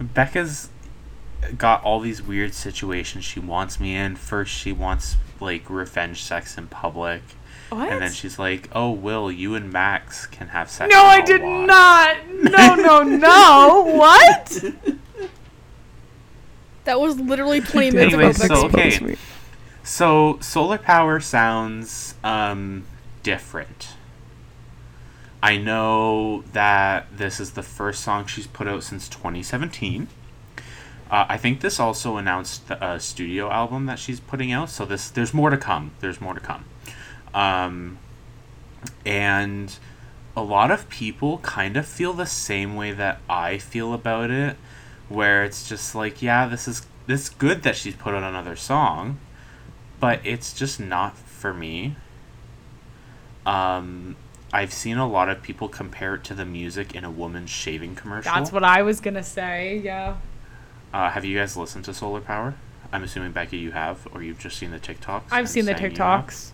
Becca's 0.00 0.68
got 1.56 1.82
all 1.82 1.98
these 2.00 2.20
weird 2.22 2.52
situations 2.52 3.24
she 3.24 3.40
wants 3.40 3.80
me 3.80 3.94
in. 3.96 4.16
First 4.16 4.52
she 4.52 4.70
wants 4.70 5.16
like 5.40 5.68
revenge 5.70 6.22
sex 6.22 6.58
in 6.58 6.66
public. 6.66 7.22
what? 7.70 7.90
And 7.90 8.02
then 8.02 8.12
she's 8.12 8.38
like, 8.38 8.68
"Oh, 8.72 8.90
Will, 8.90 9.32
you 9.32 9.54
and 9.54 9.72
Max 9.72 10.26
can 10.26 10.48
have 10.48 10.70
sex." 10.70 10.92
no, 10.92 11.02
I 11.02 11.22
did 11.22 11.40
watch." 11.42 11.66
not. 11.66 12.16
No, 12.28 12.74
no, 12.74 13.02
no. 13.02 13.84
what? 13.96 14.64
That 16.86 17.00
was 17.00 17.18
literally 17.20 17.60
20 17.60 17.90
minutes 17.92 18.42
ago. 18.42 18.68
Anyway, 18.68 18.90
so 18.90 19.06
okay. 19.06 19.16
So 19.84 20.38
solar 20.40 20.78
power 20.78 21.20
sounds 21.20 22.14
um, 22.24 22.84
different. 23.22 23.90
I 25.42 25.58
know 25.58 26.42
that 26.52 27.06
this 27.16 27.38
is 27.38 27.52
the 27.52 27.62
first 27.62 28.02
song 28.02 28.26
she's 28.26 28.48
put 28.48 28.66
out 28.66 28.82
since 28.82 29.08
2017. 29.08 30.08
Uh, 31.08 31.26
I 31.28 31.36
think 31.36 31.60
this 31.60 31.78
also 31.78 32.16
announced 32.16 32.66
the 32.66 32.82
uh, 32.82 32.98
studio 32.98 33.48
album 33.50 33.86
that 33.86 34.00
she's 34.00 34.18
putting 34.18 34.50
out. 34.50 34.70
So 34.70 34.84
this, 34.84 35.08
there's 35.08 35.32
more 35.32 35.50
to 35.50 35.56
come. 35.56 35.92
There's 36.00 36.20
more 36.20 36.34
to 36.34 36.40
come. 36.40 36.64
Um, 37.32 37.98
and 39.04 39.78
a 40.36 40.42
lot 40.42 40.70
of 40.72 40.88
people 40.88 41.38
kind 41.38 41.76
of 41.76 41.86
feel 41.86 42.12
the 42.12 42.26
same 42.26 42.74
way 42.74 42.90
that 42.92 43.20
I 43.28 43.58
feel 43.58 43.94
about 43.94 44.30
it, 44.30 44.56
where 45.08 45.44
it's 45.44 45.68
just 45.68 45.94
like, 45.94 46.22
yeah, 46.22 46.46
this 46.46 46.66
is 46.66 46.86
this 47.06 47.28
good 47.28 47.62
that 47.62 47.76
she's 47.76 47.94
put 47.94 48.14
on 48.14 48.24
another 48.24 48.56
song, 48.56 49.18
but 50.00 50.20
it's 50.24 50.52
just 50.52 50.80
not 50.80 51.16
for 51.16 51.54
me. 51.54 51.96
Um, 53.44 54.16
I've 54.52 54.72
seen 54.72 54.96
a 54.96 55.08
lot 55.08 55.28
of 55.28 55.42
people 55.42 55.68
compare 55.68 56.16
it 56.16 56.24
to 56.24 56.34
the 56.34 56.44
music 56.44 56.94
in 56.94 57.04
a 57.04 57.10
woman's 57.10 57.50
shaving 57.50 57.94
commercial. 57.94 58.32
That's 58.32 58.50
what 58.50 58.64
I 58.64 58.82
was 58.82 59.00
gonna 59.00 59.22
say. 59.22 59.80
Yeah. 59.84 60.16
Uh, 60.92 61.10
have 61.10 61.24
you 61.24 61.38
guys 61.38 61.56
listened 61.56 61.84
to 61.84 61.94
Solar 61.94 62.20
Power? 62.20 62.54
I'm 62.92 63.02
assuming 63.02 63.32
Becky, 63.32 63.58
you 63.58 63.72
have, 63.72 64.06
or 64.12 64.22
you've 64.22 64.38
just 64.38 64.56
seen 64.56 64.70
the 64.70 64.78
TikToks. 64.78 65.24
I've 65.30 65.48
seen 65.48 65.64
the 65.64 65.76
saying 65.76 65.92
you 65.92 66.02
have? 66.02 66.26
TikToks. 66.26 66.50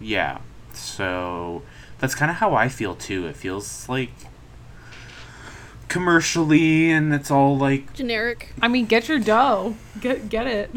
Yeah. 0.00 0.38
So 0.72 1.62
that's 1.98 2.14
kind 2.14 2.30
of 2.30 2.36
how 2.38 2.54
I 2.54 2.68
feel 2.68 2.94
too. 2.94 3.26
It 3.26 3.36
feels 3.36 3.88
like 3.88 4.10
commercially, 5.88 6.90
and 6.90 7.12
it's 7.14 7.30
all 7.30 7.56
like 7.56 7.92
Generic. 7.94 8.52
I 8.60 8.68
mean, 8.68 8.86
get 8.86 9.08
your 9.08 9.18
dough. 9.18 9.76
Get 10.00 10.28
get 10.28 10.46
it. 10.46 10.70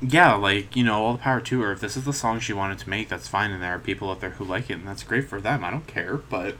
yeah, 0.00 0.34
like 0.34 0.74
you 0.76 0.84
know, 0.84 1.02
all 1.04 1.12
the 1.12 1.18
power 1.18 1.40
to 1.40 1.60
her. 1.62 1.72
If 1.72 1.80
this 1.80 1.96
is 1.96 2.04
the 2.04 2.12
song 2.12 2.40
she 2.40 2.52
wanted 2.52 2.78
to 2.80 2.90
make, 2.90 3.08
that's 3.08 3.28
fine, 3.28 3.50
and 3.50 3.62
there 3.62 3.74
are 3.74 3.78
people 3.78 4.10
out 4.10 4.20
there 4.20 4.30
who 4.30 4.44
like 4.44 4.70
it, 4.70 4.74
and 4.74 4.86
that's 4.86 5.02
great 5.02 5.28
for 5.28 5.40
them. 5.40 5.64
I 5.64 5.70
don't 5.70 5.86
care, 5.86 6.16
but 6.16 6.56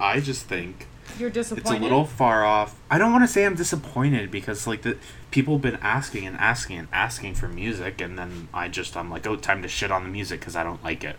I 0.00 0.20
just 0.20 0.46
think 0.46 0.86
You're 1.18 1.30
disappointed. 1.30 1.70
it's 1.70 1.80
a 1.80 1.82
little 1.82 2.04
far 2.04 2.44
off. 2.44 2.78
I 2.90 2.98
don't 2.98 3.12
want 3.12 3.24
to 3.24 3.28
say 3.28 3.44
I'm 3.44 3.54
disappointed 3.54 4.30
because 4.30 4.66
like 4.66 4.82
the 4.82 4.98
people 5.30 5.54
have 5.54 5.62
been 5.62 5.78
asking 5.82 6.26
and 6.26 6.36
asking 6.36 6.78
and 6.78 6.88
asking 6.92 7.34
for 7.34 7.48
music, 7.48 8.00
and 8.00 8.18
then 8.18 8.48
I 8.52 8.68
just 8.68 8.96
I'm 8.96 9.10
like, 9.10 9.26
oh, 9.26 9.36
time 9.36 9.62
to 9.62 9.68
shit 9.68 9.90
on 9.90 10.02
the 10.04 10.10
music 10.10 10.40
because 10.40 10.56
I 10.56 10.62
don't 10.64 10.82
like 10.84 11.04
it. 11.04 11.16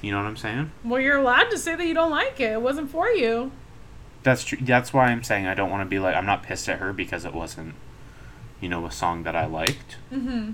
You 0.00 0.10
know 0.10 0.16
what 0.18 0.26
I'm 0.26 0.36
saying? 0.36 0.72
Well, 0.82 1.00
you're 1.00 1.18
allowed 1.18 1.50
to 1.50 1.58
say 1.58 1.76
that 1.76 1.86
you 1.86 1.94
don't 1.94 2.10
like 2.10 2.40
it. 2.40 2.52
It 2.54 2.62
wasn't 2.62 2.90
for 2.90 3.08
you. 3.08 3.52
That's 4.22 4.44
true. 4.44 4.58
That's 4.60 4.92
why 4.92 5.06
I'm 5.06 5.22
saying 5.22 5.46
I 5.46 5.54
don't 5.54 5.70
want 5.70 5.82
to 5.82 5.88
be 5.88 5.98
like 5.98 6.14
I'm 6.14 6.26
not 6.26 6.42
pissed 6.42 6.68
at 6.68 6.78
her 6.78 6.92
because 6.92 7.24
it 7.24 7.34
wasn't, 7.34 7.74
you 8.60 8.68
know, 8.68 8.86
a 8.86 8.92
song 8.92 9.24
that 9.24 9.34
I 9.34 9.46
liked. 9.46 9.96
Mm-hmm. 10.12 10.52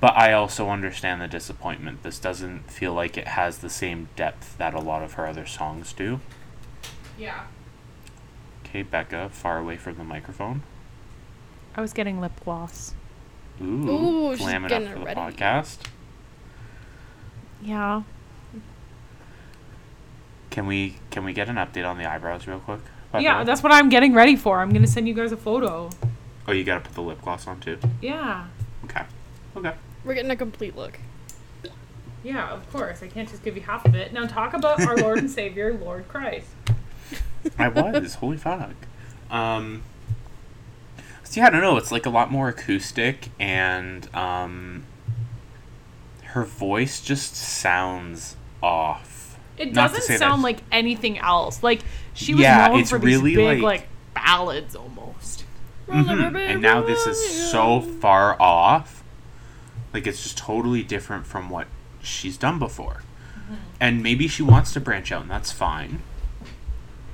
But 0.00 0.16
I 0.16 0.32
also 0.32 0.68
understand 0.68 1.20
the 1.20 1.28
disappointment. 1.28 2.02
This 2.02 2.18
doesn't 2.18 2.68
feel 2.68 2.92
like 2.92 3.16
it 3.16 3.28
has 3.28 3.58
the 3.58 3.70
same 3.70 4.08
depth 4.16 4.58
that 4.58 4.74
a 4.74 4.80
lot 4.80 5.04
of 5.04 5.12
her 5.12 5.26
other 5.28 5.46
songs 5.46 5.92
do. 5.92 6.18
Yeah. 7.16 7.44
Okay, 8.64 8.82
Becca, 8.82 9.28
far 9.30 9.58
away 9.58 9.76
from 9.76 9.96
the 9.98 10.04
microphone. 10.04 10.62
I 11.76 11.80
was 11.80 11.92
getting 11.92 12.20
lip 12.20 12.32
gloss. 12.44 12.94
Ooh, 13.60 13.88
Ooh, 13.88 14.30
she's 14.32 14.40
glam 14.44 14.64
it 14.64 14.68
getting 14.70 14.88
up 14.88 14.92
it 14.92 14.94
for 14.94 14.98
the 15.00 15.04
ready. 15.04 15.20
podcast. 15.36 15.78
Yeah. 17.62 18.02
Can 20.52 20.66
we 20.66 20.96
can 21.10 21.24
we 21.24 21.32
get 21.32 21.48
an 21.48 21.56
update 21.56 21.88
on 21.88 21.96
the 21.96 22.04
eyebrows 22.04 22.46
real 22.46 22.60
quick? 22.60 22.80
Yeah, 23.18 23.42
that's 23.42 23.62
what 23.62 23.72
I'm 23.72 23.88
getting 23.88 24.12
ready 24.12 24.36
for. 24.36 24.60
I'm 24.60 24.70
gonna 24.70 24.86
send 24.86 25.08
you 25.08 25.14
guys 25.14 25.32
a 25.32 25.36
photo. 25.36 25.88
Oh, 26.46 26.52
you 26.52 26.62
gotta 26.62 26.80
put 26.80 26.94
the 26.94 27.00
lip 27.00 27.22
gloss 27.22 27.46
on 27.46 27.58
too. 27.58 27.78
Yeah. 28.02 28.46
Okay. 28.84 29.02
Okay. 29.56 29.72
We're 30.04 30.12
getting 30.12 30.30
a 30.30 30.36
complete 30.36 30.76
look. 30.76 30.98
Yeah, 32.22 32.50
of 32.50 32.70
course. 32.70 33.02
I 33.02 33.08
can't 33.08 33.28
just 33.28 33.42
give 33.42 33.56
you 33.56 33.62
half 33.62 33.86
of 33.86 33.94
it. 33.94 34.12
Now 34.12 34.26
talk 34.26 34.52
about 34.52 34.80
our 34.82 34.94
Lord 34.98 35.18
and 35.18 35.30
Savior, 35.30 35.72
Lord 35.72 36.06
Christ. 36.06 36.48
I 37.58 37.68
was. 37.68 38.14
Holy 38.16 38.36
fuck. 38.36 38.74
Um. 39.30 39.82
So 41.24 41.40
yeah, 41.40 41.46
I 41.46 41.50
don't 41.50 41.62
know. 41.62 41.78
It's 41.78 41.90
like 41.90 42.04
a 42.04 42.10
lot 42.10 42.30
more 42.30 42.50
acoustic, 42.50 43.30
and 43.40 44.14
um, 44.14 44.84
her 46.24 46.44
voice 46.44 47.00
just 47.00 47.36
sounds 47.36 48.36
off. 48.62 49.31
It 49.62 49.74
doesn't 49.74 50.02
sound 50.02 50.20
that's- 50.20 50.42
like 50.42 50.58
anything 50.70 51.18
else. 51.18 51.62
Like 51.62 51.82
she 52.14 52.34
was 52.34 52.42
Yeah, 52.42 52.68
known 52.68 52.80
it's 52.80 52.90
for 52.90 52.98
these 52.98 53.16
really, 53.18 53.34
big 53.36 53.62
like- 53.62 53.80
like 53.80 53.88
ballads 54.14 54.74
almost. 54.76 55.44
Mhm. 55.88 56.36
And 56.36 56.62
now 56.62 56.80
this 56.82 57.06
is 57.06 57.50
so 57.50 57.80
far 57.80 58.40
off. 58.40 59.02
Like 59.92 60.06
it's 60.06 60.22
just 60.22 60.38
totally 60.38 60.82
different 60.82 61.26
from 61.26 61.50
what 61.50 61.66
she's 62.02 62.36
done 62.36 62.58
before. 62.58 63.02
And 63.80 64.02
maybe 64.02 64.28
she 64.28 64.42
wants 64.42 64.72
to 64.72 64.80
branch 64.80 65.12
out, 65.12 65.22
and 65.22 65.30
that's 65.30 65.52
fine. 65.52 66.00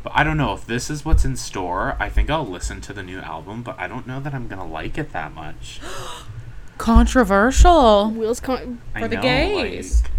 But 0.04 0.12
I 0.14 0.22
don't 0.22 0.36
know 0.36 0.52
if 0.52 0.64
this 0.66 0.88
is 0.90 1.04
what's 1.04 1.24
in 1.24 1.34
store. 1.34 1.96
I 1.98 2.08
think 2.08 2.30
I'll 2.30 2.46
listen 2.46 2.80
to 2.82 2.92
the 2.92 3.02
new 3.02 3.18
album, 3.18 3.62
but 3.62 3.74
I 3.80 3.88
don't 3.88 4.06
know 4.06 4.20
that 4.20 4.32
I'm 4.34 4.46
gonna 4.46 4.66
like 4.66 4.96
it 4.98 5.12
that 5.12 5.34
much. 5.34 5.80
Controversial. 6.78 8.10
Wheels 8.10 8.38
con- 8.40 8.80
I 8.94 9.00
For 9.00 9.08
the 9.08 9.16
know, 9.16 9.22
gays. 9.22 10.02
like- 10.02 10.10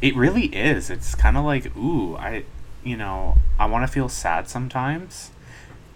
it 0.00 0.14
really 0.16 0.46
is. 0.46 0.90
It's 0.90 1.14
kind 1.14 1.36
of 1.36 1.44
like, 1.44 1.76
ooh, 1.76 2.16
I, 2.16 2.44
you 2.82 2.96
know, 2.96 3.38
I 3.58 3.66
want 3.66 3.86
to 3.86 3.92
feel 3.92 4.08
sad 4.08 4.48
sometimes, 4.48 5.30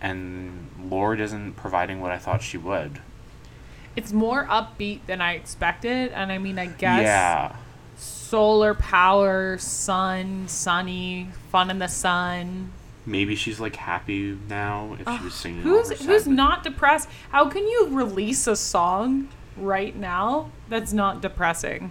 and 0.00 0.70
Lorde 0.82 1.20
isn't 1.20 1.54
providing 1.56 2.00
what 2.00 2.10
I 2.10 2.18
thought 2.18 2.42
she 2.42 2.56
would. 2.58 3.00
It's 3.96 4.12
more 4.12 4.46
upbeat 4.46 5.00
than 5.06 5.20
I 5.20 5.32
expected, 5.34 6.12
and 6.12 6.30
I 6.30 6.38
mean, 6.38 6.58
I 6.58 6.66
guess 6.66 7.02
Yeah. 7.02 7.56
solar 7.96 8.74
power, 8.74 9.58
sun, 9.58 10.46
sunny, 10.46 11.28
fun 11.50 11.68
in 11.70 11.78
the 11.80 11.88
sun. 11.88 12.72
Maybe 13.04 13.34
she's 13.34 13.58
like 13.58 13.74
happy 13.76 14.38
now 14.48 14.96
if 15.00 15.08
she 15.18 15.24
was 15.24 15.34
singing. 15.34 15.62
who's 15.62 15.90
who's 16.04 16.26
not 16.26 16.62
depressed? 16.62 17.08
How 17.30 17.48
can 17.48 17.66
you 17.66 17.88
release 17.90 18.46
a 18.46 18.54
song 18.54 19.28
right 19.56 19.96
now 19.96 20.50
that's 20.68 20.92
not 20.92 21.22
depressing? 21.22 21.90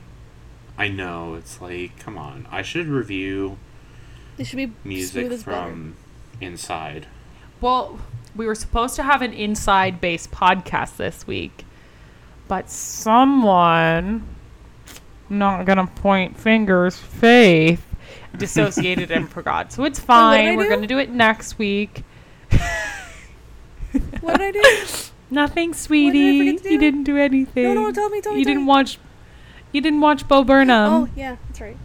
I 0.78 0.88
know. 0.90 1.36
It's 1.36 1.60
like, 1.62 1.98
come 2.00 2.18
on. 2.18 2.48
I 2.52 2.62
should 2.62 2.88
review 2.88 3.58
They 4.38 4.44
should 4.44 4.58
be 4.58 4.72
music 4.84 5.22
smooth 5.26 5.34
as 5.34 5.44
butter. 5.44 5.58
from 5.72 5.96
inside. 6.40 7.08
Well, 7.62 8.00
we 8.36 8.46
were 8.46 8.56
supposed 8.56 8.96
to 8.98 9.04
have 9.04 9.22
an 9.24 9.34
inside 9.34 10.00
based 10.00 10.30
podcast 10.32 10.98
this 10.98 11.26
week, 11.26 11.66
but 12.48 12.70
someone, 12.70 14.28
not 15.30 15.66
gonna 15.66 15.88
point 15.88 16.38
fingers, 16.38 16.96
Faith, 16.98 17.84
dissociated 18.38 19.10
and 19.10 19.28
forgot. 19.34 19.74
So 19.74 19.84
it's 19.84 20.00
fine. 20.00 20.56
We're 20.56 20.64
do? 20.66 20.70
gonna 20.70 20.86
do 20.88 21.00
it 21.00 21.10
next 21.10 21.58
week. 21.58 22.04
What 24.22 24.38
did 24.40 24.42
I 24.42 24.52
do? 24.52 24.86
Nothing, 25.30 25.74
sweetie. 25.74 26.40
forget 26.40 26.64
to 26.64 26.72
You 26.72 26.78
didn't 26.78 27.04
do 27.04 27.18
anything. 27.18 27.64
No, 27.64 27.74
no, 27.74 27.92
tell 27.92 28.10
me, 28.10 28.22
tell 28.22 28.34
me, 28.34 28.40
You 28.40 28.46
tell 28.46 28.52
didn't 28.52 28.64
me. 28.64 28.68
watch. 28.70 29.00
You 29.78 29.82
didn't 29.82 30.02
watch 30.02 30.28
Bo 30.28 30.44
Burnham. 30.44 30.92
oh 30.92 31.08
yeah, 31.16 31.36
that's 31.48 31.62
right. 31.62 31.78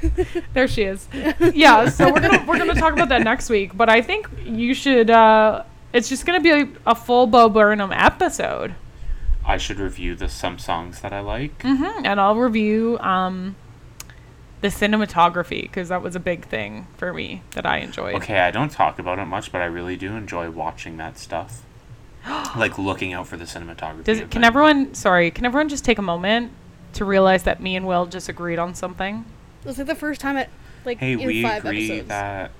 There 0.54 0.68
she 0.68 0.84
is. 0.84 1.08
yeah, 1.54 1.88
so 1.88 2.12
we're 2.12 2.20
gonna 2.20 2.44
we're 2.46 2.56
gonna 2.56 2.76
talk 2.76 2.92
about 2.92 3.08
that 3.08 3.22
next 3.22 3.50
week. 3.50 3.76
But 3.76 3.88
I 3.88 4.00
think 4.00 4.28
you 4.44 4.74
should. 4.74 5.10
uh 5.10 5.64
It's 5.92 6.08
just 6.08 6.24
gonna 6.24 6.38
be 6.40 6.52
a, 6.52 6.68
a 6.86 6.94
full 6.94 7.26
Bo 7.26 7.48
Burnham 7.48 7.90
episode, 7.90 8.76
I 9.44 9.56
should 9.56 9.80
review 9.80 10.14
the 10.14 10.28
some 10.28 10.56
songs 10.60 11.00
that 11.00 11.12
I 11.12 11.18
like. 11.18 11.62
hmm 11.62 12.04
and 12.04 12.20
I'll 12.20 12.36
review 12.36 12.96
um 13.00 13.56
the 14.60 14.68
cinematography 14.68 15.62
because 15.62 15.88
that 15.88 16.02
was 16.02 16.14
a 16.14 16.20
big 16.20 16.44
thing 16.46 16.86
for 16.96 17.12
me 17.12 17.42
that 17.56 17.66
I 17.66 17.78
enjoyed. 17.78 18.14
Okay, 18.22 18.38
I 18.38 18.52
don't 18.52 18.70
talk 18.70 19.00
about 19.00 19.18
it 19.18 19.24
much, 19.24 19.50
but 19.50 19.62
I 19.62 19.64
really 19.64 19.96
do 19.96 20.14
enjoy 20.14 20.48
watching 20.48 20.96
that 20.98 21.18
stuff. 21.18 21.64
like 22.56 22.78
looking 22.78 23.12
out 23.14 23.26
for 23.26 23.36
the 23.36 23.46
cinematography. 23.46 24.04
Does 24.04 24.20
can 24.30 24.44
everyone? 24.44 24.94
Sorry, 24.94 25.32
can 25.32 25.44
everyone 25.44 25.68
just 25.68 25.84
take 25.84 25.98
a 25.98 26.02
moment 26.02 26.52
to 26.94 27.04
realize 27.04 27.42
that 27.44 27.60
me 27.60 27.76
and 27.76 27.86
Will 27.86 28.06
just 28.06 28.28
agreed 28.28 28.58
on 28.58 28.74
something? 28.74 29.24
Was 29.64 29.78
it 29.78 29.86
the 29.86 29.94
first 29.94 30.20
time 30.20 30.36
at 30.36 30.48
like 30.84 30.98
Hey, 30.98 31.12
in 31.12 31.26
we 31.26 31.42
five 31.42 31.64
agree 31.64 31.86
episodes. 31.90 32.08
that. 32.08 32.50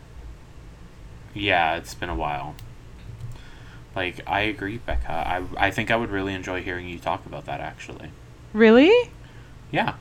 Yeah, 1.34 1.76
it's 1.76 1.94
been 1.94 2.08
a 2.08 2.14
while. 2.14 2.54
Like 3.94 4.20
I 4.26 4.40
agree, 4.42 4.78
Becca. 4.78 5.10
I 5.10 5.42
I 5.56 5.70
think 5.70 5.90
I 5.90 5.96
would 5.96 6.10
really 6.10 6.34
enjoy 6.34 6.62
hearing 6.62 6.88
you 6.88 6.98
talk 6.98 7.24
about 7.26 7.46
that. 7.46 7.60
Actually, 7.60 8.10
Really? 8.52 8.92
yeah. 9.70 9.94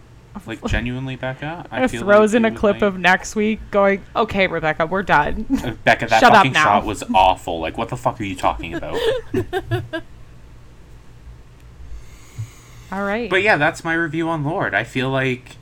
Like 0.46 0.62
genuinely, 0.66 1.16
Becca. 1.16 1.66
I 1.72 1.84
I 1.84 1.88
feel 1.88 2.02
throws 2.02 2.34
like 2.34 2.38
in 2.40 2.46
a 2.46 2.52
clip 2.54 2.76
like- 2.76 2.82
of 2.84 3.00
next 3.00 3.36
week, 3.38 3.62
going, 3.72 4.02
"Okay, 4.14 4.48
Rebecca, 4.48 4.86
we're 4.86 5.02
done." 5.04 5.46
Uh, 5.64 5.72
Becca, 5.86 6.08
that 6.08 6.20
Shut 6.20 6.34
fucking 6.34 6.54
shot 6.54 6.84
was 6.84 7.04
awful. 7.14 7.62
Like, 7.62 7.78
what 7.78 7.88
the 7.88 7.96
fuck 7.96 8.20
are 8.20 8.24
you 8.26 8.36
talking 8.36 8.74
about? 8.74 9.00
All 12.96 13.04
right. 13.04 13.30
but 13.30 13.42
yeah, 13.42 13.58
that's 13.58 13.84
my 13.84 13.94
review 13.94 14.30
on 14.30 14.44
Lorde. 14.44 14.74
I 14.74 14.84
feel 14.84 15.10
like 15.10 15.58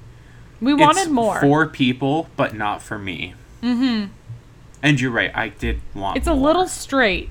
we 0.61 0.73
it's 0.73 0.79
wanted 0.81 1.09
more. 1.09 1.39
for 1.41 1.65
people, 1.67 2.29
but 2.37 2.53
not 2.55 2.81
for 2.81 2.99
me. 2.99 3.33
mm-hmm. 3.61 4.11
And 4.81 4.99
you're 5.01 5.11
right. 5.11 5.31
I 5.35 5.49
did 5.49 5.79
want. 5.95 6.17
It's 6.17 6.27
a 6.27 6.33
little 6.33 6.67
straight. 6.67 7.29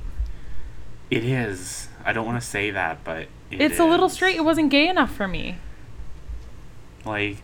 It 1.11 1.23
is. 1.25 1.89
I 2.05 2.13
don't 2.15 2.25
want 2.27 2.41
to 2.41 2.47
say 2.47 2.71
that, 2.71 3.05
but 3.05 3.29
it 3.51 3.61
it's 3.61 3.79
a 3.79 3.85
little 3.85 4.09
straight. 4.09 4.37
It 4.37 4.41
wasn't 4.45 4.71
gay 4.71 4.89
enough 4.89 5.13
for 5.15 5.29
me. 5.29 5.57
Like, 7.05 7.37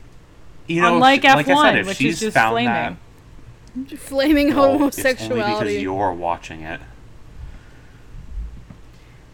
you 0.67 0.81
know, 0.81 0.95
Unlike 0.95 1.25
if- 1.25 1.35
like 1.35 1.49
I 1.49 1.53
F1, 1.53 1.63
said, 1.63 1.79
if 1.79 1.87
which 1.87 1.93
is 1.93 1.99
she's 1.99 2.21
just 2.21 2.35
found 2.35 2.55
flaming. 2.55 2.97
that, 3.87 3.99
Flaming 3.99 4.47
well, 4.49 4.65
It's 4.65 4.67
only 4.67 4.79
homosexuality. 4.79 5.65
because 5.67 5.83
you're 5.83 6.13
watching 6.13 6.63
it. 6.63 6.81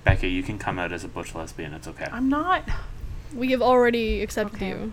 Becca, 0.04 0.26
you 0.26 0.42
can 0.42 0.58
come 0.58 0.78
out 0.78 0.92
as 0.92 1.04
a 1.04 1.08
butch 1.08 1.34
lesbian. 1.34 1.72
It's 1.72 1.88
okay. 1.88 2.08
I'm 2.12 2.28
not. 2.28 2.68
We 3.34 3.50
have 3.50 3.62
already 3.62 4.22
accepted 4.22 4.56
Okay. 4.56 4.68
you. 4.68 4.92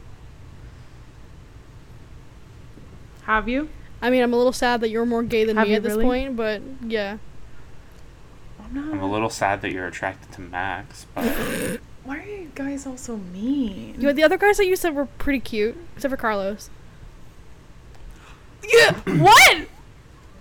Have 3.24 3.48
you? 3.48 3.70
I 4.02 4.10
mean, 4.10 4.24
I'm 4.24 4.34
a 4.34 4.38
little 4.38 4.54
sad 4.54 4.82
that 4.82 4.90
you're 4.90 5.06
more 5.06 5.24
gay 5.24 5.44
than 5.46 5.58
Have 5.58 5.68
me 5.68 5.76
at 5.76 5.84
this 5.84 5.92
really? 5.92 6.06
point, 6.06 6.36
but 6.36 6.62
yeah. 6.86 7.18
I'm 8.64 8.74
not. 8.74 8.94
I'm 8.94 9.02
a 9.02 9.12
little 9.12 9.30
sad 9.30 9.62
that 9.62 9.72
you're 9.72 9.88
attracted 9.88 10.32
to 10.34 10.42
Max, 10.42 11.06
but 11.14 11.26
Why 12.04 12.18
are 12.18 12.26
you 12.26 12.52
guys 12.56 12.88
all 12.88 12.98
so 12.98 13.18
mean? 13.18 13.96
You 14.00 14.08
know, 14.08 14.14
the 14.14 14.24
other 14.24 14.38
guys 14.38 14.58
that 14.58 14.66
you 14.66 14.76
said 14.76 14.96
were 14.96 15.06
pretty 15.06 15.40
cute, 15.40 15.78
except 15.96 16.10
for 16.12 16.18
Carlos. 16.18 16.70
Yeah. 18.68 18.94
what? 19.06 19.68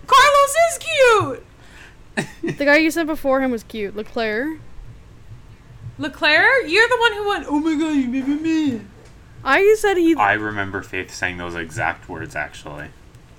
Carlos 0.06 0.56
is 0.72 0.78
cute. 0.78 2.56
the 2.58 2.64
guy 2.64 2.78
you 2.78 2.90
said 2.90 3.06
before 3.06 3.42
him 3.42 3.50
was 3.50 3.62
cute, 3.62 3.94
Leclerc. 3.94 4.58
Leclerc, 6.00 6.64
you're 6.66 6.88
the 6.88 6.96
one 6.98 7.12
who 7.12 7.28
went. 7.28 7.46
Oh 7.48 7.60
my 7.60 7.74
god, 7.78 7.94
you 7.96 8.08
made 8.08 8.26
me. 8.40 8.80
I 9.44 9.74
said 9.78 9.96
he. 9.96 10.14
I 10.16 10.32
remember 10.32 10.82
Faith 10.82 11.12
saying 11.14 11.36
those 11.38 11.54
exact 11.54 12.08
words 12.08 12.34
actually. 12.34 12.88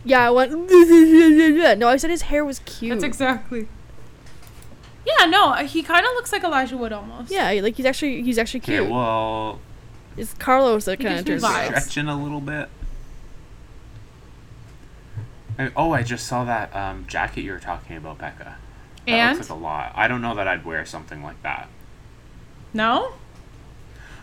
yeah, 0.06 0.28
I 0.28 0.32
went. 0.32 0.52
no, 0.52 1.88
I 1.90 1.98
said 1.98 2.10
his 2.10 2.24
hair 2.24 2.46
was 2.46 2.60
cute. 2.60 2.92
That's 2.92 3.04
exactly. 3.04 3.68
Yeah, 5.06 5.26
no, 5.26 5.54
he 5.56 5.82
kind 5.82 6.06
of 6.06 6.12
looks 6.14 6.32
like 6.32 6.44
Elijah 6.44 6.78
Wood 6.78 6.94
almost. 6.94 7.32
yeah, 7.32 7.50
like 7.64 7.76
he's 7.76 7.86
actually 7.86 8.22
he's 8.22 8.38
actually 8.38 8.60
cute. 8.62 8.78
Okay, 8.80 8.86
cute. 8.86 8.92
well, 8.96 9.60
it's 10.18 10.34
Carlos 10.36 10.86
that 10.86 11.00
kind 11.00 11.20
of 11.20 11.26
gives 11.26 11.42
me 11.44 11.50
turns 11.50 11.56
me 11.58 11.60
vibes. 11.70 11.76
off. 11.78 11.84
stretching 11.84 12.08
a 12.10 12.22
little 12.24 12.42
bit. 12.42 12.70
I- 15.60 15.72
oh, 15.76 15.92
I 15.92 16.04
just 16.04 16.28
saw 16.28 16.44
that 16.46 16.76
um, 16.76 17.06
jacket 17.08 17.42
you 17.42 17.52
were 17.52 17.60
talking 17.60 17.98
about, 17.98 18.18
Becca. 18.20 18.58
That 19.06 19.12
And 19.12 19.38
looks 19.38 19.50
like 19.50 19.58
a 19.60 19.62
lot. 19.62 19.92
I 19.96 20.08
don't 20.08 20.22
know 20.22 20.36
that 20.36 20.48
I'd 20.48 20.64
wear 20.66 20.86
something 20.86 21.24
like 21.24 21.42
that. 21.44 21.68
No. 22.74 23.14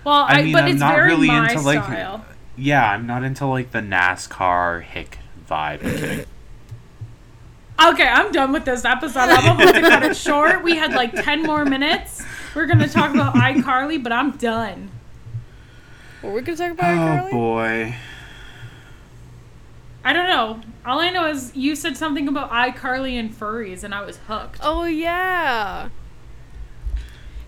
Well, 0.04 0.24
I 0.28 0.40
I, 0.40 0.42
mean, 0.42 0.52
but 0.52 0.64
I'm 0.64 0.70
it's 0.70 0.80
not 0.80 0.94
very 0.94 1.08
really 1.10 1.28
my 1.28 1.50
into 1.50 1.60
like. 1.62 1.84
style. 1.84 2.24
Yeah, 2.56 2.90
I'm 2.90 3.06
not 3.06 3.22
into 3.24 3.46
like 3.46 3.70
the 3.70 3.80
NASCAR 3.80 4.82
hick 4.82 5.18
vibe. 5.48 5.80
I'm. 5.84 6.26
Okay, 7.94 8.08
I'm 8.08 8.32
done 8.32 8.52
with 8.52 8.64
this 8.64 8.84
episode. 8.84 9.20
I'm 9.20 9.54
about 9.56 9.72
to 9.74 9.80
cut 9.80 10.02
it 10.02 10.16
short. 10.28 10.64
We 10.64 10.74
had 10.74 10.94
like 10.94 11.12
10 11.14 11.44
more 11.44 11.64
minutes. 11.64 12.24
We're 12.54 12.66
going 12.66 12.80
to 12.80 12.88
talk 12.88 13.14
about 13.14 13.34
iCarly, 13.36 14.02
but 14.02 14.10
I'm 14.10 14.32
done. 14.32 14.90
What 16.20 16.32
we're 16.32 16.40
gonna 16.40 16.56
talk 16.56 16.72
about, 16.72 16.94
oh 16.94 16.96
Carly? 16.96 17.32
boy. 17.32 17.94
I 20.04 20.12
don't 20.12 20.26
know. 20.26 20.60
All 20.84 20.98
I 20.98 21.10
know 21.10 21.28
is 21.28 21.54
you 21.54 21.76
said 21.76 21.96
something 21.96 22.26
about 22.26 22.50
iCarly 22.50 23.12
and 23.12 23.32
furries, 23.32 23.84
and 23.84 23.94
I 23.94 24.02
was 24.04 24.16
hooked. 24.26 24.58
Oh 24.60 24.84
yeah. 24.84 25.90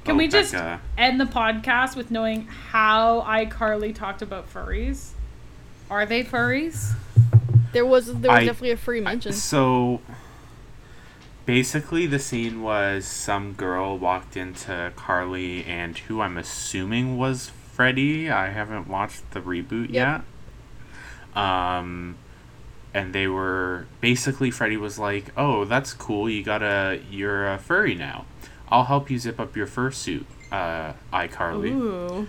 Can 0.05 0.15
Oh, 0.15 0.19
we 0.19 0.29
just 0.29 0.53
Becca. 0.53 0.81
end 0.97 1.21
the 1.21 1.27
podcast 1.27 1.95
with 1.97 2.11
knowing 2.11 2.47
how 2.47 3.21
iCarly 3.23 3.95
talked 3.95 4.23
about 4.23 4.53
furries? 4.53 5.11
Are 5.91 6.07
they 6.07 6.25
furries? 6.25 6.95
There 7.73 7.85
was 7.87 8.07
there 8.07 8.31
was 8.31 8.39
I- 8.41 8.45
definitely 8.45 8.71
a 8.73 8.77
free 8.77 9.01
mention. 9.01 9.33
So 9.33 10.01
basically 11.47 12.07
the 12.07 12.19
scene 12.19 12.63
was 12.63 13.05
some 13.05 13.53
girl 13.53 13.99
walked 13.99 14.37
into 14.37 14.93
Carly 14.97 15.65
and 15.65 15.97
who 15.99 16.21
I'm 16.21 16.37
assuming 16.39 17.19
was 17.19 17.51
Freddy. 17.73 18.31
I 18.31 18.49
haven't 18.51 18.89
watched 18.89 19.31
the 19.33 19.41
reboot 19.41 19.91
Yep. 19.93 20.25
yet. 21.35 21.41
Um 21.43 22.17
and 22.93 23.13
they 23.13 23.29
were 23.29 23.87
basically 24.01 24.51
Freddy 24.51 24.77
was 24.77 24.99
like, 24.99 25.27
"Oh, 25.37 25.65
that's 25.65 25.93
cool. 25.93 26.29
You 26.29 26.43
got 26.43 26.63
a 26.63 27.01
you're 27.11 27.47
a 27.53 27.59
furry 27.59 27.95
now. 27.95 28.25
I'll 28.71 28.85
help 28.85 29.11
you 29.11 29.19
zip 29.19 29.39
up 29.41 29.57
your 29.57 29.67
fursuit." 29.67 30.25
Uh, 30.53 30.93
iCarly. 31.13 31.71
Ooh. 31.73 32.27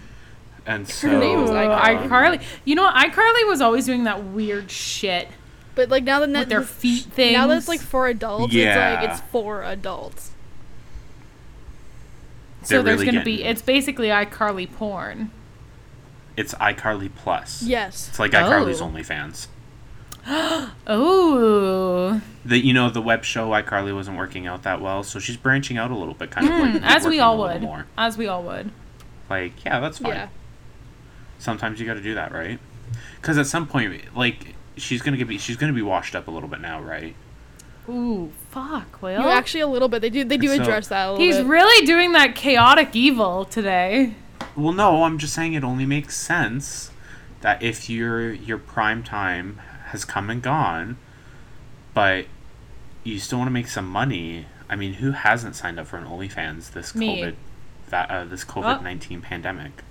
And 0.66 0.88
so 0.88 1.10
Her 1.10 1.18
name 1.18 1.42
was 1.42 1.50
Ooh, 1.50 1.54
iCarly. 1.54 2.08
iCarly. 2.08 2.44
You 2.66 2.76
know 2.76 2.84
what? 2.84 2.96
iCarly 2.96 3.48
was 3.48 3.62
always 3.62 3.86
doing 3.88 4.04
that 4.04 4.24
weird 4.24 4.70
shit 4.70 5.28
But 5.74 5.90
like 5.90 6.04
now 6.04 6.20
that 6.20 6.30
with 6.30 6.50
their 6.50 6.62
feet 6.62 7.06
things. 7.06 7.34
now 7.34 7.48
that 7.48 7.58
it's 7.58 7.68
like 7.68 7.80
for 7.80 8.08
adults, 8.08 8.54
Yeah. 8.54 8.94
it's 8.94 9.02
like 9.02 9.10
it's 9.12 9.22
for 9.32 9.64
adults. 9.64 10.32
so 12.64 12.76
they're 12.76 12.84
there's 12.84 13.00
really 13.00 13.12
gonna 13.12 13.24
be. 13.26 13.38
getting- 13.38 13.52
It's 13.52 13.62
basically 13.64 14.08
iCarly 14.10 14.72
porn. 14.72 15.32
it's 16.38 16.54
iCarly 16.56 17.10
Plus. 17.16 17.64
Yes. 17.64 18.08
It's 18.10 18.20
like 18.20 18.32
iCarly's 18.32 18.82
Oh. 18.82 18.88
OnlyFans. 18.88 19.48
Oh. 20.88 22.22
the 22.44 22.58
you 22.58 22.74
know 22.74 22.90
the 22.90 23.02
web 23.02 23.24
show 23.24 23.50
iCarly 23.52 23.94
wasn't 23.94 24.18
working 24.18 24.48
out 24.48 24.64
that 24.64 24.82
well, 24.82 25.04
so 25.04 25.20
she's 25.20 25.38
branching 25.38 25.78
out 25.78 25.92
a 25.92 25.96
little 25.96 26.14
bit, 26.14 26.32
kind 26.32 26.48
of 26.48 26.54
like 26.54 26.82
Mm, 26.82 26.84
as 26.84 27.06
we 27.06 27.20
all 27.20 27.38
would. 27.38 27.62
More. 27.62 27.86
As 27.98 28.18
we 28.18 28.28
all 28.28 28.44
would. 28.44 28.72
Like, 29.30 29.64
yeah, 29.64 29.80
that's 29.80 30.00
fine. 30.00 30.14
Yeah. 30.14 30.28
Sometimes 31.40 31.80
you 31.80 31.86
got 31.86 31.94
to 31.96 32.02
do 32.02 32.16
that, 32.16 32.32
right? 32.34 32.60
Because 33.22 33.38
at 33.38 33.48
some 33.48 33.68
point, 33.68 34.16
like, 34.16 34.56
she's 34.78 35.02
gonna 35.02 35.24
be 35.26 35.38
she's 35.38 35.56
gonna 35.58 35.74
be 35.74 35.82
washed 35.82 36.16
up 36.16 36.28
a 36.28 36.32
little 36.32 36.50
bit 36.50 36.60
now, 36.62 36.82
right? 36.82 37.16
Ooh, 37.90 38.32
fuck, 38.50 39.02
Will. 39.02 39.22
You 39.22 39.28
actually 39.30 39.62
a 39.62 39.68
little 39.68 39.88
bit. 39.88 40.02
They 40.02 40.10
do 40.10 40.24
they 40.24 40.38
do 40.38 40.48
So- 40.50 40.62
address 40.62 40.88
that 40.90 41.08
a 41.08 41.12
little 41.12 41.26
He's 41.26 41.38
bit. 41.38 41.46
really 41.48 41.86
doing 41.86 42.12
that 42.14 42.36
chaotic 42.36 42.96
evil 42.96 43.46
today. 43.46 44.16
Well, 44.56 44.74
no, 44.74 45.04
I'm 45.04 45.18
just 45.18 45.34
saying 45.34 45.54
it 45.54 45.64
only 45.64 45.86
makes 45.86 46.18
sense 46.18 46.92
that 47.42 47.62
if 47.64 47.90
your 47.90 48.32
your 48.32 48.58
prime 48.58 49.02
time 49.04 49.60
has 49.92 50.06
come 50.06 50.30
and 50.30 50.42
gone, 50.42 50.98
but 51.94 52.26
you 53.04 53.20
still 53.20 53.40
want 53.40 53.48
to 53.48 53.54
make 53.54 53.68
some 53.68 53.88
money. 53.88 54.46
I 54.70 54.76
mean, 54.76 54.94
who 54.94 55.12
hasn't 55.12 55.56
signed 55.56 55.80
up 55.80 55.88
for 55.88 55.98
an 55.98 56.06
OnlyFans 56.06 56.72
this 56.72 56.96
Me. 56.96 57.22
COVID 57.22 57.36
that 57.90 58.10
uh, 58.10 58.26
this 58.26 58.44
COVID 58.44 58.82
nineteen 58.84 59.22
pandemic? 59.22 59.84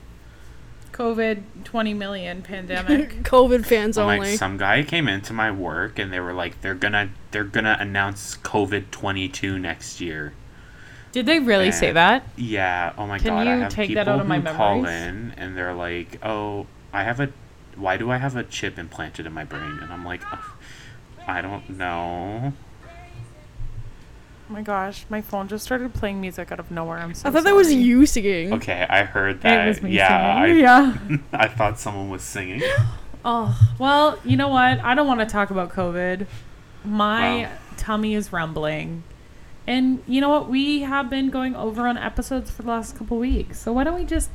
COVID 0.92 1.42
20 1.64 1.94
million 1.94 2.42
pandemic. 2.42 3.22
COVID 3.22 3.64
fans 3.64 3.96
I'm 3.96 4.04
only. 4.04 4.30
like 4.30 4.38
some 4.38 4.56
guy 4.56 4.82
came 4.82 5.08
into 5.08 5.32
my 5.32 5.50
work 5.50 5.98
and 5.98 6.12
they 6.12 6.20
were 6.20 6.32
like 6.32 6.60
they're 6.60 6.74
gonna 6.74 7.10
they're 7.30 7.44
gonna 7.44 7.76
announce 7.80 8.36
COVID 8.38 8.90
twenty 8.90 9.28
two 9.28 9.58
next 9.58 10.00
year. 10.00 10.32
Did 11.12 11.26
they 11.26 11.40
really 11.40 11.72
say 11.72 11.92
that? 11.92 12.24
Yeah. 12.36 12.92
Oh 12.96 13.06
my 13.06 13.18
Can 13.18 13.28
god. 13.28 13.46
I 13.46 13.54
you 13.54 13.60
have 13.62 13.72
take 13.72 13.88
people 13.88 14.04
that 14.04 14.10
out 14.10 14.20
of 14.20 14.26
my 14.28 14.40
who 14.40 14.54
call 14.54 14.84
in 14.84 15.34
and 15.36 15.56
they're 15.56 15.74
like, 15.74 16.24
"Oh, 16.24 16.66
I 16.92 17.02
have 17.04 17.20
a. 17.20 17.30
Why 17.80 17.96
do 17.96 18.10
I 18.10 18.18
have 18.18 18.36
a 18.36 18.44
chip 18.44 18.78
implanted 18.78 19.26
in 19.26 19.32
my 19.32 19.44
brain?" 19.44 19.78
And 19.82 19.92
I'm 19.92 20.04
like, 20.04 20.22
"Ugh, 20.32 20.38
I 21.26 21.40
don't 21.42 21.68
know. 21.70 22.52
Oh 24.48 24.52
my 24.52 24.62
gosh, 24.62 25.06
my 25.08 25.20
phone 25.20 25.46
just 25.46 25.64
started 25.64 25.94
playing 25.94 26.20
music 26.20 26.50
out 26.50 26.58
of 26.58 26.70
nowhere. 26.72 26.98
I'm 26.98 27.14
so 27.14 27.28
I 27.28 27.32
thought 27.32 27.44
that 27.44 27.54
was 27.54 27.72
you 27.72 28.04
singing. 28.04 28.52
Okay, 28.54 28.84
I 28.88 29.04
heard 29.04 29.42
that. 29.42 29.64
It 29.64 29.68
was 29.68 29.82
me 29.82 29.92
yeah, 29.92 30.42
singing. 30.44 30.60
yeah. 30.60 30.96
I, 31.32 31.44
I 31.44 31.48
thought 31.48 31.78
someone 31.78 32.10
was 32.10 32.22
singing. 32.22 32.62
Oh, 33.22 33.54
well, 33.78 34.18
you 34.24 34.34
know 34.38 34.48
what? 34.48 34.80
I 34.80 34.94
don't 34.94 35.06
want 35.06 35.20
to 35.20 35.26
talk 35.26 35.50
about 35.50 35.68
COVID. 35.72 36.26
My 36.86 37.42
Wow. 37.42 37.48
tummy 37.76 38.14
is 38.14 38.32
rumbling. 38.32 39.02
And 39.66 40.02
you 40.06 40.22
know 40.22 40.30
what? 40.30 40.48
We 40.48 40.80
have 40.80 41.10
been 41.10 41.28
going 41.28 41.54
over 41.54 41.86
on 41.86 41.98
episodes 41.98 42.50
for 42.50 42.62
the 42.62 42.68
last 42.70 42.96
couple 42.96 43.18
weeks. 43.18 43.60
So 43.60 43.74
why 43.74 43.84
don't 43.84 43.94
we 43.94 44.06
just 44.06 44.30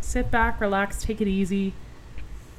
sit 0.00 0.30
back, 0.30 0.60
relax, 0.60 1.02
take 1.02 1.20
it 1.20 1.26
easy, 1.26 1.72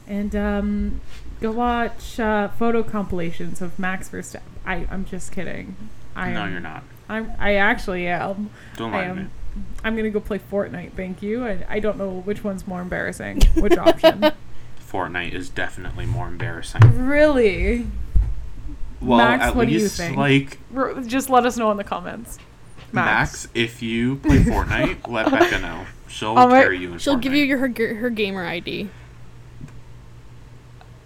and 0.07 0.35
um, 0.35 1.01
go 1.39 1.51
watch 1.51 2.19
uh, 2.19 2.49
photo 2.49 2.83
compilations 2.83 3.61
of 3.61 3.77
Max 3.79 4.09
Verstappen. 4.09 4.41
I, 4.65 4.87
I'm 4.91 5.05
just 5.05 5.31
kidding. 5.31 5.75
I 6.15 6.31
no, 6.31 6.41
am, 6.41 6.51
you're 6.51 6.59
not. 6.61 6.83
I'm, 7.09 7.31
I 7.39 7.55
actually 7.55 8.07
am. 8.07 8.49
Don't 8.77 8.93
I 8.93 9.01
lie 9.01 9.07
to 9.07 9.15
me. 9.15 9.21
am. 9.21 9.31
I'm 9.83 9.95
gonna 9.95 10.09
go 10.09 10.19
play 10.19 10.39
Fortnite. 10.39 10.93
Thank 10.93 11.21
you. 11.21 11.45
I, 11.45 11.65
I 11.67 11.79
don't 11.79 11.97
know 11.97 12.21
which 12.21 12.43
one's 12.43 12.65
more 12.67 12.81
embarrassing. 12.81 13.41
Which 13.55 13.77
option? 13.77 14.31
Fortnite 14.91 15.33
is 15.33 15.49
definitely 15.49 16.05
more 16.05 16.27
embarrassing. 16.27 16.81
really? 17.05 17.87
Well, 19.01 19.17
Max, 19.17 19.43
at 19.45 19.55
what 19.55 19.67
do 19.67 19.73
you 19.73 19.79
least 19.79 19.97
think? 19.97 20.15
like 20.15 20.59
R- 20.75 21.01
Just 21.01 21.29
let 21.29 21.45
us 21.45 21.57
know 21.57 21.71
in 21.71 21.77
the 21.77 21.83
comments. 21.83 22.37
Max. 22.91 23.45
Max 23.45 23.47
if 23.53 23.81
you 23.81 24.17
play 24.17 24.37
Fortnite, 24.39 25.07
let 25.07 25.31
Becca 25.31 25.59
know. 25.59 25.85
She'll 26.07 26.29
All 26.37 26.47
right. 26.49 26.61
carry 26.61 26.77
you 26.77 26.91
in 26.93 26.99
She'll 26.99 27.15
give 27.15 27.33
you 27.33 27.43
your 27.45 27.57
her, 27.59 27.95
her 27.95 28.09
gamer 28.09 28.45
ID. 28.45 28.89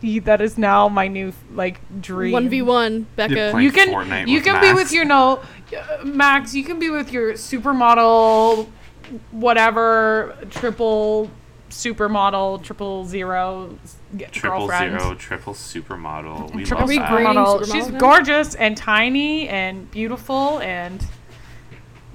Ye- 0.05 0.19
That 0.19 0.41
is 0.41 0.57
now 0.57 0.87
my 0.87 1.07
new 1.07 1.33
like 1.53 1.79
dream. 2.01 2.31
One 2.31 2.49
v 2.49 2.61
one, 2.61 3.07
Becca. 3.15 3.61
You 3.61 3.71
can 3.71 3.89
Fortnite 3.89 4.27
you 4.27 4.35
with 4.35 4.43
can 4.45 4.61
be 4.61 4.73
with 4.73 4.91
your 4.91 5.05
no 5.05 5.41
uh, 5.75 6.05
Max. 6.05 6.53
You 6.53 6.63
can 6.63 6.79
be 6.79 6.89
with 6.89 7.11
your 7.11 7.33
supermodel, 7.33 8.67
whatever 9.31 10.35
triple 10.49 11.29
supermodel 11.69 12.63
triple 12.63 13.05
zero 13.05 13.77
s- 13.83 13.97
g- 14.15 14.25
triple 14.31 14.67
girlfriend. 14.67 14.99
zero, 15.01 15.15
triple 15.15 15.53
supermodel. 15.53 16.53
We 16.53 16.63
Triple 16.63 16.81
love 16.83 16.89
we 16.89 16.97
that. 16.99 17.09
green? 17.11 17.25
supermodel. 17.27 17.61
supermodel 17.61 17.71
She's 17.73 17.89
now? 17.89 17.99
gorgeous 17.99 18.55
and 18.55 18.77
tiny 18.77 19.47
and 19.49 19.89
beautiful 19.91 20.59
and 20.59 21.05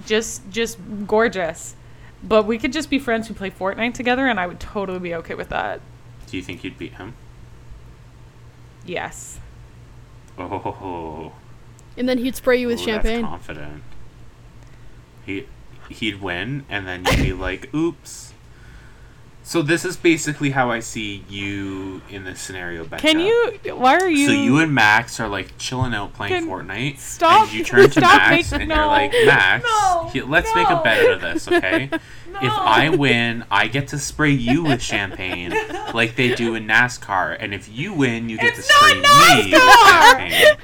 just 0.07 0.49
just 0.51 0.79
gorgeous. 1.07 1.77
But 2.23 2.45
we 2.47 2.59
could 2.59 2.73
just 2.73 2.91
be 2.91 2.99
friends 2.99 3.29
who 3.29 3.35
play 3.35 3.51
Fortnite 3.51 3.95
together, 3.95 4.27
and 4.27 4.39
I 4.39 4.47
would 4.47 4.61
totally 4.61 4.99
be 4.99 5.15
okay 5.17 5.35
with 5.35 5.49
that. 5.49 5.81
Do 6.27 6.37
you 6.37 6.43
think 6.43 6.63
you'd 6.63 6.77
beat 6.79 6.95
him? 6.95 7.15
Yes. 8.91 9.39
Oh, 10.37 11.33
and 11.97 12.09
then 12.09 12.19
he'd 12.19 12.35
spray 12.35 12.61
you 12.61 12.67
with 12.67 12.81
Ooh, 12.81 12.85
champagne. 12.85 13.21
That's 13.23 13.31
confident. 13.31 13.83
He 15.25 15.47
he'd 15.89 16.21
win, 16.21 16.65
and 16.69 16.89
then 16.89 17.05
you'd 17.05 17.23
be 17.23 17.33
like, 17.33 17.73
"Oops." 17.75 18.33
So 19.43 19.63
this 19.63 19.85
is 19.85 19.97
basically 19.97 20.51
how 20.51 20.71
I 20.71 20.81
see 20.81 21.25
you 21.29 22.03
in 22.11 22.25
this 22.25 22.41
scenario, 22.41 22.85
Becca. 22.85 23.01
Can 23.03 23.21
you? 23.21 23.59
Why 23.77 23.97
are 23.99 24.09
you? 24.09 24.27
So 24.27 24.33
you 24.33 24.59
and 24.59 24.75
Max 24.75 25.19
are 25.21 25.29
like 25.29 25.57
chilling 25.59 25.95
out 25.95 26.13
playing 26.15 26.33
Can- 26.35 26.49
Fortnite. 26.49 26.99
stop- 26.99 27.49
And 27.49 27.53
you 27.53 27.65
turn 27.65 27.85
to 27.91 27.91
stop 27.91 28.03
Max 28.31 28.51
making- 28.53 28.63
and 28.63 28.69
no, 28.71 28.75
you're 28.77 28.87
like, 28.87 29.13
Max, 29.25 29.65
no, 29.65 30.09
he- 30.13 30.23
let's 30.23 30.53
make 30.55 30.69
a 30.69 30.81
bet 30.83 31.05
out 31.05 31.11
of 31.15 31.21
this, 31.21 31.49
okay? 31.49 31.91
If 32.43 32.53
I 32.53 32.89
win, 32.91 33.45
I 33.51 33.67
get 33.69 33.89
to 33.89 33.99
spray 33.99 34.31
you 34.31 34.63
with 34.65 34.83
champagne 34.83 35.53
like 35.95 36.17
they 36.17 36.35
do 36.35 36.55
in 36.55 36.67
NASCAR, 36.67 37.37
and 37.39 37.53
if 37.53 37.69
you 37.69 37.93
win, 37.93 38.29
you 38.29 38.37
get 38.39 38.57
It's 38.59 38.67
to 38.69 38.73
spray 38.73 38.95
me 38.95 39.53
with 39.53 39.63
champagne. 39.63 40.57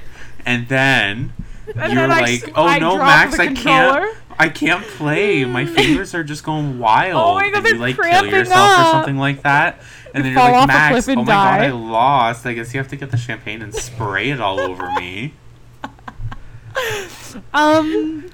And 0.45 0.67
then 0.67 1.33
And 1.75 1.93
you're 1.93 2.07
then 2.07 2.09
like, 2.09 2.43
s- 2.43 2.49
"Oh 2.55 2.65
I 2.67 2.79
no, 2.79 2.97
Max, 2.97 3.37
I 3.39 3.53
can't." 3.53 4.17
I 4.39 4.49
can't 4.49 4.85
play. 4.85 5.45
My 5.45 5.65
fingers 5.75 6.13
are 6.13 6.23
just 6.23 6.43
going 6.43 6.77
wild. 6.77 7.15
Oh 7.19 7.33
my 7.35 7.49
God, 7.49 7.65
and 7.65 7.73
you 7.75 7.79
like 7.79 7.95
kill 7.95 8.25
yourself 8.27 8.55
up. 8.55 8.79
or 8.87 8.91
something 8.91 9.17
like 9.17 9.41
that. 9.41 9.81
And 10.13 10.23
then 10.23 10.33
you're 10.33 10.41
like, 10.43 10.67
Max, 10.67 11.07
oh 11.09 11.15
my 11.15 11.23
god. 11.25 11.61
I 11.61 11.71
lost. 11.71 12.45
I 12.45 12.53
guess 12.53 12.71
you 12.73 12.79
have 12.79 12.87
to 12.89 12.95
get 12.95 13.09
the 13.09 13.17
champagne 13.17 13.63
and 13.63 13.73
spray 13.73 14.29
it 14.29 14.39
all 14.39 14.59
over 14.59 14.91
me. 14.93 15.33
Um, 17.53 18.29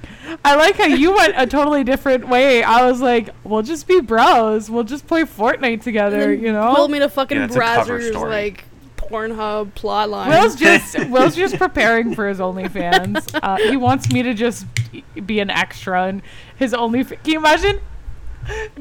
I 0.46 0.56
like 0.56 0.76
how 0.78 0.86
you 0.86 1.14
went 1.14 1.34
a 1.38 1.46
totally 1.46 1.84
different 1.84 2.28
way. 2.28 2.64
I 2.64 2.90
was 2.90 3.02
like, 3.02 3.30
we'll 3.44 3.62
just 3.62 3.88
be 3.88 4.02
bros. 4.02 4.70
We'll 4.70 4.84
just 4.84 5.08
play 5.08 5.24
Fortnite 5.24 5.82
together. 5.84 6.34
You 6.34 6.52
know. 6.54 6.74
Will 6.74 6.88
me 6.88 7.00
to 7.00 7.10
fucking 7.10 7.38
Yeah, 7.38 7.46
it's 7.46 7.56
a 7.56 7.60
cover 7.60 8.00
Brazzers 8.00 8.10
story. 8.12 8.30
like 8.30 8.66
Pornhub 8.98 9.74
plotline. 9.74 10.30
Will's 10.30 10.56
just 10.56 10.98
Will's 11.10 11.36
just 11.36 11.58
preparing 11.58 12.16
for 12.16 12.28
his 12.28 12.40
OnlyFans. 12.40 13.40
Uh, 13.44 13.58
he 13.58 13.78
wants 13.78 14.12
me 14.12 14.24
to 14.24 14.34
just 14.34 14.66
be 15.26 15.40
an 15.40 15.50
extra 15.50 16.08
in 16.08 16.22
his 16.56 16.74
Only. 16.74 17.04
Can 17.04 17.18
you 17.26 17.40
imagine? 17.40 17.80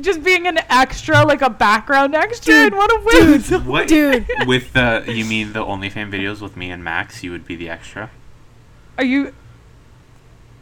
Just 0.01 0.25
being 0.25 0.49
an 0.49 0.59
extra, 0.71 1.25
like 1.25 1.41
a 1.41 1.49
background 1.51 2.17
extra 2.17 2.53
Dude, 2.53 2.73
in 2.73 2.77
one 2.77 2.93
of 2.97 3.05
Will's. 3.05 3.51
What? 3.65 3.87
Dude. 3.87 4.27
With 4.47 4.73
the 4.73 5.05
you 5.07 5.25
mean 5.25 5.53
the 5.53 5.65
OnlyFans 5.65 6.11
videos 6.13 6.41
with 6.41 6.57
me 6.57 6.71
and 6.71 6.83
Max? 6.83 7.23
You 7.23 7.31
would 7.31 7.47
be 7.47 7.55
the 7.55 7.69
extra. 7.69 8.11
Are 8.99 9.05
you? 9.05 9.33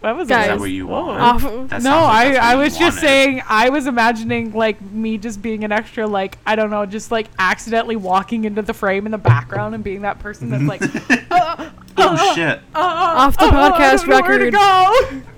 What 0.00 0.16
was 0.16 0.28
Guys. 0.28 0.44
Is 0.44 0.48
that? 0.48 0.54
that 0.54 0.60
what 0.60 0.70
you 0.70 0.86
Whoa. 0.86 1.06
want? 1.06 1.20
Off- 1.20 1.68
That 1.68 1.82
no, 1.82 1.90
like 2.02 2.36
I, 2.36 2.52
I 2.52 2.54
was 2.56 2.72
just 2.78 2.96
wanted. 2.96 3.00
saying 3.00 3.42
I 3.48 3.68
was 3.68 3.86
imagining 3.86 4.52
like 4.54 4.80
me 4.80 5.18
just 5.18 5.42
being 5.42 5.62
an 5.62 5.72
extra, 5.72 6.06
like 6.06 6.38
I 6.46 6.56
don't 6.56 6.70
know, 6.70 6.86
just 6.86 7.10
like 7.10 7.26
accidentally 7.38 7.96
walking 7.96 8.44
into 8.46 8.62
the 8.62 8.72
frame 8.72 9.04
in 9.04 9.12
the 9.12 9.18
background 9.18 9.74
and 9.74 9.84
being 9.84 10.00
that 10.02 10.18
person 10.18 10.48
that's 10.48 10.62
like, 10.64 10.80
uh, 11.30 11.70
Oh 11.98 12.34
shit! 12.34 12.60
Off 12.74 13.36
the 13.36 13.44
uh, 13.44 13.48
I 13.48 13.70
podcast 13.70 14.06
don't 14.06 14.08
know 14.08 14.20
where 14.22 14.38
to 14.38 14.44
record. 14.46 14.52
go. 14.54 15.22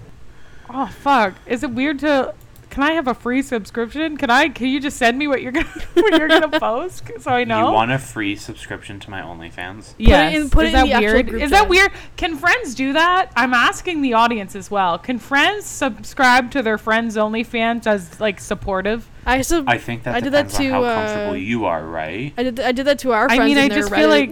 Oh 0.74 0.86
fuck! 0.86 1.34
Is 1.46 1.62
it 1.64 1.70
weird 1.72 1.98
to? 1.98 2.32
Can 2.72 2.82
I 2.84 2.92
have 2.92 3.06
a 3.06 3.12
free 3.12 3.42
subscription? 3.42 4.16
Can 4.16 4.30
I? 4.30 4.48
Can 4.48 4.68
you 4.68 4.80
just 4.80 4.96
send 4.96 5.18
me 5.18 5.28
what 5.28 5.42
you're 5.42 5.52
gonna 5.52 5.66
what 5.92 6.18
you're 6.18 6.26
gonna 6.26 6.48
post 6.58 7.04
so 7.20 7.30
I 7.30 7.44
know? 7.44 7.66
You 7.68 7.72
want 7.74 7.90
a 7.92 7.98
free 7.98 8.34
subscription 8.34 8.98
to 9.00 9.10
my 9.10 9.20
OnlyFans? 9.20 9.92
Yes. 9.98 10.34
in- 10.34 10.48
put 10.48 10.64
Is 10.64 10.72
it 10.72 10.78
in 10.78 10.80
that 10.80 10.86
the 10.86 10.92
actual 10.94 11.12
weird? 11.12 11.28
group 11.28 11.42
Is 11.42 11.50
that 11.50 11.68
weird? 11.68 11.92
Can 12.16 12.34
friends 12.38 12.74
do 12.74 12.94
that? 12.94 13.30
I'm 13.36 13.52
asking 13.52 14.00
the 14.00 14.14
audience 14.14 14.56
as 14.56 14.70
well. 14.70 14.98
Can 14.98 15.18
friends 15.18 15.66
subscribe 15.66 16.50
to 16.52 16.62
their 16.62 16.78
friends' 16.78 17.16
OnlyFans 17.16 17.86
as 17.86 18.18
like 18.18 18.40
supportive? 18.40 19.06
I 19.26 19.42
sub- 19.42 19.68
I 19.68 19.76
think 19.76 20.04
that 20.04 20.14
I 20.14 20.20
did 20.20 20.32
that 20.32 20.48
depends 20.48 20.54
on 20.54 20.62
to, 20.64 20.70
how 20.72 20.84
uh, 20.84 20.94
comfortable 20.94 21.36
you 21.36 21.66
are, 21.66 21.84
right? 21.86 22.32
I 22.38 22.42
did 22.42 22.58
I 22.58 22.72
did 22.72 22.86
that 22.86 22.98
to 23.00 23.12
our 23.12 23.26
I 23.30 23.36
friends. 23.36 23.48
mean, 23.50 23.58
in 23.58 23.64
I 23.64 23.68
their 23.68 23.80
just 23.80 23.94
feel 23.94 24.08
like 24.08 24.30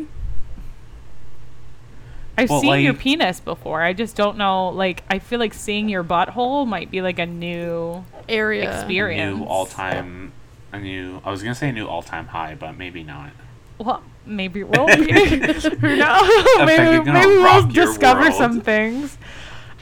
I've 2.40 2.50
Well, 2.50 2.60
seen 2.60 2.80
your 2.80 2.94
penis 2.94 3.40
before. 3.40 3.82
I 3.82 3.92
just 3.92 4.16
don't 4.16 4.36
know. 4.38 4.68
Like, 4.70 5.02
I 5.10 5.18
feel 5.18 5.38
like 5.38 5.54
seeing 5.54 5.88
your 5.88 6.02
butthole 6.04 6.66
might 6.66 6.90
be 6.90 7.02
like 7.02 7.18
a 7.18 7.26
new 7.26 8.04
area. 8.28 8.70
experience. 8.80 9.34
A 9.34 9.38
new 9.38 9.44
all-time, 9.44 10.32
a 10.72 10.78
new. 10.78 11.20
I 11.24 11.30
was 11.30 11.42
gonna 11.42 11.54
say 11.54 11.68
a 11.68 11.72
new 11.72 11.86
all-time 11.86 12.28
high, 12.28 12.54
but 12.58 12.76
maybe 12.78 13.02
not. 13.02 13.30
Well, 13.78 14.02
maybe 14.26 14.60
it 14.60 14.68
will 14.68 14.86
be. 14.86 14.94
Who 15.12 15.96
knows? 15.96 16.46
Maybe 16.66 17.00
maybe 17.10 17.26
we'll 17.38 17.66
discover 17.68 18.20
world. 18.22 18.34
some 18.34 18.60
things. 18.60 19.16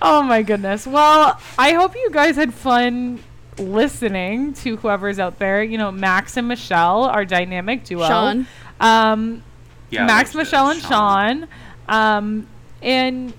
Oh 0.01 0.23
my 0.23 0.43
goodness. 0.43 0.87
Well, 0.87 1.41
I 1.59 1.73
hope 1.73 1.97
you 1.97 2.09
guys 2.13 2.37
had 2.37 2.55
fun 2.55 3.19
listening 3.59 4.53
to 4.55 4.77
whoever's 4.77 5.19
out 5.19 5.39
there. 5.41 5.63
You 5.65 5.79
know, 5.79 5.91
Max 5.91 6.37
and 6.37 6.47
Michelle, 6.49 7.05
our 7.05 7.25
dynamic 7.25 7.83
duo. 7.85 8.07
Sean. 8.07 8.47
Um, 8.81 9.43
Yeah, 9.91 10.07
Max, 10.07 10.35
Michelle, 10.35 10.71
and 10.71 10.81
Sean. 10.81 11.49
Um, 11.89 12.47
and 12.83 13.33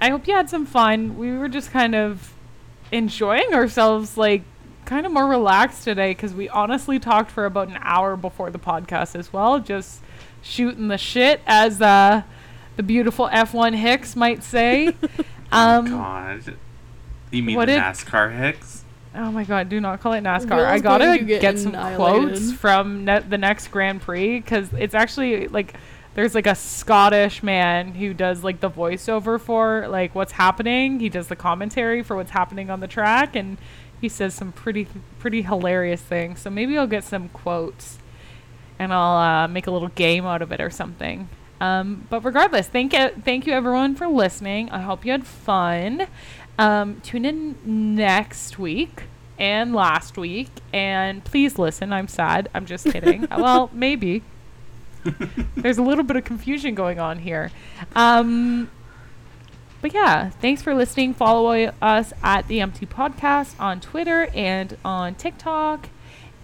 I 0.00 0.10
hope 0.10 0.26
you 0.26 0.34
had 0.34 0.50
some 0.50 0.66
fun. 0.66 1.16
We 1.16 1.32
were 1.32 1.48
just 1.48 1.70
kind 1.70 1.94
of 1.94 2.34
enjoying 2.90 3.54
ourselves, 3.54 4.16
like 4.16 4.42
kind 4.84 5.06
of 5.06 5.12
more 5.12 5.26
relaxed 5.26 5.84
today 5.84 6.10
because 6.10 6.34
we 6.34 6.48
honestly 6.48 6.98
talked 6.98 7.30
for 7.30 7.46
about 7.46 7.68
an 7.68 7.78
hour 7.80 8.16
before 8.16 8.50
the 8.50 8.58
podcast 8.58 9.14
as 9.16 9.32
well, 9.32 9.60
just 9.60 10.00
shooting 10.42 10.88
the 10.88 10.98
shit, 10.98 11.40
as 11.46 11.80
uh, 11.80 12.22
the 12.76 12.82
beautiful 12.82 13.28
F1 13.28 13.76
Hicks 13.76 14.16
might 14.16 14.42
say. 14.42 14.88
um, 15.52 15.86
God. 15.88 16.56
You 17.30 17.42
mean 17.42 17.56
what 17.56 17.66
the 17.66 17.72
did- 17.74 17.82
NASCAR 17.82 18.36
Hicks? 18.36 18.84
Oh 19.14 19.30
my 19.30 19.44
god, 19.44 19.68
do 19.68 19.78
not 19.78 20.00
call 20.00 20.14
it 20.14 20.24
NASCAR. 20.24 20.56
Will's 20.56 20.68
I 20.68 20.78
gotta 20.78 21.18
get, 21.22 21.42
get 21.42 21.58
some 21.58 21.74
annihilated. 21.74 22.30
quotes 22.30 22.52
from 22.52 23.04
ne- 23.04 23.20
the 23.20 23.36
next 23.36 23.68
Grand 23.68 24.00
Prix 24.00 24.40
because 24.40 24.70
it's 24.72 24.94
actually 24.94 25.48
like 25.48 25.74
there's 26.14 26.34
like 26.34 26.46
a 26.46 26.54
Scottish 26.54 27.42
man 27.42 27.94
who 27.94 28.12
does 28.12 28.44
like 28.44 28.60
the 28.60 28.70
voiceover 28.70 29.40
for 29.40 29.86
like 29.88 30.14
what's 30.14 30.32
happening. 30.32 31.00
He 31.00 31.08
does 31.08 31.28
the 31.28 31.36
commentary 31.36 32.02
for 32.02 32.16
what's 32.16 32.30
happening 32.30 32.70
on 32.70 32.80
the 32.80 32.88
track 32.88 33.34
and 33.34 33.58
he 34.00 34.08
says 34.08 34.34
some 34.34 34.52
pretty 34.52 34.88
pretty 35.18 35.42
hilarious 35.42 36.02
things. 36.02 36.40
So 36.40 36.50
maybe 36.50 36.76
I'll 36.76 36.86
get 36.86 37.04
some 37.04 37.28
quotes 37.30 37.98
and 38.78 38.92
I'll 38.92 39.44
uh, 39.44 39.48
make 39.48 39.66
a 39.66 39.70
little 39.70 39.88
game 39.88 40.26
out 40.26 40.42
of 40.42 40.52
it 40.52 40.60
or 40.60 40.70
something. 40.70 41.28
Um, 41.60 42.06
but 42.10 42.24
regardless, 42.24 42.66
thank 42.66 42.92
you, 42.92 43.10
thank 43.24 43.46
you 43.46 43.52
everyone 43.52 43.94
for 43.94 44.08
listening. 44.08 44.68
I 44.70 44.80
hope 44.80 45.04
you 45.04 45.12
had 45.12 45.24
fun. 45.24 46.08
Um, 46.58 47.00
tune 47.02 47.24
in 47.24 47.94
next 47.94 48.58
week 48.58 49.04
and 49.38 49.72
last 49.72 50.18
week, 50.18 50.50
and 50.72 51.24
please 51.24 51.58
listen. 51.58 51.92
I'm 51.92 52.08
sad. 52.08 52.48
I'm 52.52 52.66
just 52.66 52.86
kidding. 52.86 53.28
well, 53.36 53.70
maybe. 53.72 54.24
There's 55.56 55.78
a 55.78 55.82
little 55.82 56.04
bit 56.04 56.16
of 56.16 56.24
confusion 56.24 56.74
going 56.74 56.98
on 57.00 57.18
here. 57.18 57.50
Um, 57.94 58.70
but 59.80 59.92
yeah, 59.94 60.30
thanks 60.30 60.62
for 60.62 60.74
listening. 60.74 61.14
Follow 61.14 61.50
us 61.82 62.12
at 62.22 62.46
the 62.48 62.60
Empty 62.60 62.86
Podcast 62.86 63.58
on 63.60 63.80
Twitter 63.80 64.28
and 64.34 64.76
on 64.84 65.14
TikTok. 65.16 65.88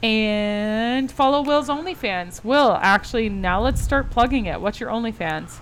And 0.03 1.11
follow 1.11 1.43
Will's 1.43 1.69
OnlyFans. 1.69 2.45
Will, 2.45 2.79
actually, 2.81 3.29
now 3.29 3.61
let's 3.61 3.81
start 3.81 4.11
plugging 4.11 4.47
it. 4.47 4.61
What's 4.61 4.79
your 4.81 4.91
OnlyFans? 4.91 5.59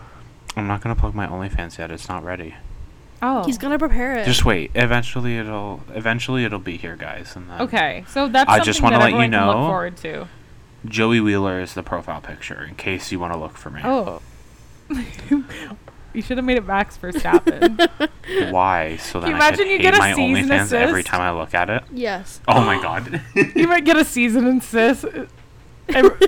I'm 0.57 0.67
not 0.67 0.81
gonna 0.83 0.95
plug 0.97 1.15
my 1.15 1.27
OnlyFans 1.27 1.79
yet. 1.79 1.91
It's 1.91 2.09
not 2.09 2.23
ready. 2.25 2.55
Oh, 3.23 3.45
He's 3.45 3.57
gonna 3.59 3.79
prepare 3.79 4.19
it. 4.19 4.25
Just 4.27 4.45
wait. 4.45 4.71
Eventually, 4.75 5.39
it'll 5.39 5.81
eventually 5.95 6.45
it'll 6.45 6.59
be 6.59 6.77
here, 6.77 6.97
guys. 6.97 7.35
And 7.35 7.49
then 7.49 7.63
okay. 7.63 8.05
So 8.09 8.29
that's 8.29 8.49
I 8.49 8.57
something 8.57 8.65
just 8.67 8.83
wanna 8.83 8.99
let 8.99 9.11
you 9.11 9.17
everyone 9.17 9.31
can 9.33 9.47
look 9.47 9.57
know- 9.57 9.67
forward 9.67 9.97
to. 9.99 10.29
Joey 10.89 11.20
Wheeler 11.20 11.61
is 11.61 11.74
the 11.74 11.82
profile 11.82 12.20
picture 12.20 12.62
in 12.64 12.74
case 12.74 13.11
you 13.12 13.18
want 13.20 13.32
to 13.32 13.39
look 13.39 13.57
for 13.57 13.70
me. 13.70 13.80
Oh, 13.84 14.20
you 14.91 16.22
should 16.22 16.39
have 16.39 16.45
made 16.45 16.57
it 16.57 16.66
Max 16.66 16.97
Verstappen. 16.99 17.89
Why? 18.53 18.97
So 18.97 19.20
that 19.20 19.28
you 19.28 19.34
I 19.34 19.37
imagine 19.37 19.59
could 19.59 19.66
you 19.66 19.76
hate 19.76 19.82
get 19.82 19.95
a 19.95 19.99
my 19.99 20.14
season 20.14 20.49
OnlyFans 20.49 20.72
every 20.72 21.03
time 21.03 21.20
I 21.20 21.30
look 21.32 21.55
at 21.55 21.68
it. 21.70 21.82
yes. 21.93 22.41
Oh 22.49 22.61
my 22.64 22.80
god. 22.80 23.20
you 23.57 23.66
might 23.68 23.84
get 23.84 23.97
a 23.97 24.05
season 24.05 24.47
and 24.47 24.62
sis. 24.62 25.05
Ev- 25.89 26.20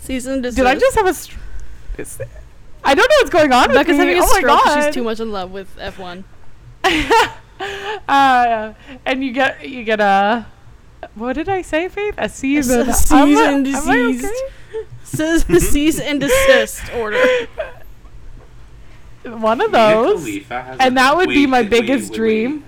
Season 0.00 0.42
to 0.42 0.50
Did 0.52 0.66
I 0.66 0.74
just 0.76 0.96
have 0.96 1.06
a? 1.06 1.14
Str- 1.14 1.38
is- 1.98 2.20
I 2.84 2.94
don't 2.94 3.08
know 3.10 3.16
what's 3.18 3.30
going 3.30 3.52
on 3.52 3.68
with 3.68 3.76
Becca's 3.76 3.92
me. 3.98 4.04
having 4.06 4.18
a 4.18 4.22
oh 4.22 4.26
my 4.30 4.38
stroke 4.38 4.58
'cause 4.62 4.74
god! 4.76 4.84
she's 4.84 4.94
too 4.94 5.02
much 5.02 5.18
in 5.20 5.32
love 5.32 5.50
with 5.50 5.76
F1. 5.76 6.22
uh, 8.08 8.72
and 9.04 9.24
you 9.24 9.32
get 9.32 9.68
you 9.68 9.82
get 9.84 10.00
a. 10.00 10.46
What 11.14 11.34
did 11.34 11.48
I 11.48 11.62
say, 11.62 11.88
Faith? 11.88 12.14
A 12.18 12.28
season. 12.28 12.88
A 12.88 12.92
season 12.92 13.18
Am 13.18 13.36
I- 13.36 13.42
am 13.42 13.60
I 13.60 13.62
diseased. 13.62 14.24
okay? 14.24 14.86
Says 15.04 15.44
cease 15.70 16.00
and 16.00 16.20
desist 16.20 16.92
order. 16.94 17.22
One 19.24 19.60
of 19.60 19.72
those. 19.72 20.26
And 20.50 20.96
that 20.96 21.16
would 21.16 21.28
be 21.28 21.46
my 21.46 21.62
biggest 21.62 22.12
dream. 22.12 22.64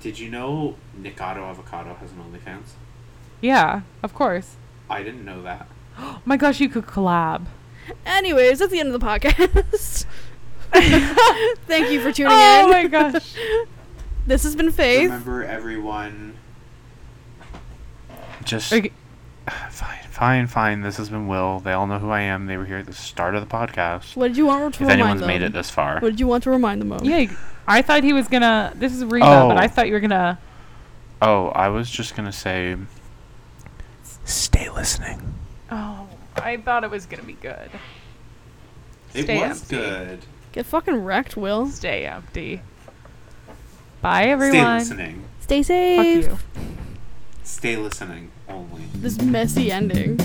Did 0.00 0.18
you 0.18 0.30
know 0.30 0.76
Nikocado 1.00 1.48
Avocado 1.48 1.94
has 1.94 2.12
an 2.12 2.18
OnlyFans? 2.18 2.70
Yeah, 3.40 3.82
of 4.02 4.14
course. 4.14 4.56
I 4.90 5.02
didn't 5.02 5.24
know 5.24 5.42
that. 5.42 5.68
Oh 5.98 6.20
my 6.24 6.36
gosh, 6.36 6.60
you 6.60 6.68
could 6.68 6.86
collab. 6.86 7.46
Anyways, 8.06 8.58
that's 8.60 8.70
the 8.70 8.80
end 8.80 8.92
of 8.94 9.00
the 9.00 9.04
podcast. 9.06 10.04
Thank 11.66 11.90
you 11.90 12.00
for 12.02 12.12
tuning 12.12 12.32
oh 12.32 12.60
in. 12.60 12.66
Oh 12.66 12.68
my 12.68 12.86
gosh. 12.86 13.34
This 14.28 14.42
has 14.42 14.54
been 14.54 14.70
Faith. 14.70 15.04
Remember, 15.04 15.42
everyone. 15.42 16.34
Just 18.44 18.70
Okay. 18.72 18.92
fine, 19.70 19.98
fine, 20.10 20.46
fine. 20.46 20.80
This 20.82 20.98
has 20.98 21.08
been 21.08 21.28
Will. 21.28 21.60
They 21.60 21.72
all 21.72 21.86
know 21.86 21.98
who 21.98 22.10
I 22.10 22.20
am. 22.20 22.44
They 22.46 22.58
were 22.58 22.66
here 22.66 22.76
at 22.76 22.84
the 22.86 22.92
start 22.92 23.34
of 23.34 23.40
the 23.40 23.52
podcast. 23.52 24.16
What 24.16 24.28
did 24.28 24.36
you 24.36 24.44
want 24.44 24.58
to 24.58 24.64
remind? 24.64 24.70
them? 24.70 24.74
If 24.74 24.80
remind 24.80 25.00
anyone's 25.00 25.20
them? 25.20 25.28
made 25.28 25.42
it 25.42 25.52
this 25.54 25.70
far, 25.70 25.94
What 26.00 26.10
did 26.10 26.20
you 26.20 26.26
want 26.26 26.44
to 26.44 26.50
remind 26.50 26.80
them 26.82 26.92
of? 26.92 27.02
Yeah, 27.04 27.24
I 27.66 27.80
thought 27.80 28.04
he 28.04 28.12
was 28.12 28.28
gonna. 28.28 28.72
This 28.76 28.92
is 28.92 29.02
Reba, 29.02 29.26
Oh. 29.26 29.48
but 29.48 29.56
I 29.56 29.66
thought 29.66 29.86
you 29.86 29.94
were 29.94 30.00
gonna. 30.00 30.38
oh, 31.22 31.48
I 31.48 31.68
was 31.68 31.88
just 31.90 32.14
gonna 32.14 32.30
say, 32.32 32.76
stay 34.26 34.68
listening. 34.68 35.22
Oh, 35.70 36.06
I 36.36 36.58
thought 36.58 36.84
it 36.84 36.90
was 36.90 37.06
gonna 37.06 37.22
be 37.22 37.32
good. 37.32 37.70
It 39.14 39.22
Stay 39.24 39.40
was 39.48 39.62
empty. 39.62 39.76
good. 39.76 40.18
Get 40.52 40.66
fucking 40.66 41.02
wrecked, 41.02 41.34
Will. 41.36 41.66
Stay 41.68 42.04
empty. 42.06 42.60
Bye, 44.00 44.24
everyone. 44.24 44.50
Stay 44.52 44.58
everyone. 44.58 44.78
listening. 44.78 45.24
Stay 45.40 45.58
Fuck 45.62 45.66
safe. 45.66 46.24
you. 46.24 46.38
Stay 47.44 47.76
listening 47.76 48.30
only. 48.48 48.82
This 48.94 49.20
messy 49.20 49.72
ending. 49.72 50.18